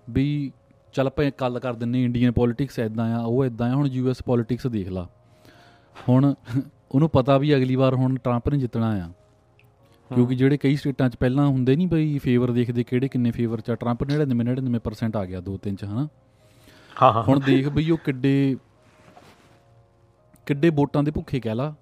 ਵੀ 0.10 0.52
ਚੱਲ 0.94 1.08
ਆਪਾਂ 1.08 1.32
ਕੱਲ 1.32 1.60
ਕਰ 1.60 1.74
ਦਿੰਨੇ 1.74 2.04
ਇੰਡੀਅਨ 2.04 2.32
ਪੋਲਿਟਿਕਸ 2.32 2.80
ਐਦਾਂ 2.80 3.16
ਆ 3.16 3.22
ਉਹ 3.22 3.46
ਐਦਾਂ 3.46 3.72
ਆ 3.72 3.76
ਹੁਣ 3.76 3.88
ਯੂਐਸ 3.88 4.24
ਪੋਲਿਟਿਕਸ 4.24 4.68
ਦੇਖ 4.68 4.90
ਲਾ। 4.90 5.08
ਹੁਣ 6.10 6.34
ਉਹਨੂੰ 6.92 7.10
ਪਤਾ 7.10 7.38
ਵੀ 7.38 7.56
ਅਗਲੀ 7.56 7.76
ਵਾਰ 7.76 7.96
ਹੁਣ 7.96 8.16
ਟਰੰਪ 8.16 8.50
ਨੇ 8.50 8.58
ਜਿੱਤਣਾ 8.58 9.06
ਆ। 9.06 9.12
ਕਿਉਂਕਿ 10.16 10.36
ਜਿਹੜੇ 10.36 10.58
ਕਈ 10.58 10.76
ਸਟੇਟਾਂ 10.76 11.10
'ਚ 11.10 11.16
ਪਹਿਲਾਂ 11.16 11.48
ਹੁੰਦੇ 11.48 11.76
ਨਹੀਂ 11.76 11.88
ਬਈ 11.88 12.18
ਫੇਵਰ 12.18 12.52
ਦੇਖਦੇ 12.52 12.84
ਕਿਹੜੇ 12.84 13.08
ਕਿੰਨੇ 13.08 13.32
ਫੇਵਰ 13.32 13.62
'ਚ 13.62 13.70
ਆ 13.70 13.76
ਟਰੰਪ 13.76 14.04
99 14.04 14.56
99% 14.62 15.18
ਆ 15.18 15.26
ਗਿਆ 15.26 15.42
ਦੋ 15.42 15.58
ਤਿੰਨ 15.58 15.76
'ਚ 15.76 15.84
ਹਨਾ? 15.84 16.08
ਹਾਂ 17.02 17.14
ਹਾਂ 17.14 17.24
ਹੁਣ 17.24 17.40
ਦੇਖ 17.40 17.70
ਬਈ 17.70 17.92
ਉਹ 17.92 17.98
ਕਿੱਡੇ 17.98 18.56
ਕਿੱਡੇ 20.46 20.70
ਵੋਟਾਂ 20.70 21.04
ਦੇ 21.04 21.12
ਭੁੱਖੇ 21.12 21.40
ਕਹਿ 21.40 21.56
ਲਾ। 21.56 21.76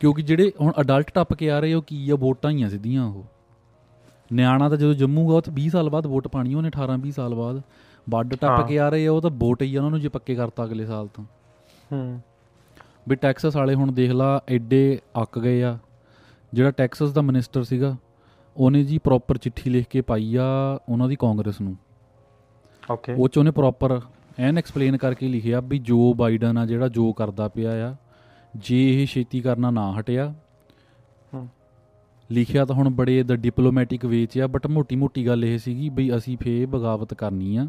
ਕਿਉਂਕਿ 0.00 0.22
ਜਿਹੜੇ 0.22 0.52
ਹੁਣ 0.60 0.72
ਅਡਲਟ 0.80 1.10
ਟੱਪ 1.14 1.34
ਕੇ 1.34 1.50
ਆ 1.50 1.60
ਰਹੇ 1.60 1.74
ਉਹ 1.74 1.82
ਕੀ 1.82 2.10
ਆ 2.10 2.14
ਵੋਟਾਂ 2.14 2.50
ਹੀ 2.50 2.62
ਆ 2.62 2.68
ਸਿੱਧੀਆਂ 2.68 3.04
ਉਹ। 3.04 3.24
ਨਿਆਣਾ 4.32 4.68
ਤਾਂ 4.68 4.76
ਜਦੋਂ 4.76 4.94
ਜੰਮੂਗਾ 4.94 5.34
ਉਹ 5.34 5.42
ਤਾਂ 5.42 5.52
20 5.52 5.68
ਸਾਲ 5.68 5.90
ਬਾਅਦ 5.90 6.06
ਵੋਟ 6.06 6.28
ਪਾਣੀ 6.28 6.54
ਉਹਨੇ 6.54 6.68
18 6.68 6.98
20 6.98 7.10
ਸਾਲ 7.10 7.34
ਬਾਅਦ। 7.34 7.62
ਵੱਡ 8.08 8.34
ਟੱਪ। 8.34 8.66
ਕੇ 8.66 8.78
ਆ 8.78 8.88
ਰਹੇ 8.88 9.06
ਆ 9.06 9.12
ਉਹ 9.12 9.20
ਤਾਂ 9.20 9.30
ਵੋਟ 9.30 9.62
ਹੀ 9.62 9.76
ਆ 9.76 9.78
ਉਹਨਾਂ 9.78 9.90
ਨੂੰ 9.90 10.00
ਜੇ 10.00 10.08
ਪੱਕੇ 10.08 10.34
ਕਰਤਾ 10.34 10.64
ਅਗਲੇ 10.64 10.86
ਸਾਲ 10.86 11.06
ਤੋਂ। 11.06 11.24
ਹੂੰ। 11.92 12.20
ਵੀ 13.08 13.16
ਟੈਕਸਸ 13.16 13.56
ਵਾਲੇ 13.56 13.74
ਹੁਣ 13.74 13.92
ਦੇਖ 13.92 14.10
ਲਾ 14.10 14.40
ਐਡੇ 14.48 14.98
ਅੱਕ 15.22 15.38
ਗਏ 15.38 15.62
ਆ। 15.62 15.78
ਜਿਹੜਾ 16.54 16.70
ਟੈਕਸਸ 16.70 17.12
ਦਾ 17.12 17.20
ਮਿਨਿਸਟਰ 17.20 17.64
ਸੀਗਾ 17.64 17.96
ਉਹਨੇ 18.56 18.84
ਜੀ 18.84 18.98
ਪ੍ਰੋਪਰ 18.98 19.38
ਚਿੱਠੀ 19.38 19.70
ਲਿਖ 19.70 19.86
ਕੇ 19.86 20.00
ਪਾਈ 20.00 20.36
ਆ 20.36 20.78
ਉਹਨਾਂ 20.88 21.08
ਦੀ 21.08 21.16
ਕਾਂਗਰਸ 21.16 21.60
ਨੂੰ। 21.60 21.76
ਓਕੇ। 22.90 23.14
ਉਹ 23.14 23.28
ਚ 23.28 23.38
ਉਹਨੇ 23.38 23.50
ਪ੍ਰੋਪਰ 23.50 24.00
ਐਨ 24.38 24.58
ਐਕਸਪਲੇਨ 24.58 24.96
ਕਰਕੇ 24.96 25.28
ਲਿਖਿਆ 25.28 25.60
ਵੀ 25.60 25.78
ਜੋ 25.78 26.14
ਬਾਈਡਨ 26.14 26.58
ਆ 26.58 26.66
ਜਿਹੜਾ 26.66 26.88
ਜੋ 26.88 27.12
ਕਰਦਾ 27.12 27.48
ਪਿਆ 27.48 27.90
ਆ 27.90 27.96
ਜੇ 28.56 29.02
ਇਹ 29.02 29.06
ਛੇਤੀ 29.06 29.40
ਕਰਨਾ 29.40 29.70
ਨਾ 29.70 30.00
ਹਟਿਆ। 30.00 30.34
ਲਿਖਿਆ 32.32 32.64
ਤਾਂ 32.64 32.76
ਹੁਣ 32.76 32.88
ਬੜੇ 32.88 33.22
ਦ 33.22 33.32
ਡਿਪਲੋਮੈਟਿਕ 33.32 34.06
ਵੇ 34.06 34.26
ਚ 34.26 34.38
ਆ 34.38 34.46
ਬਟ 34.46 34.66
ਮੋਟੀ 34.66 34.96
ਮੋਟੀ 34.96 35.26
ਗੱਲ 35.26 35.44
ਇਹ 35.44 35.58
ਸੀਗੀ 35.58 35.88
ਬਈ 35.88 36.16
ਅਸੀਂ 36.16 36.38
ਫੇ 36.38 36.66
ਬਗਾਵਤ 36.66 37.14
ਕਰਨੀ 37.14 37.56
ਆ। 37.56 37.68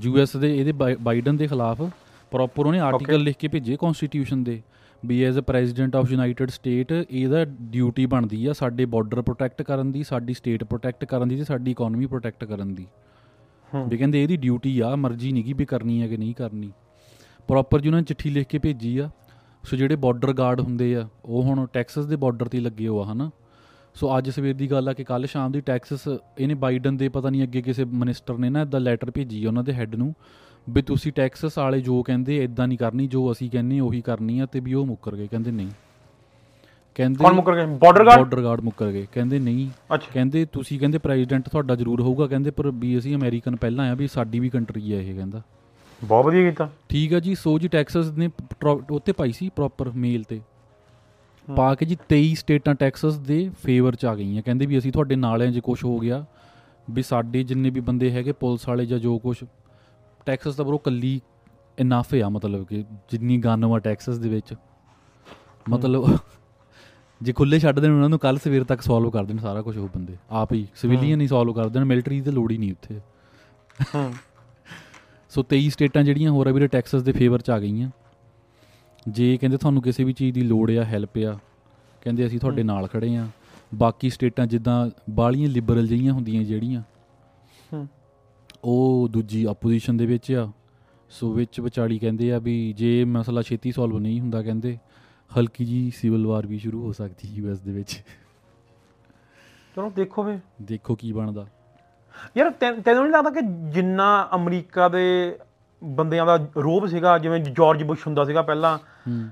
ਯੂਐਸ 0.00 0.36
ਦੇ 0.36 0.56
ਇਹਦੇ 0.58 0.72
ਬਾਈ- 0.72 0.96
ਬਾਈਡਨ 1.02 1.36
ਦੇ 1.36 1.46
ਖਿਲਾਫ 1.46 1.82
ਪ੍ਰੋਪਰ 2.30 2.66
ਉਹਨੇ 2.66 2.78
ਆਰਟੀਕਲ 2.78 3.22
ਲਿਖ 3.22 3.36
ਕੇ 3.36 3.48
ਭੇਜੇ 3.48 3.76
ਕਨਸਟੀਟਿਊਸ਼ਨ 3.80 4.44
ਦੇ 4.44 4.62
ਵੀ 5.04 5.22
as 5.24 5.38
a 5.38 5.42
president 5.42 5.96
of 5.96 6.10
United 6.10 6.50
State 6.50 6.92
ਇਹਦਾ 7.10 7.44
ਡਿਊਟੀ 7.44 8.06
ਬਣਦੀ 8.06 8.46
ਆ 8.46 8.52
ਸਾਡੇ 8.52 8.84
ਬਾਰਡਰ 8.84 9.22
ਪ੍ਰੋਟੈਕਟ 9.22 9.62
ਕਰਨ 9.62 9.92
ਦੀ 9.92 10.02
ਸਾਡੀ 10.02 10.34
ਸਟੇਟ 10.34 10.64
ਪ੍ਰੋਟੈਕਟ 10.64 11.04
ਕਰਨ 11.04 11.28
ਦੀ 11.28 11.36
ਤੇ 11.36 11.44
ਸਾਡੀ 11.44 11.70
ਇਕਨੋਮੀ 11.70 12.06
ਪ੍ਰੋਟੈਕਟ 12.06 12.44
ਕਰਨ 12.44 12.74
ਦੀ। 12.74 12.86
ਵੀ 13.88 13.96
ਕਹਿੰਦੇ 13.98 14.22
ਇਹਦੀ 14.22 14.36
ਡਿਊਟੀ 14.36 14.80
ਆ 14.80 14.96
ਮਰਜ਼ੀ 14.96 15.32
ਨਹੀਂ 15.32 15.44
ਕਿ 15.44 15.52
ਵੀ 15.52 15.64
ਕਰਨੀ 15.64 16.02
ਹੈ 16.02 16.08
ਕਿ 16.08 16.16
ਨਹੀਂ 16.16 16.34
ਕਰਨੀ। 16.34 16.70
ਪ੍ਰੋਪਰ 17.48 17.80
ਜੀ 17.80 17.88
ਉਹਨਾਂ 17.88 18.00
ਨੇ 18.00 18.04
ਚਿੱਠੀ 18.04 18.30
ਲਿਖ 18.30 18.48
ਕੇ 18.48 18.58
ਭੇਜੀ 18.58 18.98
ਆ 18.98 19.10
ਸੋ 19.64 19.76
ਜਿਹੜੇ 19.76 19.96
ਬਾਰਡਰ 19.96 20.32
ਗਾਰਡ 20.32 20.60
ਹੁੰਦੇ 20.60 20.94
ਆ 20.96 21.08
ਉਹ 21.24 21.42
ਹੁਣ 21.42 21.66
ਟੈਕਸਸ 21.72 22.06
ਦੇ 22.06 22.16
ਬਾਰਡਰ 22.16 22.48
ਤੇ 22.48 22.58
ਹੀ 22.58 22.62
ਲੱਗੇ 22.62 22.88
ਹੋਆ 22.88 23.12
ਹਨਾ? 23.12 23.30
ਸੋ 23.94 24.18
ਅੱਜ 24.18 24.30
ਸਵੇਰ 24.30 24.54
ਦੀ 24.54 24.70
ਗੱਲ 24.70 24.88
ਆ 24.88 24.92
ਕਿ 24.92 25.04
ਕੱਲ 25.04 25.26
ਸ਼ਾਮ 25.26 25.52
ਦੀ 25.52 25.60
ਟੈਕਸਸ 25.60 26.08
ਇਹਨੇ 26.38 26.54
ਬਾਈਡਨ 26.54 26.96
ਦੇ 26.96 27.08
ਪਤਾ 27.08 27.30
ਨਹੀਂ 27.30 27.42
ਅੱਗੇ 27.42 27.62
ਕਿਸੇ 27.62 27.84
ਮਿਨਿਸਟਰ 27.84 28.38
ਨੇ 28.38 28.50
ਨਾ 28.50 28.62
ਇਦਾਂ 28.62 28.80
ਲੈਟਰ 28.80 29.10
ਭੇਜੀ 29.10 29.46
ਉਹਨਾਂ 29.46 29.64
ਦੇ 29.64 29.72
ਹੈੱਡ 29.72 29.94
ਨੂੰ 29.94 30.14
ਵੀ 30.70 30.82
ਤੁਸੀਂ 30.82 31.12
ਟੈਕਸਸ 31.12 31.58
ਵਾਲੇ 31.58 31.80
ਜੋ 31.80 32.02
ਕਹਿੰਦੇ 32.02 32.44
ਇਦਾਂ 32.44 32.68
ਨਹੀਂ 32.68 32.78
ਕਰਨੀ 32.78 33.06
ਜੋ 33.06 33.32
ਅਸੀਂ 33.32 33.50
ਕਹਿੰਨੇ 33.50 33.80
ਉਹੀ 33.80 34.00
ਕਰਨੀ 34.00 34.38
ਆ 34.38 34.46
ਤੇ 34.46 34.60
ਵੀ 34.60 34.74
ਉਹ 34.74 34.86
ਮੁੱਕਰ 34.86 35.16
ਗਏ। 35.16 35.26
ਕਹਿੰਦੇ 35.26 35.50
ਨਹੀਂ। 35.50 35.68
ਕਹਿੰਦੇ 36.94 37.24
ਕੌਣ 37.24 37.32
ਮੁੱਕਰ 37.32 37.54
ਗਏ? 37.54 37.66
ਬਾਰਡਰ 37.66 38.04
ਗਾਰਡ 38.04 38.18
ਬਾਰਡਰ 38.18 38.42
ਗਾਰਡ 38.42 38.60
ਮੁੱਕਰ 38.60 38.90
ਗਏ। 38.92 39.06
ਕਹਿੰਦੇ 39.12 39.38
ਨਹੀਂ। 39.38 39.98
ਕਹਿੰਦੇ 40.12 40.44
ਤੁਸੀਂ 40.44 40.80
ਕਹਿੰਦੇ 40.80 40.98
ਪ੍ਰੈਜ਼ੀਡੈਂਟ 40.98 41.48
ਤੁਹਾਡਾ 41.48 41.74
ਜ਼ਰੂਰ 41.74 42.00
ਹੋਊਗਾ 42.00 42.26
ਕਹਿੰਦੇ 42.26 42.50
ਪਰ 42.50 42.70
ਵੀ 42.70 42.98
ਅਸੀਂ 42.98 43.16
ਅਮਰੀਕਨ 43.16 43.56
ਪਹਿਲਾਂ 43.56 43.90
ਆ 43.90 43.94
ਵੀ 43.94 44.06
ਸਾਡੀ 44.06 44.38
ਵੀ 44.38 44.48
ਕੰਟਰੀ 44.48 44.92
ਆ 44.92 45.00
ਇਹ 45.00 45.14
ਕਹਿੰਦਾ। 45.14 45.42
ਬਹੁਤ 46.04 46.26
ਵਧੀਆ 46.26 46.50
ਕੀਤਾ। 46.50 46.70
ਠੀਕ 46.88 47.14
ਆ 47.14 47.20
ਜੀ 47.20 47.34
ਸੋ 47.34 47.58
ਜੀ 47.58 47.68
ਟੈਕਸਸ 47.68 48.10
ਨੇ 48.10 48.28
ਉੱਤੇ 48.90 49.12
ਪਾਈ 49.12 49.32
ਸੀ 49.32 49.48
ਪ੍ਰੋਪਰ 49.48 49.90
ਮੇਲ 49.90 50.22
ਤੇ। 50.22 50.40
ਪਾ 51.56 51.74
ਕੇ 51.74 51.86
ਜੀ 51.86 51.96
23 52.12 52.34
ਸਟੇਟਾਂ 52.34 52.74
ਟੈਕਸਸ 52.74 53.16
ਦੇ 53.16 53.50
ਫੇਵਰ 53.64 53.94
ਚ 53.94 54.06
ਆ 54.06 54.14
ਗਈਆਂ। 54.14 54.42
ਕਹਿੰਦੇ 54.42 54.66
ਵੀ 54.66 54.78
ਅਸੀਂ 54.78 54.92
ਤੁਹਾਡੇ 54.92 55.16
ਨਾਲ 55.16 55.42
ਆ 55.42 55.46
ਜੇ 55.46 55.60
ਕੁਝ 55.60 55.84
ਹੋ 55.84 55.98
ਗਿਆ 55.98 56.26
ਵੀ 56.90 57.02
ਸਾਡੇ 57.02 57.42
ਜਿੰਨੇ 57.42 57.70
ਵੀ 57.70 57.80
ਬੰਦੇ 57.80 58.10
ਹੈਗੇ 58.10 58.32
ਪੁਲਿਸ 58.32 58.68
ਵਾਲੇ 58.68 58.86
ਜਾਂ 58.86 58.98
ਜੋ 58.98 59.18
ਕੁਝ 59.18 59.44
ਟੈਕਸਸ 60.26 60.54
ਤਾਂ 60.54 60.64
ਬਰੋ 60.64 60.78
ਕੱਲੀ 60.78 61.20
ਇਨਾਫ 61.78 62.14
ਆ 62.24 62.28
ਮਤਲਬ 62.28 62.66
ਕਿ 62.66 62.84
ਜਿੰਨੀ 63.10 63.38
ਗਨ 63.38 63.66
ਵਾ 63.66 63.78
ਟੈਕਸਸ 63.78 64.18
ਦੇ 64.18 64.28
ਵਿੱਚ। 64.28 64.54
ਮਤਲਬ 65.68 66.18
ਜੇ 67.22 67.32
ਖੁੱਲੇ 67.32 67.58
ਛੱਡ 67.58 67.80
ਦੇਣ 67.80 67.90
ਉਹਨਾਂ 67.90 68.08
ਨੂੰ 68.08 68.18
ਕੱਲ 68.18 68.38
ਸਵੇਰ 68.38 68.64
ਤੱਕ 68.64 68.80
ਸੋਲਵ 68.82 69.10
ਕਰ 69.10 69.24
ਦੇਣ 69.24 69.38
ਸਾਰਾ 69.38 69.62
ਕੁਝ 69.62 69.78
ਉਹ 69.78 69.88
ਬੰਦੇ। 69.88 70.16
ਆਪ 70.30 70.52
ਹੀ 70.52 70.66
ਸਿਵਿਲੀਅਨ 70.74 71.20
ਹੀ 71.20 71.26
ਸੋਲਵ 71.26 71.52
ਕਰ 71.52 71.68
ਦੇਣ 71.68 71.84
ਮਿਲਟਰੀ 71.84 72.20
ਦੀ 72.20 72.30
ਲੋੜ 72.30 72.52
ਹੀ 72.52 72.58
ਨਹੀਂ 72.58 72.72
ਉੱਥੇ। 72.72 73.00
ਹੂੰ। 73.94 74.14
ਸੋ 75.30 75.44
23 75.52 75.68
ਸਟੇਟਾਂ 75.68 76.02
ਜਿਹੜੀਆਂ 76.02 76.30
ਹੋਰ 76.30 76.46
ਆ 76.46 76.52
ਵੀਰੇ 76.52 76.66
ਟੈਕਸਸ 76.66 77.02
ਦੇ 77.02 77.12
ਫੇਵਰ 77.12 77.40
ਚ 77.40 77.50
ਆ 77.50 77.58
ਗਈਆਂ। 77.58 77.90
ਜੇ 79.08 79.36
ਕਹਿੰਦੇ 79.36 79.56
ਤੁਹਾਨੂੰ 79.56 79.82
ਕਿਸੇ 79.82 80.04
ਵੀ 80.04 80.12
ਚੀਜ਼ 80.12 80.34
ਦੀ 80.34 80.40
ਲੋੜ 80.40 80.70
ਆ 80.70 80.84
ਹੈਲਪ 80.84 81.18
ਆ 81.18 81.38
ਕਹਿੰਦੇ 82.00 82.26
ਅਸੀਂ 82.26 82.40
ਤੁਹਾਡੇ 82.40 82.62
ਨਾਲ 82.62 82.86
ਖੜੇ 82.88 83.16
ਆ। 83.16 83.28
ਬਾਕੀ 83.74 84.10
ਸਟੇਟਾਂ 84.10 84.46
ਜਿੱਦਾਂ 84.46 84.90
ਬਾਲੀਆਂ 85.10 85.48
ਲਿਬਰਲ 85.48 85.86
ਜਿਹੀਆਂ 85.86 86.12
ਹੁੰਦੀਆਂ 86.12 86.44
ਜਿਹੜੀਆਂ 86.44 86.82
ਹੂੰ। 87.72 87.88
ਉਹ 88.64 89.08
ਦੂਜੀ 89.08 89.44
ਆਪੋਜੀਸ਼ਨ 89.44 89.96
ਦੇ 89.96 90.06
ਵਿੱਚ 90.06 90.32
ਆ। 90.32 90.52
ਸੋ 91.10 91.32
ਵਿੱਚ 91.32 91.60
ਵਿਚਾਲੀ 91.60 91.98
ਕਹਿੰਦੇ 91.98 92.32
ਆ 92.32 92.38
ਵੀ 92.38 92.72
ਜੇ 92.72 93.04
ਮਸਲਾ 93.04 93.42
ਛੇਤੀ 93.42 93.72
ਸੋਲਵ 93.72 93.98
ਨਹੀਂ 93.98 94.20
ਹੁੰਦਾ 94.20 94.42
ਕਹਿੰਦੇ 94.42 94.78
ਹਲਕੀ 95.38 95.64
ਜੀ 95.64 95.92
ਸਿਵਲ 95.96 96.26
ਵਾਰ 96.26 96.46
ਵੀ 96.46 96.58
ਸ਼ੁਰੂ 96.58 96.82
ਹੋ 96.82 96.92
ਸਕਦੀ 96.92 97.28
ਯੂਐਸ 97.28 97.58
ਦੇ 97.58 97.72
ਵਿੱਚ। 97.72 98.02
ਚਲੋ 99.76 99.90
ਦੇਖੋ 99.90 100.22
ਵੇ 100.22 100.38
ਦੇਖੋ 100.62 100.94
ਕੀ 100.94 101.12
ਬਣਦਾ। 101.12 101.46
ਯਾਰ 102.36 102.50
ਤੈਨੂੰ 102.50 103.02
ਨਹੀਂ 103.02 103.12
ਲੱਗਦਾ 103.12 103.30
ਕਿ 103.30 103.40
ਜਿੰਨਾ 103.72 104.28
ਅਮਰੀਕਾ 104.34 104.88
ਦੇ 104.88 105.38
ਬੰਦਿਆਂ 105.84 106.26
ਦਾ 106.26 106.36
ਰੋਬ 106.56 106.86
ਸੀਗਾ 106.86 107.16
ਜਿਵੇਂ 107.18 107.40
ਜਾਰਜ 107.40 107.82
ਬੁਸ਼ 107.82 108.06
ਹੁੰਦਾ 108.06 108.24
ਸੀਗਾ 108.24 108.42
ਪਹਿਲਾਂ 108.42 108.78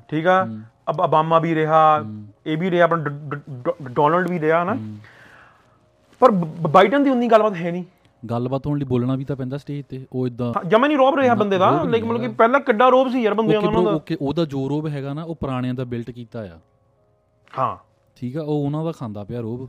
ਠੀਕ 0.09 0.27
ਆ? 0.27 0.45
ਅਬ 0.91 1.05
ਅਬਾਮਾ 1.05 1.39
ਵੀ 1.39 1.55
ਰਿਹਾ 1.55 1.81
ਇਹ 2.47 2.57
ਵੀ 2.59 2.71
ਰਿਹਾ 2.71 2.85
ਆਪਣਾ 2.85 3.05
ਡੋਨਲਡ 3.91 4.29
ਵੀ 4.31 4.41
ਰਿਹਾ 4.41 4.63
ਨਾ 4.65 4.77
ਪਰ 6.21 6.31
ਬਾਈਡਨ 6.69 7.05
ਦੀ 7.05 7.11
ਉਨੀ 7.11 7.29
ਗੱਲਬਾਤ 7.29 7.55
ਹੈ 7.57 7.71
ਨਹੀਂ। 7.71 7.85
ਗੱਲਬਾਤ 8.23 8.67
ਹੋਣ 8.67 8.79
ਲਈ 8.79 8.85
ਬੋਲਣਾ 8.85 9.15
ਵੀ 9.17 9.25
ਤਾਂ 9.25 9.37
ਪੈਂਦਾ 9.37 9.59
ਸਟੇਜ 9.59 9.85
ਤੇ 9.89 10.05
ਉਹ 10.13 10.27
ਇਦਾਂ 10.27 10.53
ਜਮਾ 10.67 10.87
ਨਹੀਂ 10.87 10.99
ਰੋਬ 10.99 11.19
ਰਿਹਾ 11.19 11.35
ਬੰਦੇ 11.35 11.59
ਦਾ 11.59 11.71
ਲਾਈਕ 11.85 12.05
ਮਤਲਬ 12.05 12.21
ਕਿ 12.21 12.29
ਪਹਿਲਾਂ 12.29 12.61
ਕਿੱਡਾ 12.61 12.89
ਰੋਬ 12.89 13.11
ਸੀ 13.13 13.23
ਯਾਰ 13.23 13.35
ਬੰਦਿਆਂ 13.35 13.61
ਦਾ 13.63 13.69
ਉਹਨਾਂ 13.69 13.83
ਦਾ। 13.83 13.91
ਓਕੇ 13.91 14.17
ਉਹਦਾ 14.21 14.45
ਜੋ 14.45 14.69
ਰੋਬ 14.69 14.87
ਹੈਗਾ 14.89 15.13
ਨਾ 15.15 15.23
ਉਹ 15.23 15.35
ਪੁਰਾਣਿਆਂ 15.35 15.75
ਦਾ 15.75 15.85
ਬਿਲਟ 15.85 16.11
ਕੀਤਾ 16.11 16.41
ਆ। 16.45 16.59
ਹਾਂ। 17.59 17.77
ਠੀਕ 18.17 18.37
ਆ 18.37 18.43
ਉਹ 18.43 18.65
ਉਹਨਾਂ 18.65 18.85
ਦਾ 18.85 18.93
ਖਾਂਦਾ 18.93 19.25
ਪਿਆ 19.25 19.41
ਰੋਬ। 19.41 19.69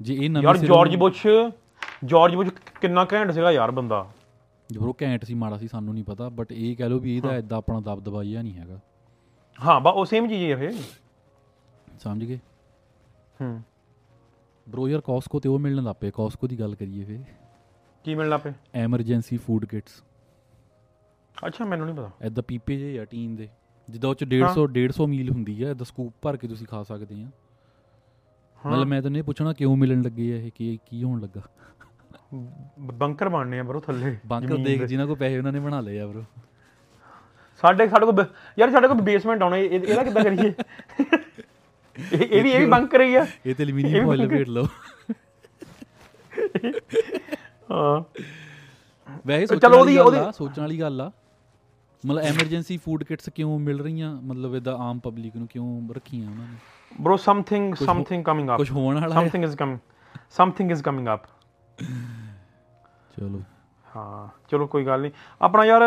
ਜੇ 0.00 0.14
ਇਹ 0.14 0.30
ਨਵੇਂ 0.30 0.42
ਯਾਰ 0.42 0.56
ਜਾਰਜ 0.56 0.96
ਬੁਸ਼ 0.96 1.26
ਜਾਰਜ 2.04 2.34
ਬੁਸ਼ 2.34 2.50
ਕਿੰਨਾ 2.80 3.06
ਘੈਂਟ 3.12 3.30
ਸੀਗਾ 3.30 3.50
ਯਾਰ 3.52 3.70
ਬੰਦਾ। 3.70 4.06
ਜੋ 4.70 4.96
ਘੈਂਟ 5.02 5.24
ਸੀ 5.24 5.34
ਮਾੜਾ 5.34 5.58
ਸੀ 5.58 5.68
ਸਾਨੂੰ 5.68 5.94
ਨਹੀਂ 5.94 6.04
ਪਤਾ 6.04 6.28
ਬਟ 6.28 6.52
ਇਹ 6.52 6.76
ਕਹਿ 6.76 6.88
ਲਓ 6.88 6.98
ਵੀ 6.98 7.16
ਇਹਦਾ 7.16 7.28
ਐਦਾਂ 7.28 7.58
ਆਪਣਾ 7.58 7.80
ਦਬਦਬਾ 7.80 8.24
ਜਿਹਾ 8.24 8.42
ਨਹੀਂ 8.42 8.54
ਹੈਗਾ। 8.54 8.80
ਹਾਂ 9.64 9.80
ਬਾ 9.80 9.90
ਉਹ 9.90 10.04
ਸੇਮ 10.04 10.28
ਚੀਜ਼ 10.28 10.52
ਹੈ 10.52 10.56
ਫੇ 10.56 10.70
ਸਮਝ 12.00 12.24
ਗਏ? 12.24 12.38
ਹੂੰ। 13.40 13.62
ਬ్రో 14.68 14.88
ਯਾਰ 14.88 15.00
ਕਾਸਕੋ 15.00 15.40
ਤੇ 15.40 15.48
ਉਹ 15.48 15.58
ਮਿਲਣ 15.58 15.82
ਲੱਗ 15.82 15.94
ਪਏ 16.00 16.10
ਕਾਸਕੋ 16.10 16.46
ਦੀ 16.46 16.60
ਗੱਲ 16.60 16.74
ਕਰੀਏ 16.74 17.04
ਫੇ 17.04 17.24
ਕੀ 18.04 18.14
ਮਿਲਣਾ 18.14 18.36
ਪਏ? 18.36 18.52
ਐਮਰਜੈਂਸੀ 18.74 19.36
ਫੂਡ 19.36 19.64
ਕਿਟਸ 19.64 20.02
ਅੱਛਾ 21.46 21.64
ਮੈਨੂੰ 21.64 21.86
ਨਹੀਂ 21.86 21.96
ਪਤਾ। 21.96 22.10
ਐਦਾਂ 22.22 22.42
ਪੀਪੇ 22.42 22.76
ਜੇ 22.76 22.98
ਆ 23.00 23.04
ਟੀਨ 23.04 23.36
ਦੇ। 23.36 23.48
ਜਿੱਦਾਂ 23.90 24.10
ਉਹ 24.10 24.14
ਚ 24.14 24.24
150 24.24 24.66
150 24.66 25.06
ਮੀਲ 25.06 25.30
ਹੁੰਦੀ 25.30 25.62
ਆ 25.62 25.68
ਐਦਾਂ 25.70 25.84
ਸਕੂਪ 25.84 26.14
ਭਰ 26.22 26.36
ਕੇ 26.36 26.48
ਤੁਸੀਂ 26.48 26.66
ਖਾ 26.66 26.82
ਸਕਦੇ 26.82 27.22
ਆ। 27.22 27.26
ਮਤਲਬ 28.66 28.86
ਮੈਂ 28.86 29.02
ਤੈਨੂੰ 29.02 29.18
ਇਹ 29.18 29.22
ਪੁੱਛਣਾ 29.22 29.52
ਕਿਉਂ 29.52 29.76
ਮਿਲਣ 29.76 30.02
ਲੱਗੇ 30.02 30.32
ਆ 30.32 30.36
ਇਹ? 30.36 30.50
ਕੀ 30.54 30.78
ਕੀ 30.86 31.02
ਹੋਣ 31.02 31.20
ਲੱਗਾ? 31.20 31.40
ਬੰਕਰ 32.80 33.28
ਬਣਨੇ 33.28 33.60
ਆ 33.60 33.62
ਬਰੋ 33.62 33.80
ਥੱਲੇ। 33.80 34.16
ਬੰਕਰ 34.26 34.56
ਦੇਖ। 34.56 34.82
ਜਿਨ੍ਹਾਂ 34.82 35.08
ਕੋ 35.08 35.14
ਪੈਸੇ 35.14 35.38
ਉਹਨਾਂ 35.38 35.52
ਨੇ 35.52 35.60
ਬਣਾ 35.60 35.80
ਲਏ 35.80 35.98
ਆ 35.98 36.06
ਬ్రో 36.06 36.24
ਸਾਡੇ 37.56 37.88
ਸਾਡੇ 37.88 38.06
ਬ- 38.06 38.26
ਯਾਰ 38.58 38.70
ਸਾਡੇ 38.70 38.88
ਕੋਲ 38.88 39.00
ਬੇਸਮੈਂਟ 39.00 39.42
ਆਉਣਾ 39.42 39.56
ਇਹ- 39.56 39.82
ਇਹਦਾ 39.84 40.02
ਕਿੱਦਾਂ 40.02 40.24
ਕਰੀਏ? 40.24 40.52
ਇਹ 42.26 42.42
ਵੀ 42.42 42.50
ਇਹ 42.50 42.60
ਵੀ 42.60 42.66
ਬੰਕਰ 42.66 43.00
ਹੀ 43.00 43.14
ਆ। 43.14 43.26
ਇਹ 43.46 43.54
ਤੇ 43.54 43.64
ਐਲੂਮੀਨੀਅਮ 43.64 44.04
ਫੋਇਲ 44.04 44.24
ਲਪੇਟ 44.24 44.48
ਲਓ। 44.48 44.66
ਹਾਂ। 47.70 48.20
ਵੈਸੇ 49.26 49.56
ਚਲੋ 49.56 49.80
ਉਹਦੀ- 49.80 50.00
ਉਹਦੀ- 50.00 50.32
ਸੋਚਣ 50.32 50.62
ਵਾਲੀ 50.62 50.80
ਗੱਲ 50.80 51.00
ਆ। 51.00 51.12
ਮਤਲਬ 52.06 52.22
ਐਮਰਜੈਂਸੀ 52.22 52.76
ਫੂਡ 52.76 53.04
ਕਿਟਸ 53.04 53.28
ਕਿਉਂ 53.28 53.58
ਮਿਲ 53.58 53.80
ਰਹੀਆਂ? 53.80 54.22
ਮਤਲਬ 54.22 54.54
ਇਹਦਾ 54.54 54.74
ਆਮ 54.74 54.98
ਪਬਲਿਕ 54.98 55.36
ਨੂੰ 55.36 55.48
ਕਿਉਂ 55.48 55.88
ਰੱਖੀਆਂ 55.94 56.30
ਉਹਨਾਂ 56.30 56.46
ਨੇ? 56.46 56.54
Bro 57.00 57.16
something 57.16 57.74
something 57.74 58.24
coming 58.24 58.50
up 58.50 58.56
ਕੁਝ 58.56 58.70
ਹੋਣ 58.70 59.00
ਵਾਲਾ 59.00 59.14
ਹੈ? 59.14 59.20
Something 59.20 59.44
is 59.44 59.56
coming 59.56 59.78
something 60.30 60.70
is 60.70 60.82
coming 60.82 61.08
up 61.14 61.20
ਚਲੋ। 63.16 63.42
ਹਾਂ 63.96 64.28
ਚਲੋ 64.48 64.66
ਕੋਈ 64.66 64.86
ਗੱਲ 64.86 65.00
ਨਹੀਂ। 65.00 65.10
ਆਪਣਾ 65.42 65.64
ਯਾਰ 65.64 65.82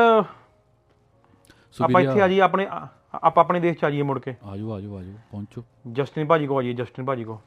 ਆਪਾਂ 1.84 2.02
ਇੱਥੇ 2.02 2.22
ਆ 2.22 2.28
ਜੀ 2.28 2.40
ਆਪਣੇ 2.40 2.68
ਆਪਾਂ 3.14 3.44
ਆਪਣੇ 3.44 3.60
ਦੇਸ਼ 3.60 3.78
ਚ 3.78 3.84
ਆ 3.84 3.90
ਜਾਈਏ 3.90 4.02
ਮੁੜ 4.02 4.20
ਕੇ। 4.20 4.36
ਆਜੋ 4.44 4.74
ਆਜੋ 4.74 4.98
ਆਜੋ 4.98 5.12
ਪਹੁੰਚੋ। 5.32 5.64
ਜਸਟਿਨ 5.92 6.28
ਭਾਜੀ 6.28 6.48
ਕੋ 6.48 6.60
ਆ 6.60 6.62
ਜਾਈਏ 6.62 6.74
ਜਸਟਿਨ 6.74 7.06
ਭਾਜੀ 7.06 7.24
ਕੋ। 7.24 7.42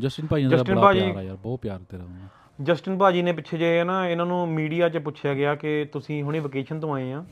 ਜਸਟਿਨ 0.00 0.26
ਭਾਈ 0.26 0.44
ਨਾਲ 0.44 0.64
ਬੜਾ 0.64 0.80
ਭਾਜੀ- 0.80 1.02
ਪਿਆਰ 1.04 1.16
ਆ 1.16 1.22
ਯਾਰ 1.22 1.36
ਬਹੁਤ 1.36 1.60
ਪਿਆਰ 1.60 1.80
ਤੇਰਾ 1.88 2.04
ਉਹਨਾਂ 2.04 2.28
ਜਸਟਿਨ 2.60 2.98
ਭਾਜੀ 2.98 3.22
ਨੇ 3.22 3.32
ਪਿੱਛੇ 3.32 3.58
ਜੇ 3.58 3.84
ਨਾ 3.84 4.08
ਇਹਨਾਂ 4.08 4.26
ਨੂੰ 4.26 4.48
ਮੀਡੀਆ 4.48 4.88
'ਚ 4.88 4.98
ਪੁੱਛਿਆ 4.98 5.34
ਗਿਆ 5.34 5.54
ਕਿ 5.54 5.88
ਤੁਸੀਂ 5.92 6.22
ਹੁਣੇ 6.22 6.38
ਵਕੇਸ਼ਨ 6.38 6.80
ਤੋਂ 6.80 6.94
ਆਏ 6.94 7.12
ਆ। 7.12 7.24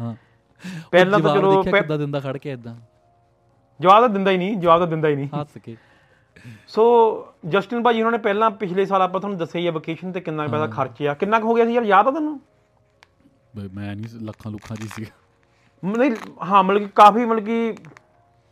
ਹਾਂ। 0.00 0.14
ਪਹਿਲਾਂ 0.90 1.20
ਤਾਂ 1.20 1.34
ਚਲੋ 1.34 1.62
ਕਿੱਦਾਂ 1.62 1.98
ਦਿੰਦਾ 1.98 2.20
ਖੜ 2.20 2.36
ਕੇ 2.36 2.52
ਇਦਾਂ 2.52 2.76
ਜਵਾਬ 3.80 4.00
ਤਾਂ 4.00 4.08
ਦਿੰਦਾ 4.08 4.30
ਹੀ 4.30 4.36
ਨਹੀਂ 4.36 4.56
ਜਵਾਬ 4.56 4.80
ਤਾਂ 4.80 4.86
ਦਿੰਦਾ 4.86 5.08
ਹੀ 5.08 5.16
ਨਹੀਂ। 5.16 5.28
ਹੱਸ 5.40 5.58
ਕੇ। 5.62 5.76
ਸੋ 6.68 7.26
ਜਸਟਿਨ 7.46 7.82
ਭਾਜੀ 7.82 7.98
ਉਹਨਾਂ 7.98 8.12
ਨੇ 8.12 8.18
ਪਹਿਲਾਂ 8.18 8.50
ਪਿਛਲੇ 8.50 8.86
ਸਾਲ 8.86 9.02
ਆਪਾਂ 9.02 9.20
ਤੁਹਾਨੂੰ 9.20 9.38
ਦੱਸਿਆ 9.38 9.60
ਹੀ 9.60 9.66
ਆ 9.66 9.70
ਵਕੇਸ਼ਨ 9.70 10.12
ਤੇ 10.12 10.20
ਕਿੰਨਾ 10.20 10.46
ਕੁ 10.46 10.52
ਪੈਸਾ 10.52 10.66
ਖਰਚਿਆ। 10.66 11.14
ਕਿੰਨਾ 11.14 11.40
ਕੁ 11.40 11.48
ਹੋ 11.48 11.54
ਗਿਆ 11.54 11.64
ਸੀ 11.64 11.72
ਯਾਰ? 11.72 11.84
ਯਾਦ 11.84 12.08
ਆ 12.08 12.10
ਤੈਨੂੰ? 12.10 12.40
ਬਈ 13.56 13.68
ਮੈਂ 13.74 13.96
ਨਹੀਂ 13.96 14.06
ਲੱਖਾਂ 14.20 14.52
ਲੁੱਖਾਂ 14.52 14.76
ਦੀ 14.80 14.88
ਸੀ। 14.94 15.06
ਨਹੀਂ 15.84 16.10
ਹਾਂ 16.42 16.62
ਮਤਲਬ 16.62 16.82
ਕਿ 16.82 16.88
ਕਾਫੀ 16.94 17.24
ਮਤਲਬ 17.24 17.44
ਕਿ 17.44 17.74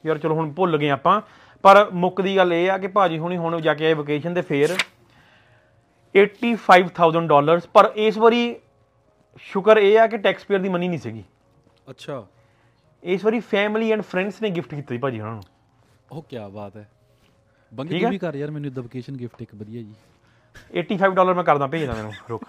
ਯਾਰ 0.07 0.19
ਚਲੋ 0.19 0.35
ਹੁਣ 0.35 0.53
ਭੁੱਲ 0.53 0.77
ਗਏ 0.77 0.91
ਆਪਾਂ। 0.91 1.21
ਪਰ 1.63 1.91
ਮੁੱਕ 1.93 2.21
ਦੀ 2.21 2.37
ਗੱਲ 2.37 2.53
ਇਹ 2.53 2.71
ਆ 2.71 2.79
ਕਿ 2.79 2.87
ਭਾਜੀ 2.87 3.19
ਹੁਣੀ 3.19 3.37
ਹੁਣ 3.37 3.61
ਜਾ 3.61 3.75
ਕੇ 3.75 3.87
ਆਏ 3.87 3.95
ਵਕੇਸ਼ਨ 3.95 4.35
ਤੇ 4.35 4.43
ਫੇਰ। 4.43 4.77
85000 6.15 7.29
ਡਾਲਰਸ 7.29 7.67
ਪਰ 7.67 7.93
ਇਸ 7.97 8.19
ਵਾਰੀ 8.19 8.57
ਸ਼ੁਕਰ 9.39 9.79
ਇਹ 9.79 10.01
ਆ 10.01 10.07
ਕਿ 10.07 10.19
ਟੈਕਸ 10.19 10.45
ਪੇਅਰ 10.45 10.61
ਦੀ 10.61 10.69
ਮਨੀ 10.69 10.89
ਨਹੀਂ 10.89 10.99
ਸੀਗੀ। 10.99 11.25
ਅੱਛਾ। 11.91 12.27
ਇਸ 13.03 13.25
ਵਾਰੀ 13.25 13.41
ਫੈਮਿਲੀ 13.41 13.93
ਐਂਡ 13.93 14.03
ਫਰੈਂਡਸ 14.03 14.43
ਨੇ 14.43 14.51
ਗਿਫਟ 14.51 14.75
ਕੀਤਾ 14.75 14.95
ਭਾਜੀ 15.03 15.21
ਉਹਨਾਂ 15.21 15.35
ਨੂੰ। 15.35 15.43
ਉਹ 16.13 16.23
ਕੀ 16.23 16.37
ਬਾਤ 16.53 16.77
ਹੈ। 16.77 16.91
ਬੰਗੇ 17.75 18.01
ਤੂੰ? 18.01 18.11
ਵੀ 18.11 18.19
ਕਰ 18.19 18.35
ਯਾਰ 18.35 18.51
ਮੈਨੂੰ 18.51 18.73
ਦਬਕੇਸ਼ਨ 18.73 19.17
ਗਿਫਟ 19.17 19.43
ਇੱਕ 19.43 19.55
ਵਧੀਆ 19.55 19.83
ਜੀ। 19.83 19.95
85 20.81 21.15
ਡਾਲਰ 21.15 21.35
ਮੈਂ 21.35 21.45
ਕਰਦਾ 21.45 21.67
ਭੇਜਦਾ 21.67 21.95
ਮੈਨੂੰ 21.95 22.13
ਰੁਕ। 22.31 22.45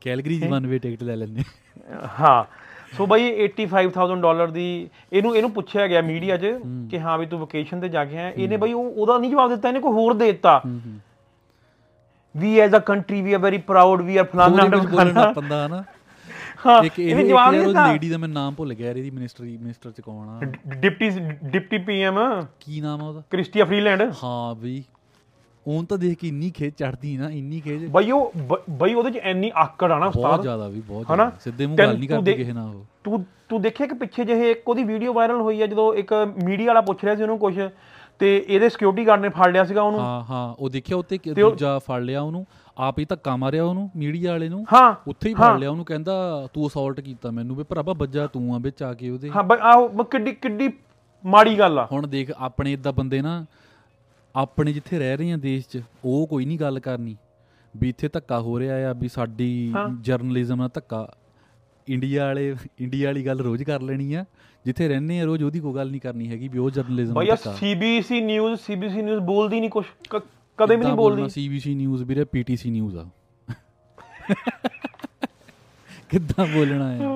ਕੈਲਗਰੀ 0.00 0.38
ਦੀ 0.38 0.48
ਵਨ 0.48 0.66
ਵੇ 0.66 0.78
ਟਿਕਟ 0.78 1.02
ਲੈ 1.02 1.16
ਲੈਣੇ 1.16 1.42
ਹਾਂ 2.18 2.44
ਸੋ 2.96 3.06
ਬਾਈ 3.06 3.30
85000 3.44 4.20
ਡਾਲਰ 4.20 4.50
ਦੀ 4.50 4.66
ਇਹਨੂੰ 5.12 5.34
ਇਹਨੂੰ 5.36 5.50
ਪੁੱਛਿਆ 5.52 5.86
ਗਿਆ 5.86 6.00
ਮੀਡੀਆ 6.02 6.36
'ਚ 6.36 6.52
ਕਿ 6.90 6.98
ਹਾਂ 7.00 7.16
ਵੀ 7.18 7.26
ਤੂੰ 7.26 7.40
ਵਕੇਸ਼ਨ 7.40 7.80
ਤੇ 7.80 7.88
ਜਾ 7.88 8.04
ਕੇ 8.04 8.18
ਆਇਆ। 8.18 8.30
ਇਹਨੇ 8.30 8.56
ਬਾਈ 8.56 8.72
ਉਹ 8.72 8.84
ਉਹਦਾ 8.92 9.18
ਨਹੀਂ 9.18 9.30
ਜਵਾਬ 9.30 9.50
ਦਿੱਤਾ 9.50 9.68
ਇਹਨੇ 9.68 9.80
ਕੋਈ 9.80 9.92
ਹੋਰ 9.92 10.14
ਦੇ 10.14 10.30
ਦਿੱਤਾ। 10.32 10.60
We 12.34 12.58
as 12.60 12.74
a 12.76 12.78
country 12.86 13.20
we 13.22 13.32
are 13.32 13.40
very 13.40 13.58
proud 13.68 14.02
we 14.02 14.16
are 14.16 14.24
ਫਲਾਨਾ 14.24 14.64
ਫਲਾਨਾ। 14.86 15.32
ਪੰਦਾ 15.32 15.66
ਹਨਾ। 15.66 15.82
ਹਾਂ 16.66 16.82
ਇੱਕ 16.84 16.98
ਇਹ 16.98 17.24
ਜਵਾਬ 17.24 17.52
ਨਹੀਂ 17.54 17.66
ਦਿੱਤਾ। 17.66 17.86
ਲੇਡੀ 17.92 18.08
ਦਾ 18.08 18.18
ਮੈਂ 18.18 18.28
ਨਾਮ 18.28 18.54
ਭੁੱਲ 18.54 18.74
ਗਿਆ 18.74 18.90
ਇਹਦੀ 18.90 19.10
ਮਿਨਿਸਟਰੀ 19.10 19.56
ਮਿਨਿਸਟਰ 19.56 19.90
ਚ 19.90 20.00
ਕੌਣ 20.00 20.28
ਆ? 20.28 20.40
Deputy 20.76 21.08
deputy 21.50 21.78
PM. 21.78 22.18
ਕੀ 22.60 22.80
ਨਾਮ 22.80 23.02
ਆ 23.02 23.08
ਉਹਦਾ? 23.08 23.22
Chrystia 23.30 23.64
Freeland. 23.64 24.02
ਹਾਂ 24.22 24.54
ਬਈ 24.54 24.82
ਉਹਨ 25.66 25.84
ਤਾਂ 25.84 25.98
ਦੇਖ 25.98 26.18
ਕੇ 26.18 26.28
ਇੰਨੀ 26.28 26.50
ਖੇਚ 26.50 26.74
ਚੜਦੀ 26.78 27.16
ਨਾ 27.16 27.30
ਇੰਨੀ 27.30 27.60
ਖੇਚ। 27.60 27.84
ਬਾਈ 27.90 28.10
ਉਹ 28.10 28.32
ਬਾਈ 28.70 28.94
ਉਹਦੇ 28.94 29.10
'ਚ 29.10 29.22
ਇੰਨੀ 29.24 29.50
ਆਕੜ 29.56 29.90
ਆ 29.92 29.98
ਨਾ 29.98 30.06
ਬਹੁਤ 30.06 30.16
ਉਸਤਾਦ 30.16 30.42
ਜ਼ਿਆਦਾ 30.42 30.68
ਵੀ 30.68 30.80
ਬਹੁਤ 30.80 31.06
ਹਨਾ? 31.06 31.16
ਜ਼ਿਆਦਾ। 31.16 31.38
ਸਿੱਧੇ 31.44 31.66
ਮੂੰਹ 31.66 31.78
ਗੱਲ 31.78 31.96
ਨਹੀਂ 31.98 32.08
ਕਰਦੀ 32.08 32.32
ਕਿਸੇ 32.34 32.52
ਨਾਲ 32.52 32.74
ਉਹ। 32.74 32.84
ਤੂੰ 33.04 33.24
ਤੂੰ 33.48 33.60
ਦੇਖਿਆ 33.62 33.86
ਕਿ 33.86 33.94
ਪਿੱਛੇ 33.94 34.24
ਜਿਹੇ 34.24 34.50
ਇੱਕ 34.50 34.68
ਉਹਦੀ 34.68 34.84
ਵੀਡੀਓ 34.84 35.12
ਵਾਇਰਲ 35.12 35.40
ਹੋਈ 35.40 35.60
ਆ 35.62 35.66
ਜਦੋਂ 35.66 35.92
ਇੱਕ 35.94 36.12
ਮੀਡੀਆ 36.44 36.66
ਵਾਲਾ 36.66 36.80
ਪੁੱਛ 36.80 37.04
ਰਿਹਾ 37.04 37.14
ਸੀ 37.16 37.22
ਉਹਨੂੰ 37.22 37.38
ਕੁਝ 37.38 37.54
ਤੇ 38.20 38.36
ਇਹਦੇ 38.48 38.68
ਸਿਕਿਉਰਿਟੀ 38.68 39.06
ਗਾਰਡ 39.06 39.20
ਨੇ 39.20 39.28
ਫੜ 39.28 39.50
ਲਿਆ 39.52 39.64
ਸੀਗਾ 39.64 39.82
ਉਹਨੂੰ। 39.82 40.00
ਹਾਂ 40.00 40.22
ਹਾਂ 40.24 40.54
ਉਹ 40.58 40.70
ਦੇਖਿਆ 40.70 40.96
ਉੱਤੇ 40.96 41.18
ਦੂਜਾ 41.28 41.78
ਫੜ 41.78 42.00
ਲਿਆ 42.02 42.20
ਉਹਨੂੰ। 42.20 42.44
ਆਪ 42.76 42.98
ਹੀ 42.98 43.04
ਧੱਕਾ 43.04 43.34
ਮਾਰਿਆ 43.36 43.64
ਉਹਨੂੰ 43.64 43.90
ਮੀਡੀਆ 43.96 44.30
ਵਾਲੇ 44.32 44.48
ਨੂੰ। 44.48 44.64
ਹਾਂ 44.72 44.94
ਉੱਥੇ 45.08 45.28
ਹੀ। 45.28 45.34
ਫੜ 45.34 45.58
ਲਿਆ 45.58 45.70
ਉਹਨੂੰ 45.70 45.84
ਕਹਿੰਦਾ 45.84 46.14
ਤੂੰ 46.54 46.66
ਅਸੌਲਟ 46.66 47.00
ਕੀਤਾ 47.00 47.30
ਮੈਨੂੰ 47.30 47.56
ਵੀ 47.56 47.64
ਭਰਾਵਾ 47.64 47.92
ਬੱਜਾ 47.92 48.26
ਤੂੰ 48.26 48.54
ਆ 48.54 48.58
ਵਿੱਚ 48.58 48.82
ਆ 48.82 48.92
ਕੇ 48.94 49.10
ਉਹਦੇ। 49.10 49.30
ਹਾਂ 49.30 49.42
ਬਾਈ 49.42 49.58
ਆਹ 49.62 50.04
ਕਿੱਡੀ 50.04 50.32
ਕਿੱਡੀ 50.32 50.68
ਮਾੜੀ 51.24 51.58
ਗੱਲ 51.58 51.78
ਆ। 51.78 51.86
ਹੁਣ 51.92 52.06
ਦੇਖ 52.06 52.30
ਆਪਣੇ 52.38 52.72
ਇਦਾਂ 52.72 52.92
ਬੰਦੇ 52.92 53.20
ਨਾ 53.22 53.44
ਆਪਣੇ 54.34 54.72
ਜਿੱਥੇ 54.72 54.98
ਰਹਿ 54.98 55.16
ਰਹੇ 55.16 55.32
ਆ 55.32 55.36
ਦੇਸ਼ 55.36 55.68
'ਚ 55.68 55.82
ਉਹ 56.04 56.26
ਕੋਈ 56.26 56.44
ਨਹੀਂ 56.46 56.58
ਗੱਲ 56.58 56.78
ਕਰਨੀ। 56.80 57.16
ਵੀ 57.74 57.88
ਇੱਥੇ 57.88 58.08
ਧੱਕਾ 58.08 58.40
ਹੋ 58.40 58.58
ਰਿਹਾ 58.58 58.90
ਆ 58.90 58.92
ਵੀ 58.92 59.08
ਸਾਡੀ 59.08 59.72
ਜਰਨਲਿਜ਼ਮ 60.00 60.56
ਨਾਲ 60.56 60.70
ਧੱਕਾ। 60.74 61.06
ਇੰਡੀਆ 61.88 62.24
ਵਾਲੇ 62.26 62.54
ਇੰਡੀਆ 62.80 63.08
ਵਾਲੀ 63.08 63.26
ਗੱਲ 63.26 63.40
ਰੋਜ਼ 63.40 63.62
ਕਰ 63.62 63.82
ਲੈਣੀ 63.82 64.12
ਆ। 64.14 64.24
ਜਿੱਥੇ 64.64 64.88
ਰਹਿੰਦੇ 64.88 65.18
ਆ 65.20 65.24
ਰੋਜ਼ 65.24 65.42
ਉਹਦੀ 65.42 65.60
ਕੋਈ 65.60 65.74
ਗੱਲ 65.74 65.90
ਨਹੀਂ 65.90 66.00
ਕਰਨੀ 66.00 66.28
ਹੈਗੀ 66.28 66.48
ਵੀ 66.48 66.58
ਉਹ 66.58 66.70
ਜਰਨਲਿਜ਼ਮ 66.70 67.14
ਬਾਈ 67.14 67.26
ਨਾਲ 67.26 67.32
ਆ 67.32 67.36
ਧੱਕਾ। 67.36 67.52
ਸੀਬੀਸੀ 67.56 68.20
ਨਿਊਜ਼ 68.20 68.60
ਸੀਬੀਸੀ 68.60 69.02
ਨਿਊਜ਼ 69.02 69.20
ਬੋਲਦੀ 69.24 69.60
ਨਹੀਂ 69.60 69.70
ਕੁਝ 69.70 69.84
ਕਦੇ 70.58 70.76
ਵੀ 70.76 70.84
ਨਹੀਂ 70.84 70.94
ਬੋਲਦੀ। 70.94 71.28
ਸੀਬੀਸੀ 71.28 71.74
ਨਿਊਜ਼ 71.74 72.02
ਵੀਰੇ 72.02 72.24
ਪੀਟੀਸੀ 72.24 72.70
ਨਿਊਜ਼ 72.70 72.96
ਆ। 72.96 73.04
ਕਿੱਦਾਂ 76.10 76.46
ਬੋਲਣਾ 76.46 76.90
ਹੈ। 76.92 77.06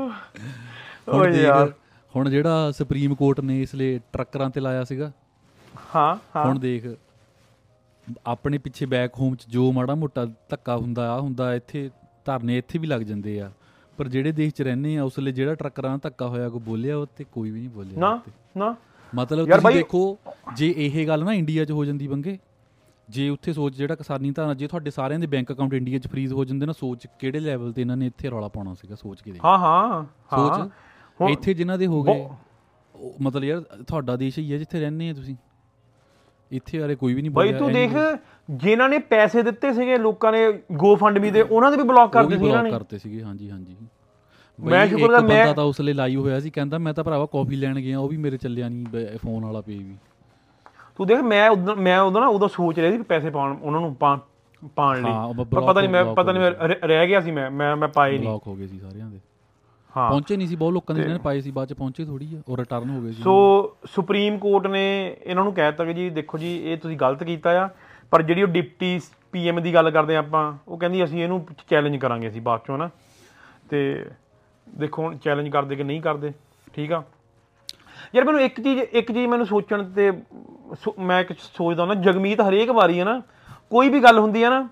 ਓਏ 1.08 1.42
ਯਾਰ। 1.42 1.72
ਹੁਣ 2.14 2.30
ਜਿਹੜਾ 2.30 2.70
ਸੁਪਰੀਮ 2.70 3.14
ਕੋਰਟ 3.14 3.40
ਨੇ 3.40 3.60
ਇਸ 3.62 3.74
ਲਈ 3.74 3.98
ਟਰੱਕਰਾਂ 4.12 4.48
ਤੇ 4.50 4.60
ਲਾਇਆ 4.60 4.84
ਸੀਗਾ 4.84 5.10
ਹਾਂ 5.94 6.14
ਹਾਂ। 6.36 6.44
ਹੁਣ 6.46 6.58
ਦੇਖ 6.58 6.86
ਆਪਣੇ 8.26 8.58
ਪਿੱਛੇ 8.58 8.86
ਬੈਕ 8.86 9.18
ਹੋਮ 9.18 9.34
ਚ 9.34 9.46
ਜੋ 9.48 9.70
ਮਾੜਾ 9.72 9.94
ਮੋਟਾ 9.94 10.24
ਧੱਕਾ 10.48 10.76
ਹੁੰਦਾ 10.76 11.10
ਆ 11.12 11.18
ਹੁੰਦਾ 11.20 11.54
ਇੱਥੇ 11.54 11.88
ਧਰਨੇ 12.24 12.56
ਇੱਥੇ 12.58 12.78
ਵੀ 12.78 12.86
ਲੱਗ 12.86 13.00
ਜਾਂਦੇ 13.00 13.40
ਆ। 13.40 13.50
ਪਰ 13.98 14.08
ਜਿਹੜੇ 14.08 14.32
ਦੇਸ਼ 14.32 14.54
'ਚ 14.54 14.62
ਰਹਿੰਦੇ 14.62 14.96
ਆ 14.96 15.02
ਉਸ 15.04 15.18
ਲਈ 15.18 15.32
ਜਿਹੜਾ 15.32 15.54
ਟਰੱਕਰਾਂ 15.54 15.90
ਨਾਲ 15.90 15.98
ਧੱਕਾ 16.02 16.26
ਹੋਇਆ 16.28 16.48
ਕੋਈ 16.48 16.60
ਬੋਲਿਆ 16.60 16.96
ਉਹ 16.96 17.06
ਤੇ 17.16 17.24
ਕੋਈ 17.32 17.50
ਵੀ 17.50 17.60
ਨਹੀਂ 17.60 17.68
ਬੋਲਿਆ 17.70 17.98
ਨਾ। 17.98 18.20
ਨਾ। 18.56 18.74
ਮਤਲਬ 19.12 19.48
ਤੁਸੀਂ 19.50 19.74
ਦੇਖੋ 19.74 20.18
ਜੇ 20.56 20.72
ਇਹ 20.76 21.06
ਗੱਲ 21.06 21.24
ਨਾ 21.24 21.32
ਇੰਡੀਆ 21.34 21.64
'ਚ 21.64 21.70
ਹੋ 21.70 21.84
ਜਾਂਦੀ 21.84 22.08
ਬੰਗੇ 22.08 22.38
ਜੇ 23.10 23.28
ਉੱਥੇ 23.28 23.52
ਸੋਚ 23.52 23.74
ਜਿਹੜਾ 23.74 23.94
ਕਿਸਾਨੀ 23.94 24.30
ਧਾਰਾ 24.30 24.54
ਜੇ 24.54 24.66
ਤੁਹਾਡੇ 24.66 24.90
ਸਾਰਿਆਂ 24.90 25.18
ਦੇ 25.20 25.26
ਬੈਂਕ 25.26 25.52
ਅਕਾਊਂਟ 25.52 25.74
ਇੰਡੀਆ 25.74 25.98
'ਚ 25.98 26.06
ਫ੍ਰੀਜ਼ 26.06 26.32
ਹੋ 26.32 26.44
ਜਾਂਦੇ 26.44 26.66
ਨਾ 26.66 26.72
ਸੋਚ 26.72 27.06
ਕਿਹੜੇ 27.18 27.40
ਲੈਵਲ 27.40 27.72
ਤੇ 27.72 27.80
ਇਹਨਾਂ 27.80 27.96
ਨੇ 27.96 28.06
ਇੱਥੇ 28.06 28.30
ਰੌਲਾ 28.30 28.48
ਪਾਉਣਾ 28.48 28.74
ਸੀਗਾ 28.74 28.94
ਸੋਚ 28.94 29.20
ਕੇ 29.22 29.32
ਦੇਖ। 29.32 29.44
ਹਾਂ 29.44 29.58
ਹਾਂ 29.58 30.04
ਸੋਚ। 30.30 31.30
ਇੱਥੇ 31.30 31.54
ਜਿਨ੍ਹਾਂ 31.54 31.78
ਦੇ 31.78 31.86
ਹੋ 31.86 32.02
ਗਏ 32.02 32.28
ਮਤਲਬ 33.22 33.44
ਯਾਰ 33.44 33.60
ਤੁਹਾਡਾ 33.88 34.16
ਦੇਸ਼ 34.16 34.38
ਹੀ 34.38 34.52
ਹੈ 34.52 34.58
ਜਿੱਥੇ 34.58 34.80
ਰਹਿੰਦੇ 34.80 35.08
ਆ 35.10 35.14
ਤੁਸੀਂ। 35.14 35.36
ਇੱਥੇ 36.50 36.78
ਯਾਰੇ 36.78 36.94
ਕੋਈ 36.94 37.14
ਵੀ 37.14 37.22
ਨਹੀਂ 37.22 37.30
ਬਾਈ 37.30 37.52
ਤੂੰ 37.52 37.72
ਦੇਖ 37.72 37.90
ਜਿਨ੍ਹਾਂ 38.48 38.88
ਨੇ 38.88 38.98
ਪੈਸੇ 38.98 39.42
ਦਿੱਤੇ 39.42 39.72
ਸੀਗੇ 39.72 39.98
ਲੋਕਾਂ 39.98 40.32
ਨੇ 40.32 40.40
ਗੋ 40.72 40.94
ਫੰਡ 40.96 41.18
ਵੀ 41.18 41.30
ਦੇ 41.30 41.42
ਉਹਨਾਂ 41.42 41.70
ਦੇ 41.70 41.76
ਵੀ 41.76 41.82
ਬਲੌਕ 41.82 42.12
ਕਰ 42.12 42.24
ਦਿੱਤੇ 42.26 42.44
ਬਲੌਕ 42.44 42.62
ਨੇ। 42.62 42.70
ਕਰਤੇ 42.70 42.98
ਸੀਗੇ 42.98 43.22
ਹਾਂਜੀ 43.22 43.50
ਹਾਂਜੀ। 43.50 43.76
ਮੈਂ 44.58 44.86
ਸ਼ੁਕਰ 44.86 45.02
ਇੱਕ 45.04 45.12
ਕਰ 45.12 45.22
ਮੈਂ- 45.22 45.54
ਤਾਂ 45.54 45.64
ਉਸ 45.64 45.80
ਲਈ 45.80 45.92
ਲਾਈਵ 45.92 46.20
ਹੋਇਆ 46.20 46.40
ਸੀ 46.40 46.50
ਕਹਿੰਦਾ 46.50 46.78
ਮੈਂ 46.78 46.94
ਤਾਂ 46.94 47.04
ਭਰਾਵਾ 47.04 47.26
ਕਾਫੀ 47.26 47.56
ਲੈਣ 47.56 47.80
ਗਿਆ 47.80 47.98
ਉਹ 47.98 48.08
ਵੀ 48.08 48.16
ਮੇਰੇ 48.16 48.36
ਚੱਲਿਆ 48.36 48.68
ਨਹੀਂ 48.68 49.06
ਫੋਨ 49.18 49.44
ਵਾਲਾ 49.44 49.60
ਪੇ 49.60 49.76
ਵੀ। 49.78 49.96
ਤੂੰ 51.00 51.06
ਦੇਖ 51.06 51.18
ਮੈਂ 51.20 51.50
ਉਦੋਂ 51.50 51.76
ਮੈਂ 51.76 52.00
ਉਦੋਂ 52.00 52.20
ਨਾ 52.20 52.26
ਉਦੋਂ 52.26 52.48
ਸੋਚ 52.48 52.78
ਰਿਹਾ 52.78 52.90
ਸੀ 52.90 52.96
ਵੀ 52.96 53.02
ਪੈਸੇ 53.02 53.30
ਪਾਉਣ 53.30 53.56
ਉਹਨਾਂ 53.62 53.80
ਨੂੰ 53.80 53.94
ਪਾ 53.94 54.18
ਪਾਉਣ 54.76 54.96
ਲਈ। 54.96 55.44
ਪਰ 55.44 55.60
ਪਤਾ 55.60 55.80
ਨਹੀਂ 55.80 55.90
ਮੈਂ 55.90 56.04
ਪਤਾ 56.04 56.32
ਨਹੀਂ 56.32 56.42
ਮੈਂ 56.42 56.50
ਰਹਿ- 56.50 57.06
ਗਿਆ 57.08 57.20
ਸੀ 57.20 57.30
ਮੈਂ 57.30 57.50
ਮੈਂ 57.50 57.76
ਮੈਂ 57.76 57.88
ਪਾਏ 57.88 58.10
ਨਹੀਂ 58.10 58.20
ਬਲੌਕ 58.20 58.46
ਹੋ 58.46 58.54
ਗਏ 58.54 58.66
ਸੀ 58.66 58.78
ਸਾਰਿਆਂ 58.78 59.06
ਦੇ। 59.10 59.20
ਹਾਂ। 59.96 60.10
ਪਹੁੰਚੇ 60.10 60.36
ਨਹੀਂ 60.36 60.48
ਸੀ 60.48 60.56
ਬਹੁਤ 60.56 60.72
ਲੋਕਾਂ 60.72 60.94
ਦੇ 60.94 61.00
ਜਿਹਨਾਂ 61.02 61.16
ਨੇ 61.16 61.22
ਪਾਏ 61.22 61.40
ਸੀ 61.40 61.50
ਬਾਅਦ 61.50 61.68
ਚ 61.68 61.72
ਪਹੁੰਚੇ 61.72 62.04
ਥੋੜੀ 62.04 62.36
ਆ 62.36 62.42
ਉਹ 62.48 62.56
ਰਿਟਰਨ 62.56 62.90
ਹੋ 62.90 63.00
ਗਏ 63.00 63.12
ਸੀ। 63.12 63.22
ਸੋ 63.22 63.76
ਸੁਪਰੀਮ 63.86 64.38
ਕੋਰਟ 64.38 64.66
ਨੇ 64.66 65.16
ਇਹਨਾਂ 65.24 65.44
ਨੂੰ 65.44 65.54
ਕਹਿ 65.54 65.66
ਦਿੱਤਾ 65.66 65.84
ਕਿ 65.84 65.94
ਜੀ 65.94 66.10
ਦੇਖੋ 66.10 66.38
ਜੀ 66.38 66.72
ਇਹ 66.72 66.76
ਤੁਸੀਂ 66.76 66.96
ਗਲਤ 66.96 67.24
ਕੀਤਾ 67.24 67.64
ਆ 67.64 67.68
ਪਰ 68.10 68.22
ਜਿਹੜੀ 68.22 68.42
ਉਹ 68.42 68.48
ਡਿਪਟੀ 68.48 69.00
ਪੀਐਮ 69.32 69.62
ਦੀ 69.62 69.74
ਗੱਲ 69.74 69.90
ਕਰਦੇ 69.90 70.16
ਆਪਾਂ 70.16 70.52
ਉਹ 70.68 70.78
ਕਹਿੰਦੀ 70.78 71.04
ਅਸੀਂ 71.04 71.22
ਇਹਨੂੰ 71.22 71.46
ਚੈਲੰਜ 71.68 71.96
ਕਰਾਂਗੇ 71.96 72.28
ਅਸੀਂ 72.28 72.42
ਬਾਅਦ 72.42 72.60
ਚੋਂ 72.66 72.78
ਨਾ। 72.78 72.90
ਤੇ 73.70 74.06
ਦੇਖੋ 74.78 75.02
ਹੁਣ 75.02 75.16
ਚੈਲੰਜ 75.16 75.48
ਕਰਦੇ 75.48 75.76
ਕਿ 75.76 75.84
ਨਹੀਂ 75.84 76.02
ਕਰਦੇ 76.02 76.32
ਠੀਕ 76.74 76.92
ਆ? 76.92 77.02
ਯਾਰ 78.14 78.24
ਮੈਨੂੰ 78.24 78.40
ਇੱਕ 78.40 78.60
ਚੀਜ਼ 78.60 78.80
ਇੱਕ 78.80 79.12
ਚੀਜ਼ 79.12 79.26
ਮੈਨੂੰ 79.26 79.46
ਸੋਚਣ 79.46 79.90
ਤੇ 79.90 80.12
ਮੈਂ 80.98 81.20
ਇੱਕ 81.20 81.32
ਸੋਚਦਾ 81.38 81.84
ਨਾ 81.86 81.94
ਜਗਮੀਤ 81.94 82.40
ਹਰੇਕ 82.40 82.70
ਵਾਰੀ 82.70 83.00
ਹੈ 83.00 83.04
ਨਾ 83.04 83.22
ਕੋਈ 83.70 83.88
ਵੀ 83.88 84.02
ਗੱਲ 84.02 84.18
ਹੁੰਦੀ 84.18 84.44
ਹੈ 84.44 84.50
ਨਾ 84.50 84.68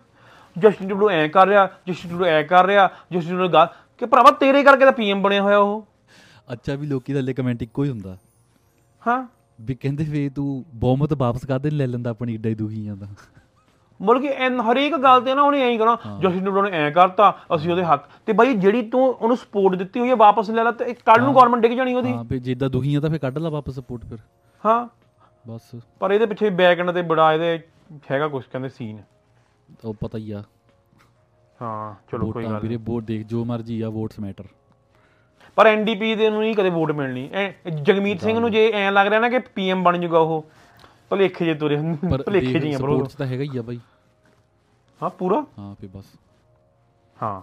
ਜਸਟਿਨ 0.58 0.88
ਟੂਡੂ 0.88 1.10
ਐ 1.10 1.28
ਕਰ 1.28 1.46
ਰਿਹਾ 1.46 1.68
ਜਸਟਿਨ 1.88 2.10
ਟੂਡੂ 2.10 2.24
ਐ 2.24 2.42
ਕਰ 2.42 2.66
ਰਿਹਾ 2.66 2.90
ਜਸਟਿਨ 3.12 3.36
ਟੂਡੂ 3.36 3.48
ਗੱਲ 3.48 3.66
ਕਿ 3.98 4.06
ਭਰਾਵਾ 4.06 4.30
ਤੇਰੇ 4.30 4.62
ਕਰਕੇ 4.62 4.84
ਤਾਂ 4.84 4.92
ਪੀਐਮ 4.92 5.22
ਬਣਿਆ 5.22 5.42
ਹੋਇਆ 5.42 5.58
ਉਹ। 5.58 5.86
ਅੱਛਾ 6.52 6.74
ਵੀ 6.74 6.86
ਲੋਕੀ 6.86 7.14
ਥੱਲੇ 7.14 7.34
ਕਮੈਂਟ 7.34 7.62
ਇੱਕੋ 7.62 7.84
ਹੀ 7.84 7.88
ਹੁੰਦਾ। 7.88 8.16
ਹਾਂ। 9.06 9.26
ਵੀ 9.60 9.74
ਕਹਿੰਦੇ 9.74 10.04
ਵੇ 10.04 10.28
ਤੂੰ 10.28 10.64
ਬਹੁਮਤ 10.74 11.14
ਵਾਪਸ 11.14 11.46
ਕਾਹਦੇ 11.46 11.68
ਨਹੀਂ 11.68 11.78
ਲੈ 11.78 11.86
ਲੈਂਦਾ 11.86 12.10
ਆਪਣੀ 12.10 12.34
ਏਡਾ 12.34 12.48
ਹੀ 12.48 12.54
ਦੁਖੀ 12.54 12.84
ਜਾਂਦਾ। 12.84 13.06
ਮਤਲਬ 14.00 14.22
ਕਿ 14.22 14.28
ਐਨ 14.36 14.60
ਹਰੇਕ 14.60 14.96
ਗੱਲ 14.96 15.20
ਤੇ 15.20 15.34
ਨਾ 15.34 15.42
ਉਹਨੇ 15.42 15.62
ਐਂ 15.62 15.78
ਕਹਣਾ 15.78 15.96
ਜਸਟਿਨ 16.20 16.42
ਟਰੂਡੋ 16.44 16.62
ਨੇ 16.62 16.70
ਐਂ 16.72 16.90
ਕਰਤਾ 16.90 17.32
ਅਸੀਂ 17.54 17.70
ਉਹਦੇ 17.70 17.84
ਹੱਕ। 17.84 18.04
ਤੇ 18.26 18.32
ਬਾਈ 18.32 18.54
ਜਿਹੜੀ 18.54 18.82
ਤੂੰ 18.82 19.02
ਉਹਨੂੰ 19.08 19.36
ਸਪੋਰਟ 19.36 19.76
ਦਿੱਤੀ 19.76 20.00
ਹੋਈ 20.00 20.08
ਹੈ 20.10 20.16
ਵਾਪਸ 20.16 20.50
ਲੈ 20.50 20.64
ਲੈ 20.64 20.70
ਤੇ 20.72 20.94
ਕੱਲ 21.06 21.22
ਨੂੰ 21.22 21.34
ਗਵਰਨਮੈਂਟ 21.34 21.62
ਡਿੱਗ 21.62 21.72
ਜਾਣੀ 21.72 21.94
ਉਹਦੀ। 21.94 22.12
ਹਾਂ 22.12 22.24
ਵੀ 22.24 22.38
ਜਿੱਦਾਂ 22.38 22.68
ਦੁਖੀ 22.70 22.94
ਆ 22.94 23.00
ਤਾਂ 23.00 23.10
ਫੇਰ 23.10 23.18
ਕੱਢ 23.18 23.38
ਲਾ 23.38 23.48
ਵਾਪਸ 23.48 23.74
ਸਪੋਰਟ 23.74 24.04
ਫਿਰ। 24.04 24.18
ਹਾਂ। 24.64 24.86
ਬਸ। 25.44 25.74
ਪਰ 26.00 26.10
ਇਹਦੇ 26.10 26.26
ਪਿੱਛੇ 26.26 26.50
ਬੈਕਐਂਡ 26.50 26.90
ਤੇ 26.90 27.02
ਬੜਾ 27.02 27.32
ਇਹਦੇ 27.32 27.58
ਹੈਗਾ 28.10 28.28
ਕੁਝ 28.28 28.44
ਕਹਿੰਦੇ 28.44 28.68
ਸੀਨ 28.68 28.98
ਉਹ 29.84 29.94
ਪਤਾ 29.94 30.18
ਹੀ 30.18 30.30
ਆ। 30.30 30.42
ਹਾਂ 31.62 31.94
ਚਲੋ 32.10 32.30
ਕੋਈ 32.32 32.44
ਗੱਲ 32.44 32.54
ਵੀਰੇ 32.54 32.68
ਨਹੀਂ। 32.68 32.78
ਵੋਟ 32.78 33.04
ਦੇਖ 33.04 33.26
ਜੋ 33.26 33.44
ਮਰਜ਼ੀ 33.44 33.80
ਆ 33.80 33.88
ਵੋਟਸ 33.88 34.18
ਮੈਟਰ 34.20 34.44
ਪਰ 35.56 35.66
ਐਨਡੀਪੀ 35.66 36.14
ਦੇ 36.14 36.28
ਨੂੰ 36.30 36.40
ਨਹੀਂ 36.40 36.54
ਕਦੇ 36.54 36.70
ਵੋਟ 36.70 36.90
ਮਿਲਣੀ। 36.92 37.28
ਜਗਮੀਤ 37.82 38.20
ਸਿੰਘ 38.20 38.38
ਨੂੰ 38.38 38.50
ਜੇ 38.50 38.70
ਐਂ 38.74 38.92
ਲੱਗ 38.92 39.06
ਰਿਹਾ 39.06 39.20
ਨਾ 39.20 39.28
ਕਿ 39.28 39.38
ਪੀਐਮ 39.54 39.82
ਬਣ 39.82 39.98
ਜਾਊਗਾ 39.98 40.18
ਉਹ 40.18 40.44
ਭਲੇਖੇ 41.10 41.44
ਜੇ 41.44 41.54
ਤੁਰੇ 41.54 41.76
ਪਰ 42.10 42.22
ਭਲੇਖੇ 42.22 42.58
ਜੀ 42.58 42.72
ਆ 42.72 42.78
ਬਰੋ 42.78 42.94
ਸਪੋਰਟਸ 42.94 43.14
ਤਾਂ 43.14 43.26
ਹੈਗਾ 43.26 43.42
ਹੀ 43.42 43.58
ਆ 43.58 43.62
ਬਾਈ। 43.62 43.80
ਹਾਂ 45.02 45.10
ਪੂਰਾ? 45.10 45.44
ਹਾਂ 45.58 45.74
ਫੇ 45.74 45.86
ਬਸ। 45.86 46.04
ਹਾਂ। 47.22 47.42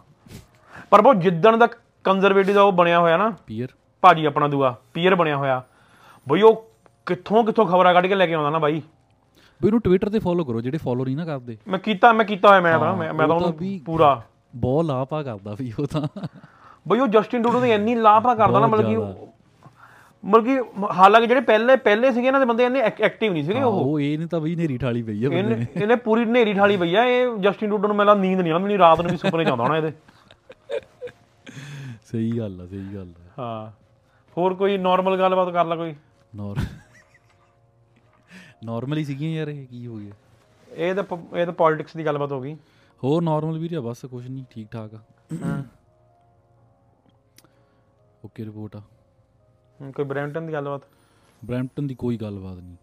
ਪਰ 0.89 1.05
ਉਹ 1.05 1.13
ਜਿੱਦਣ 1.13 1.57
ਦਾ 1.57 1.67
ਕੰਜ਼ਰਵੇਟਿਵ 2.03 2.55
ਦਾ 2.55 2.61
ਉਹ 2.61 2.71
ਬਣਿਆ 2.71 2.99
ਹੋਇਆ 2.99 3.17
ਨਾ 3.17 3.33
ਪੀਅਰ 3.47 3.67
ਭਾਜੀ 4.01 4.25
ਆਪਣਾ 4.25 4.47
ਦੂਆ 4.47 4.75
ਪੀਅਰ 4.93 5.15
ਬਣਿਆ 5.15 5.37
ਹੋਇਆ। 5.37 5.63
ਬਈ 6.29 6.41
ਉਹ 6.41 6.71
ਕਿੱਥੋਂ 7.05 7.43
ਕਿੱਥੋਂ 7.43 7.65
ਖਬਰਾਂ 7.65 7.93
ਕੱਢ 7.93 8.07
ਕੇ 8.07 8.15
ਲੈ 8.15 8.27
ਕੇ 8.27 8.33
ਆਉਂਦਾ 8.33 8.49
ਨਾ 8.49 8.59
ਬਾਈ। 8.59 8.81
ਬਈ 9.61 9.67
ਉਹਨੂੰ 9.67 9.81
ਟਵਿੱਟਰ 9.81 10.09
ਤੇ 10.09 10.19
ਫੋਲੋ 10.19 10.43
ਕਰੋ 10.45 10.61
ਜਿਹੜੇ 10.61 10.77
ਫੋਲੋ 10.77 11.05
ਨਹੀਂ 11.05 11.17
ਨਾ 11.17 11.25
ਕਰਦੇ। 11.25 11.57
ਮੈਂ 11.67 11.79
ਕੀਤਾ 11.79 12.13
ਮੈਂ 12.13 12.25
ਕੀਤਾ 12.25 12.49
ਹੋਇਆ 12.49 12.61
ਮੈਂ 12.61 12.79
ਤਾਂ 12.79 12.95
ਮੈਂ 12.95 13.13
ਤਾਂ 13.13 13.35
ਉਹ 13.35 13.39
ਤਾਂ 13.39 13.47
ਉਹਨੂੰ 13.47 13.79
ਪੂਰਾ। 13.85 14.21
ਬਹੁਤ 14.55 14.85
ਲਾਪਾ 14.85 15.23
ਕਰਦਾ 15.23 15.55
ਵੀ 15.59 15.73
ਉਹ 15.79 15.87
ਤਾਂ। 15.87 16.27
ਬਈ 16.87 16.99
ਉਹ 16.99 17.07
ਜਸਟਿਨ 17.07 17.43
ਟੂਡੂ 17.43 17.59
ਦੀ 17.59 17.71
ਇੰਨੀ 17.71 17.95
ਲਾਭਾ 17.95 18.35
ਕਰਦਾ 18.35 18.59
ਨਾ 18.59 18.67
ਮਤਲਬ 18.67 18.89
ਕਿ 18.89 18.95
ਜ਼ਿਆਦਾ। 20.25 20.39
ਉਹ- 20.39 20.41
ਮਤਲਬ 20.41 20.45
ਕਿ 20.45 20.93
ਹਾਲਾਂਕਿ 20.93 21.27
ਜਿਹੜੇ 21.27 21.41
ਪਹਿਲੇ 21.41 21.75
ਪਹਿਲੇ 21.75 22.11
ਸੀਗੇ 22.11 22.27
ਇਹਨਾਂ 22.27 22.39
ਦੇ 22.39 22.45
ਬੰਦੇ 22.45 22.65
ਇੰਨੇ 22.65 22.79
ਐਕਟਿਵ 22.81 23.33
ਨਹੀਂ 23.33 23.43
ਸੀਗੇ 23.43 23.61
ਉਹ। 23.63 23.71
ਉਹ 23.73 23.99
ਇਹ 23.99 24.17
ਨਹੀਂ 24.17 24.27
ਤਾਂ 24.27 24.39
ਬਈ 24.39 24.55
ਨੇਰੀ 24.55 24.77
ਠਾਲੀ 24.77 25.03
ਪਈ 25.03 25.25
ਆ 25.25 25.29
ਬੰਦੇ 25.29 25.39
ਇਹਨੇ 25.39 25.55
ਨੇ। 25.55 25.67
ਇਹਨੇ 25.75 25.95
ਪੂਰੀ 25.95 26.25
ਨੇਰੀ 26.25 26.53
ਠਾਲੀ 26.53 26.77
ਪਈ 26.77 26.95
ਆ 26.95 27.03
ਇਹ 27.03 27.37
ਜਸਟਿਨ 27.37 27.69
ਟੂਡੂ 27.69 27.87
ਨੂੰ 27.87 27.95
ਮੈਨੂੰ 27.95 28.19
ਨੀਂਦ 28.19 28.41
ਨਹੀਂ 28.41 28.51
ਆਉਂਦੀ 28.53 28.63
ਮੈਨੂੰ 28.63 28.77
ਰਾਤ 28.77 29.01
ਨੂੰ 29.01 29.11
ਵੀ 29.11 29.17
ਸੁਪਨੇ 29.17 29.45
ਆਉਂਦਾ 29.45 29.63
ਹੋਣਾ 29.63 29.77
ਇਹਦੇ। 29.77 29.91
ਸਹੀ 32.05 32.37
ਗੱਲ 32.39 32.61
ਆ 32.61 32.65
ਸਹੀ 32.65 32.95
ਗੱਲ 32.95 33.13
ਆ। 33.19 33.41
ਹਾਂ 33.41 33.71
ਹੋਰ 34.37 34.53
ਕੋਈ 34.53 34.77
ਨਾਰਮਲ 34.77 35.17
ਗੱਲਬਾਤ 35.17 35.49
ਕਰ 35.53 35.65
ਲੈ 35.65 35.75
ਕੋਈ। 35.75 35.95
ਨੋਰ 36.35 36.57
ਨਾਰਮਲੀ 38.65 39.03
ਸੀਗੀਆਂ 39.03 39.31
ਯਾਰ 39.39 39.47
ਇਹ 39.47 39.67
ਕੀ 39.67 39.87
ਹੋ 39.87 39.95
ਗਿਆ? 39.97 40.11
ਇਹ 40.69 40.95
ਤਾਂ 40.95 41.03
ਇਹ 41.37 41.45
ਤਾਂ 41.45 41.53
ਪੋਲਿਟਿਕਸ 41.53 41.97
ਦੀ 41.97 42.05
ਗੱਲਬਾਤ 42.05 42.31
ਹੋ 42.31 42.41
ਗਈ। 42.41 42.55
ਹੋਰ 43.03 43.21
ਨਾਰਮਲ 43.21 43.59
ਵੀਰੇ 43.59 43.79
ਬਸ 43.79 44.05
ਕੁਝ 44.05 44.27
ਨਹੀਂ 44.27 44.43
ਠੀਕ 44.49 44.67
ਠਾਕ 44.71 44.93
ਆ 44.93 44.99
ਓਕੇ 48.25 48.45
ਰਿਪੋਰਟ 48.45 48.75
ਆ। 48.75 48.81
ਹੂੰ, 49.81 49.93
ਕੋਈ 49.93 50.05
ਬ੍ਰੈਂਟਨ 50.05 50.47
ਦੀ 50.47 50.53
ਗੱਲਬਾਤ? 50.53 50.81
ਬ੍ਰੈਂਪਟਨ 51.45 51.87
ਦੀ 51.87 51.95
ਕੋਈ 51.95 52.17
ਗੱਲਬਾਤ 52.17 52.57
ਨਹੀਂ। 52.57 52.75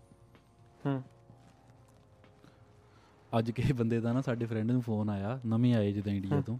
ਹੂੰ। 0.86 1.02
ਅੱਜ 3.38 3.50
ਕਿਸੇ 3.50 3.72
ਬੰਦੇ 3.72 4.00
ਦਾ 4.00 4.12
ਨਾ 4.12 4.20
ਸਾਡੇ 4.20 4.46
ਫਰੈਂਡ 4.46 4.70
ਨੂੰ 4.70 4.82
ਫੋਨ 4.82 5.10
ਆਇਆ 5.10 5.40
ਨਵੇਂ 5.46 5.74
ਆਏ 5.74 5.92
ਜਿੱਦਾਂ 5.92 6.12
ਇੰਡੀਆ 6.12 6.40
ਤੋਂ। 6.40 6.58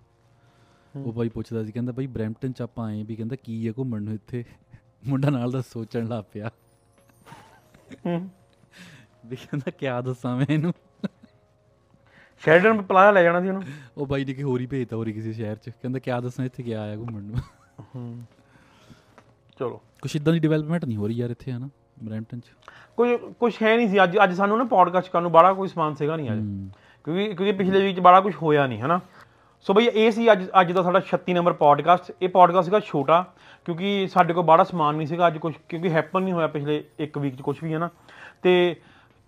ਉਹ 0.96 1.12
ਬਾਈ 1.12 1.28
ਪੁੱਛਦਾ 1.28 1.64
ਸੀ 1.64 1.72
ਕਹਿੰਦਾ 1.72 1.92
ਬਾਈ 1.92 2.06
ਬ੍ਰੈਂਪਟਨ 2.06 2.52
ਚ 2.52 2.62
ਆਪਾਂ 2.62 2.86
ਆਏ 2.86 3.02
ਵੀ 3.02 3.16
ਕਹਿੰਦਾ 3.16 3.36
ਕੀ 3.36 3.68
ਹੈ 3.68 3.72
ਘੁੰਮਣ 3.78 4.02
ਨੂੰ 4.02 4.14
ਇੱਥੇ? 4.14 4.44
ਮੁੰਡਾ 5.06 5.30
ਨਾਲ 5.30 5.50
ਦਾ 5.50 5.60
ਸੋਚਣ 5.60 6.06
ਲੱਗ 6.06 6.24
ਪਿਆ। 6.32 6.50
ਹੂੰ। 8.06 8.30
ਵੀ 9.26 9.36
ਕਹਿੰਦਾ 9.36 9.70
ਕਿਆ 9.70 10.00
ਦੱਸਾਂ 10.00 10.36
ਮੈਂ 10.36 10.46
ਇਹਨੂੰ। 10.50 10.72
ਸ਼ੈਲਡਨ 12.40 12.82
ਪਲਾਜ਼ਾ 12.82 13.10
ਲੈ 13.10 13.22
ਜਾਣਾ 13.22 13.40
ਸੀ 13.40 13.48
ਉਹਨੂੰ। 13.48 13.62
ਉਹ 13.96 14.06
ਬਾਈ 14.06 14.24
ਨੇ 14.24 14.34
ਕਿ 14.34 14.42
ਹੋਰ 14.42 14.60
ਹੀ 14.60 14.66
ਭੇਜਤਾ 14.66 14.96
ਹੋਰ 14.96 15.10
ਕਿਸੇ 15.10 15.32
ਸ਼ਹਿਰ 15.32 15.56
ਚ। 15.56 15.68
ਕਹਿੰਦਾ 15.68 15.98
ਕਿਆ 15.98 16.20
ਦੱਸਾਂ 16.20 16.44
ਇੱਥੇ 16.44 16.62
ਕਿਆ 16.62 16.82
ਆਇਆ 16.82 16.96
ਘੁੰਮਣ 16.96 17.22
ਨੂੰ। 17.22 17.36
ਹੂੰ। 17.80 18.22
ਚਲੋ। 19.62 19.81
ਕੁਛ 20.03 20.16
ਇਦਾਂ 20.16 20.33
ਦੀ 20.33 20.38
ਡਿਵੈਲਪਮੈਂਟ 20.38 20.85
ਨਹੀਂ 20.85 20.96
ਹੋ 20.96 21.07
ਰਹੀ 21.07 21.14
ਯਾਰ 21.14 21.31
ਇੱਥੇ 21.31 21.53
ਹਨਾ 21.53 21.68
ਬ੍ਰੈਂਪਟਨ 22.03 22.40
ਚ। 22.40 22.44
ਕੋਈ 22.96 23.16
ਕੁਝ 23.16 23.55
ਹੈ 23.62 23.77
ਨਹੀਂ 23.77 23.88
ਸੀ। 23.88 24.03
ਅੱਜ 24.03 24.18
ਅੱਜ 24.25 24.35
ਸਾਨੂੰ 24.35 24.59
ਨਾ 24.59 24.64
ਪੋਡਕਾਸਟ 24.64 25.11
ਕਰਨ 25.11 25.22
ਨੂੰ 25.22 25.33
ਬੜਾ 25.33 25.53
ਕੋਈ 25.53 25.68
ਸਮਾਨ 25.68 25.94
ਸੀਗਾ 25.94 26.16
ਨਹੀਂ 26.16 26.31
ਅੱਜ। 26.31 26.38
ਹੂੰ। 26.38 26.70
ਕਿਉਂਕਿ 27.05 27.25
ਕਿਉਂਕਿ 27.25 27.53
ਪਿਛਲੇ 27.53 27.83
ਵੀਕ 27.83 27.96
ਚ 27.96 28.01
ਬੜਾ 28.01 28.20
ਕੁਝ 28.20 28.35
ਹੋਇਆ 28.42 28.66
ਨਹੀਂ 28.66 28.81
ਹਨਾ। 28.81 29.01
ਸੋ 29.61 29.75
ਬਈ 29.75 29.87
ਇਹ 29.87 30.11
ਸੀ 30.11 30.33
ਅੱਜ 30.33 30.46
ਅੱਜ 30.61 30.72
ਦਾ 30.72 30.83
ਸਾਡਾ 30.83 31.01
36 31.01 31.35
ਨੰਬਰ 31.35 31.53
ਪੋਡਕਾਸਟ 31.53 32.12
ਇਹ 32.22 32.29
ਪੋਡਕਾਸਟ 32.29 32.64
ਸੀਗਾ 32.64 32.81
ਛੋਟਾ 32.81 33.27
ਕਿਉਂਕਿ 33.64 34.07
ਸਾਡੇ 34.07 34.35
ਕੋਲ 34.35 34.44
ਬੜਾ 34.44 34.64
ਸਮਾਨ 34.64 34.94
ਨਹੀਂ 34.94 35.07
ਸੀਗਾ 35.07 35.27
ਅੱਜ 35.27 35.38
ਕੁਝ 35.38 35.55
ਕਿਉਂਕਿ 35.68 35.90
ਹੈਪਨ 35.90 36.22
ਨਹੀਂ 36.22 36.35
ਹੋਇਆ 36.35 36.46
ਪਿਛਲੇ 36.46 36.85
ਇੱਕ 36.98 37.18
ਵੀਕ 37.18 37.37
ਚ 37.37 37.40
ਕੁਝ 37.40 37.57
ਵੀ 37.64 37.75
ਹਨਾ। 37.75 37.90
ਤੇ 38.42 38.77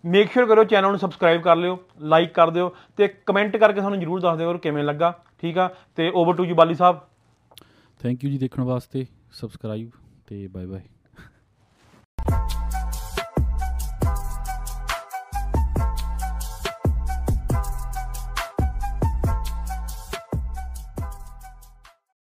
ਮੇਕ 0.05 0.33
ਸ਼ੋਰ 0.33 0.47
ਕਰੋ 0.47 0.65
ਚੈਨਲ 0.65 0.89
ਨੂੰ 0.89 0.99
ਸਬਸਕ੍ਰਾਈਬ 0.99 1.43
ਕਰ 1.43 1.57
ਲਿਓ 1.57 1.79
ਲਾਈਕ 2.01 2.35
ਕਰ 2.35 2.51
ਦਿਓ 2.51 2.75
ਤੇ 2.97 3.09
ਕਮੈਂਟ 3.09 3.57
ਕਰਕੇ 3.57 3.81
ਸਾਨੂੰ 3.81 4.01
ਜਰੂਰ 4.01 4.21
ਦੱਸ 4.21 4.39
ਦਿਓ 4.39 4.59
ਕਿਵੇਂ 4.59 4.85
ਲੱਗਾ 4.85 5.19
ਠੀਕ 5.41 5.59
ਆ? 5.59 5.71
ਤੇ 5.97 6.13
ਓਵਰ 6.15 6.35
ਟੂ 6.35 6.45
ਜੀ 6.45 6.53
ਬਾਲੀ 6.53 6.75
ਸਾਹਿਬ। 6.75 7.01
ਥੈਂਕ 8.03 8.25
ਯੂ 8.25 8.31
ਜੀ 8.31 8.39
ਦੇਖਣ 8.39 8.63
ਵਾਸਤੇ। 8.63 9.07
ਸਬਸਕ੍ਰਾਈਬ 9.33 9.91
नमस्ते 10.25 10.47
बाय 10.49 10.67
बाय 10.67 10.94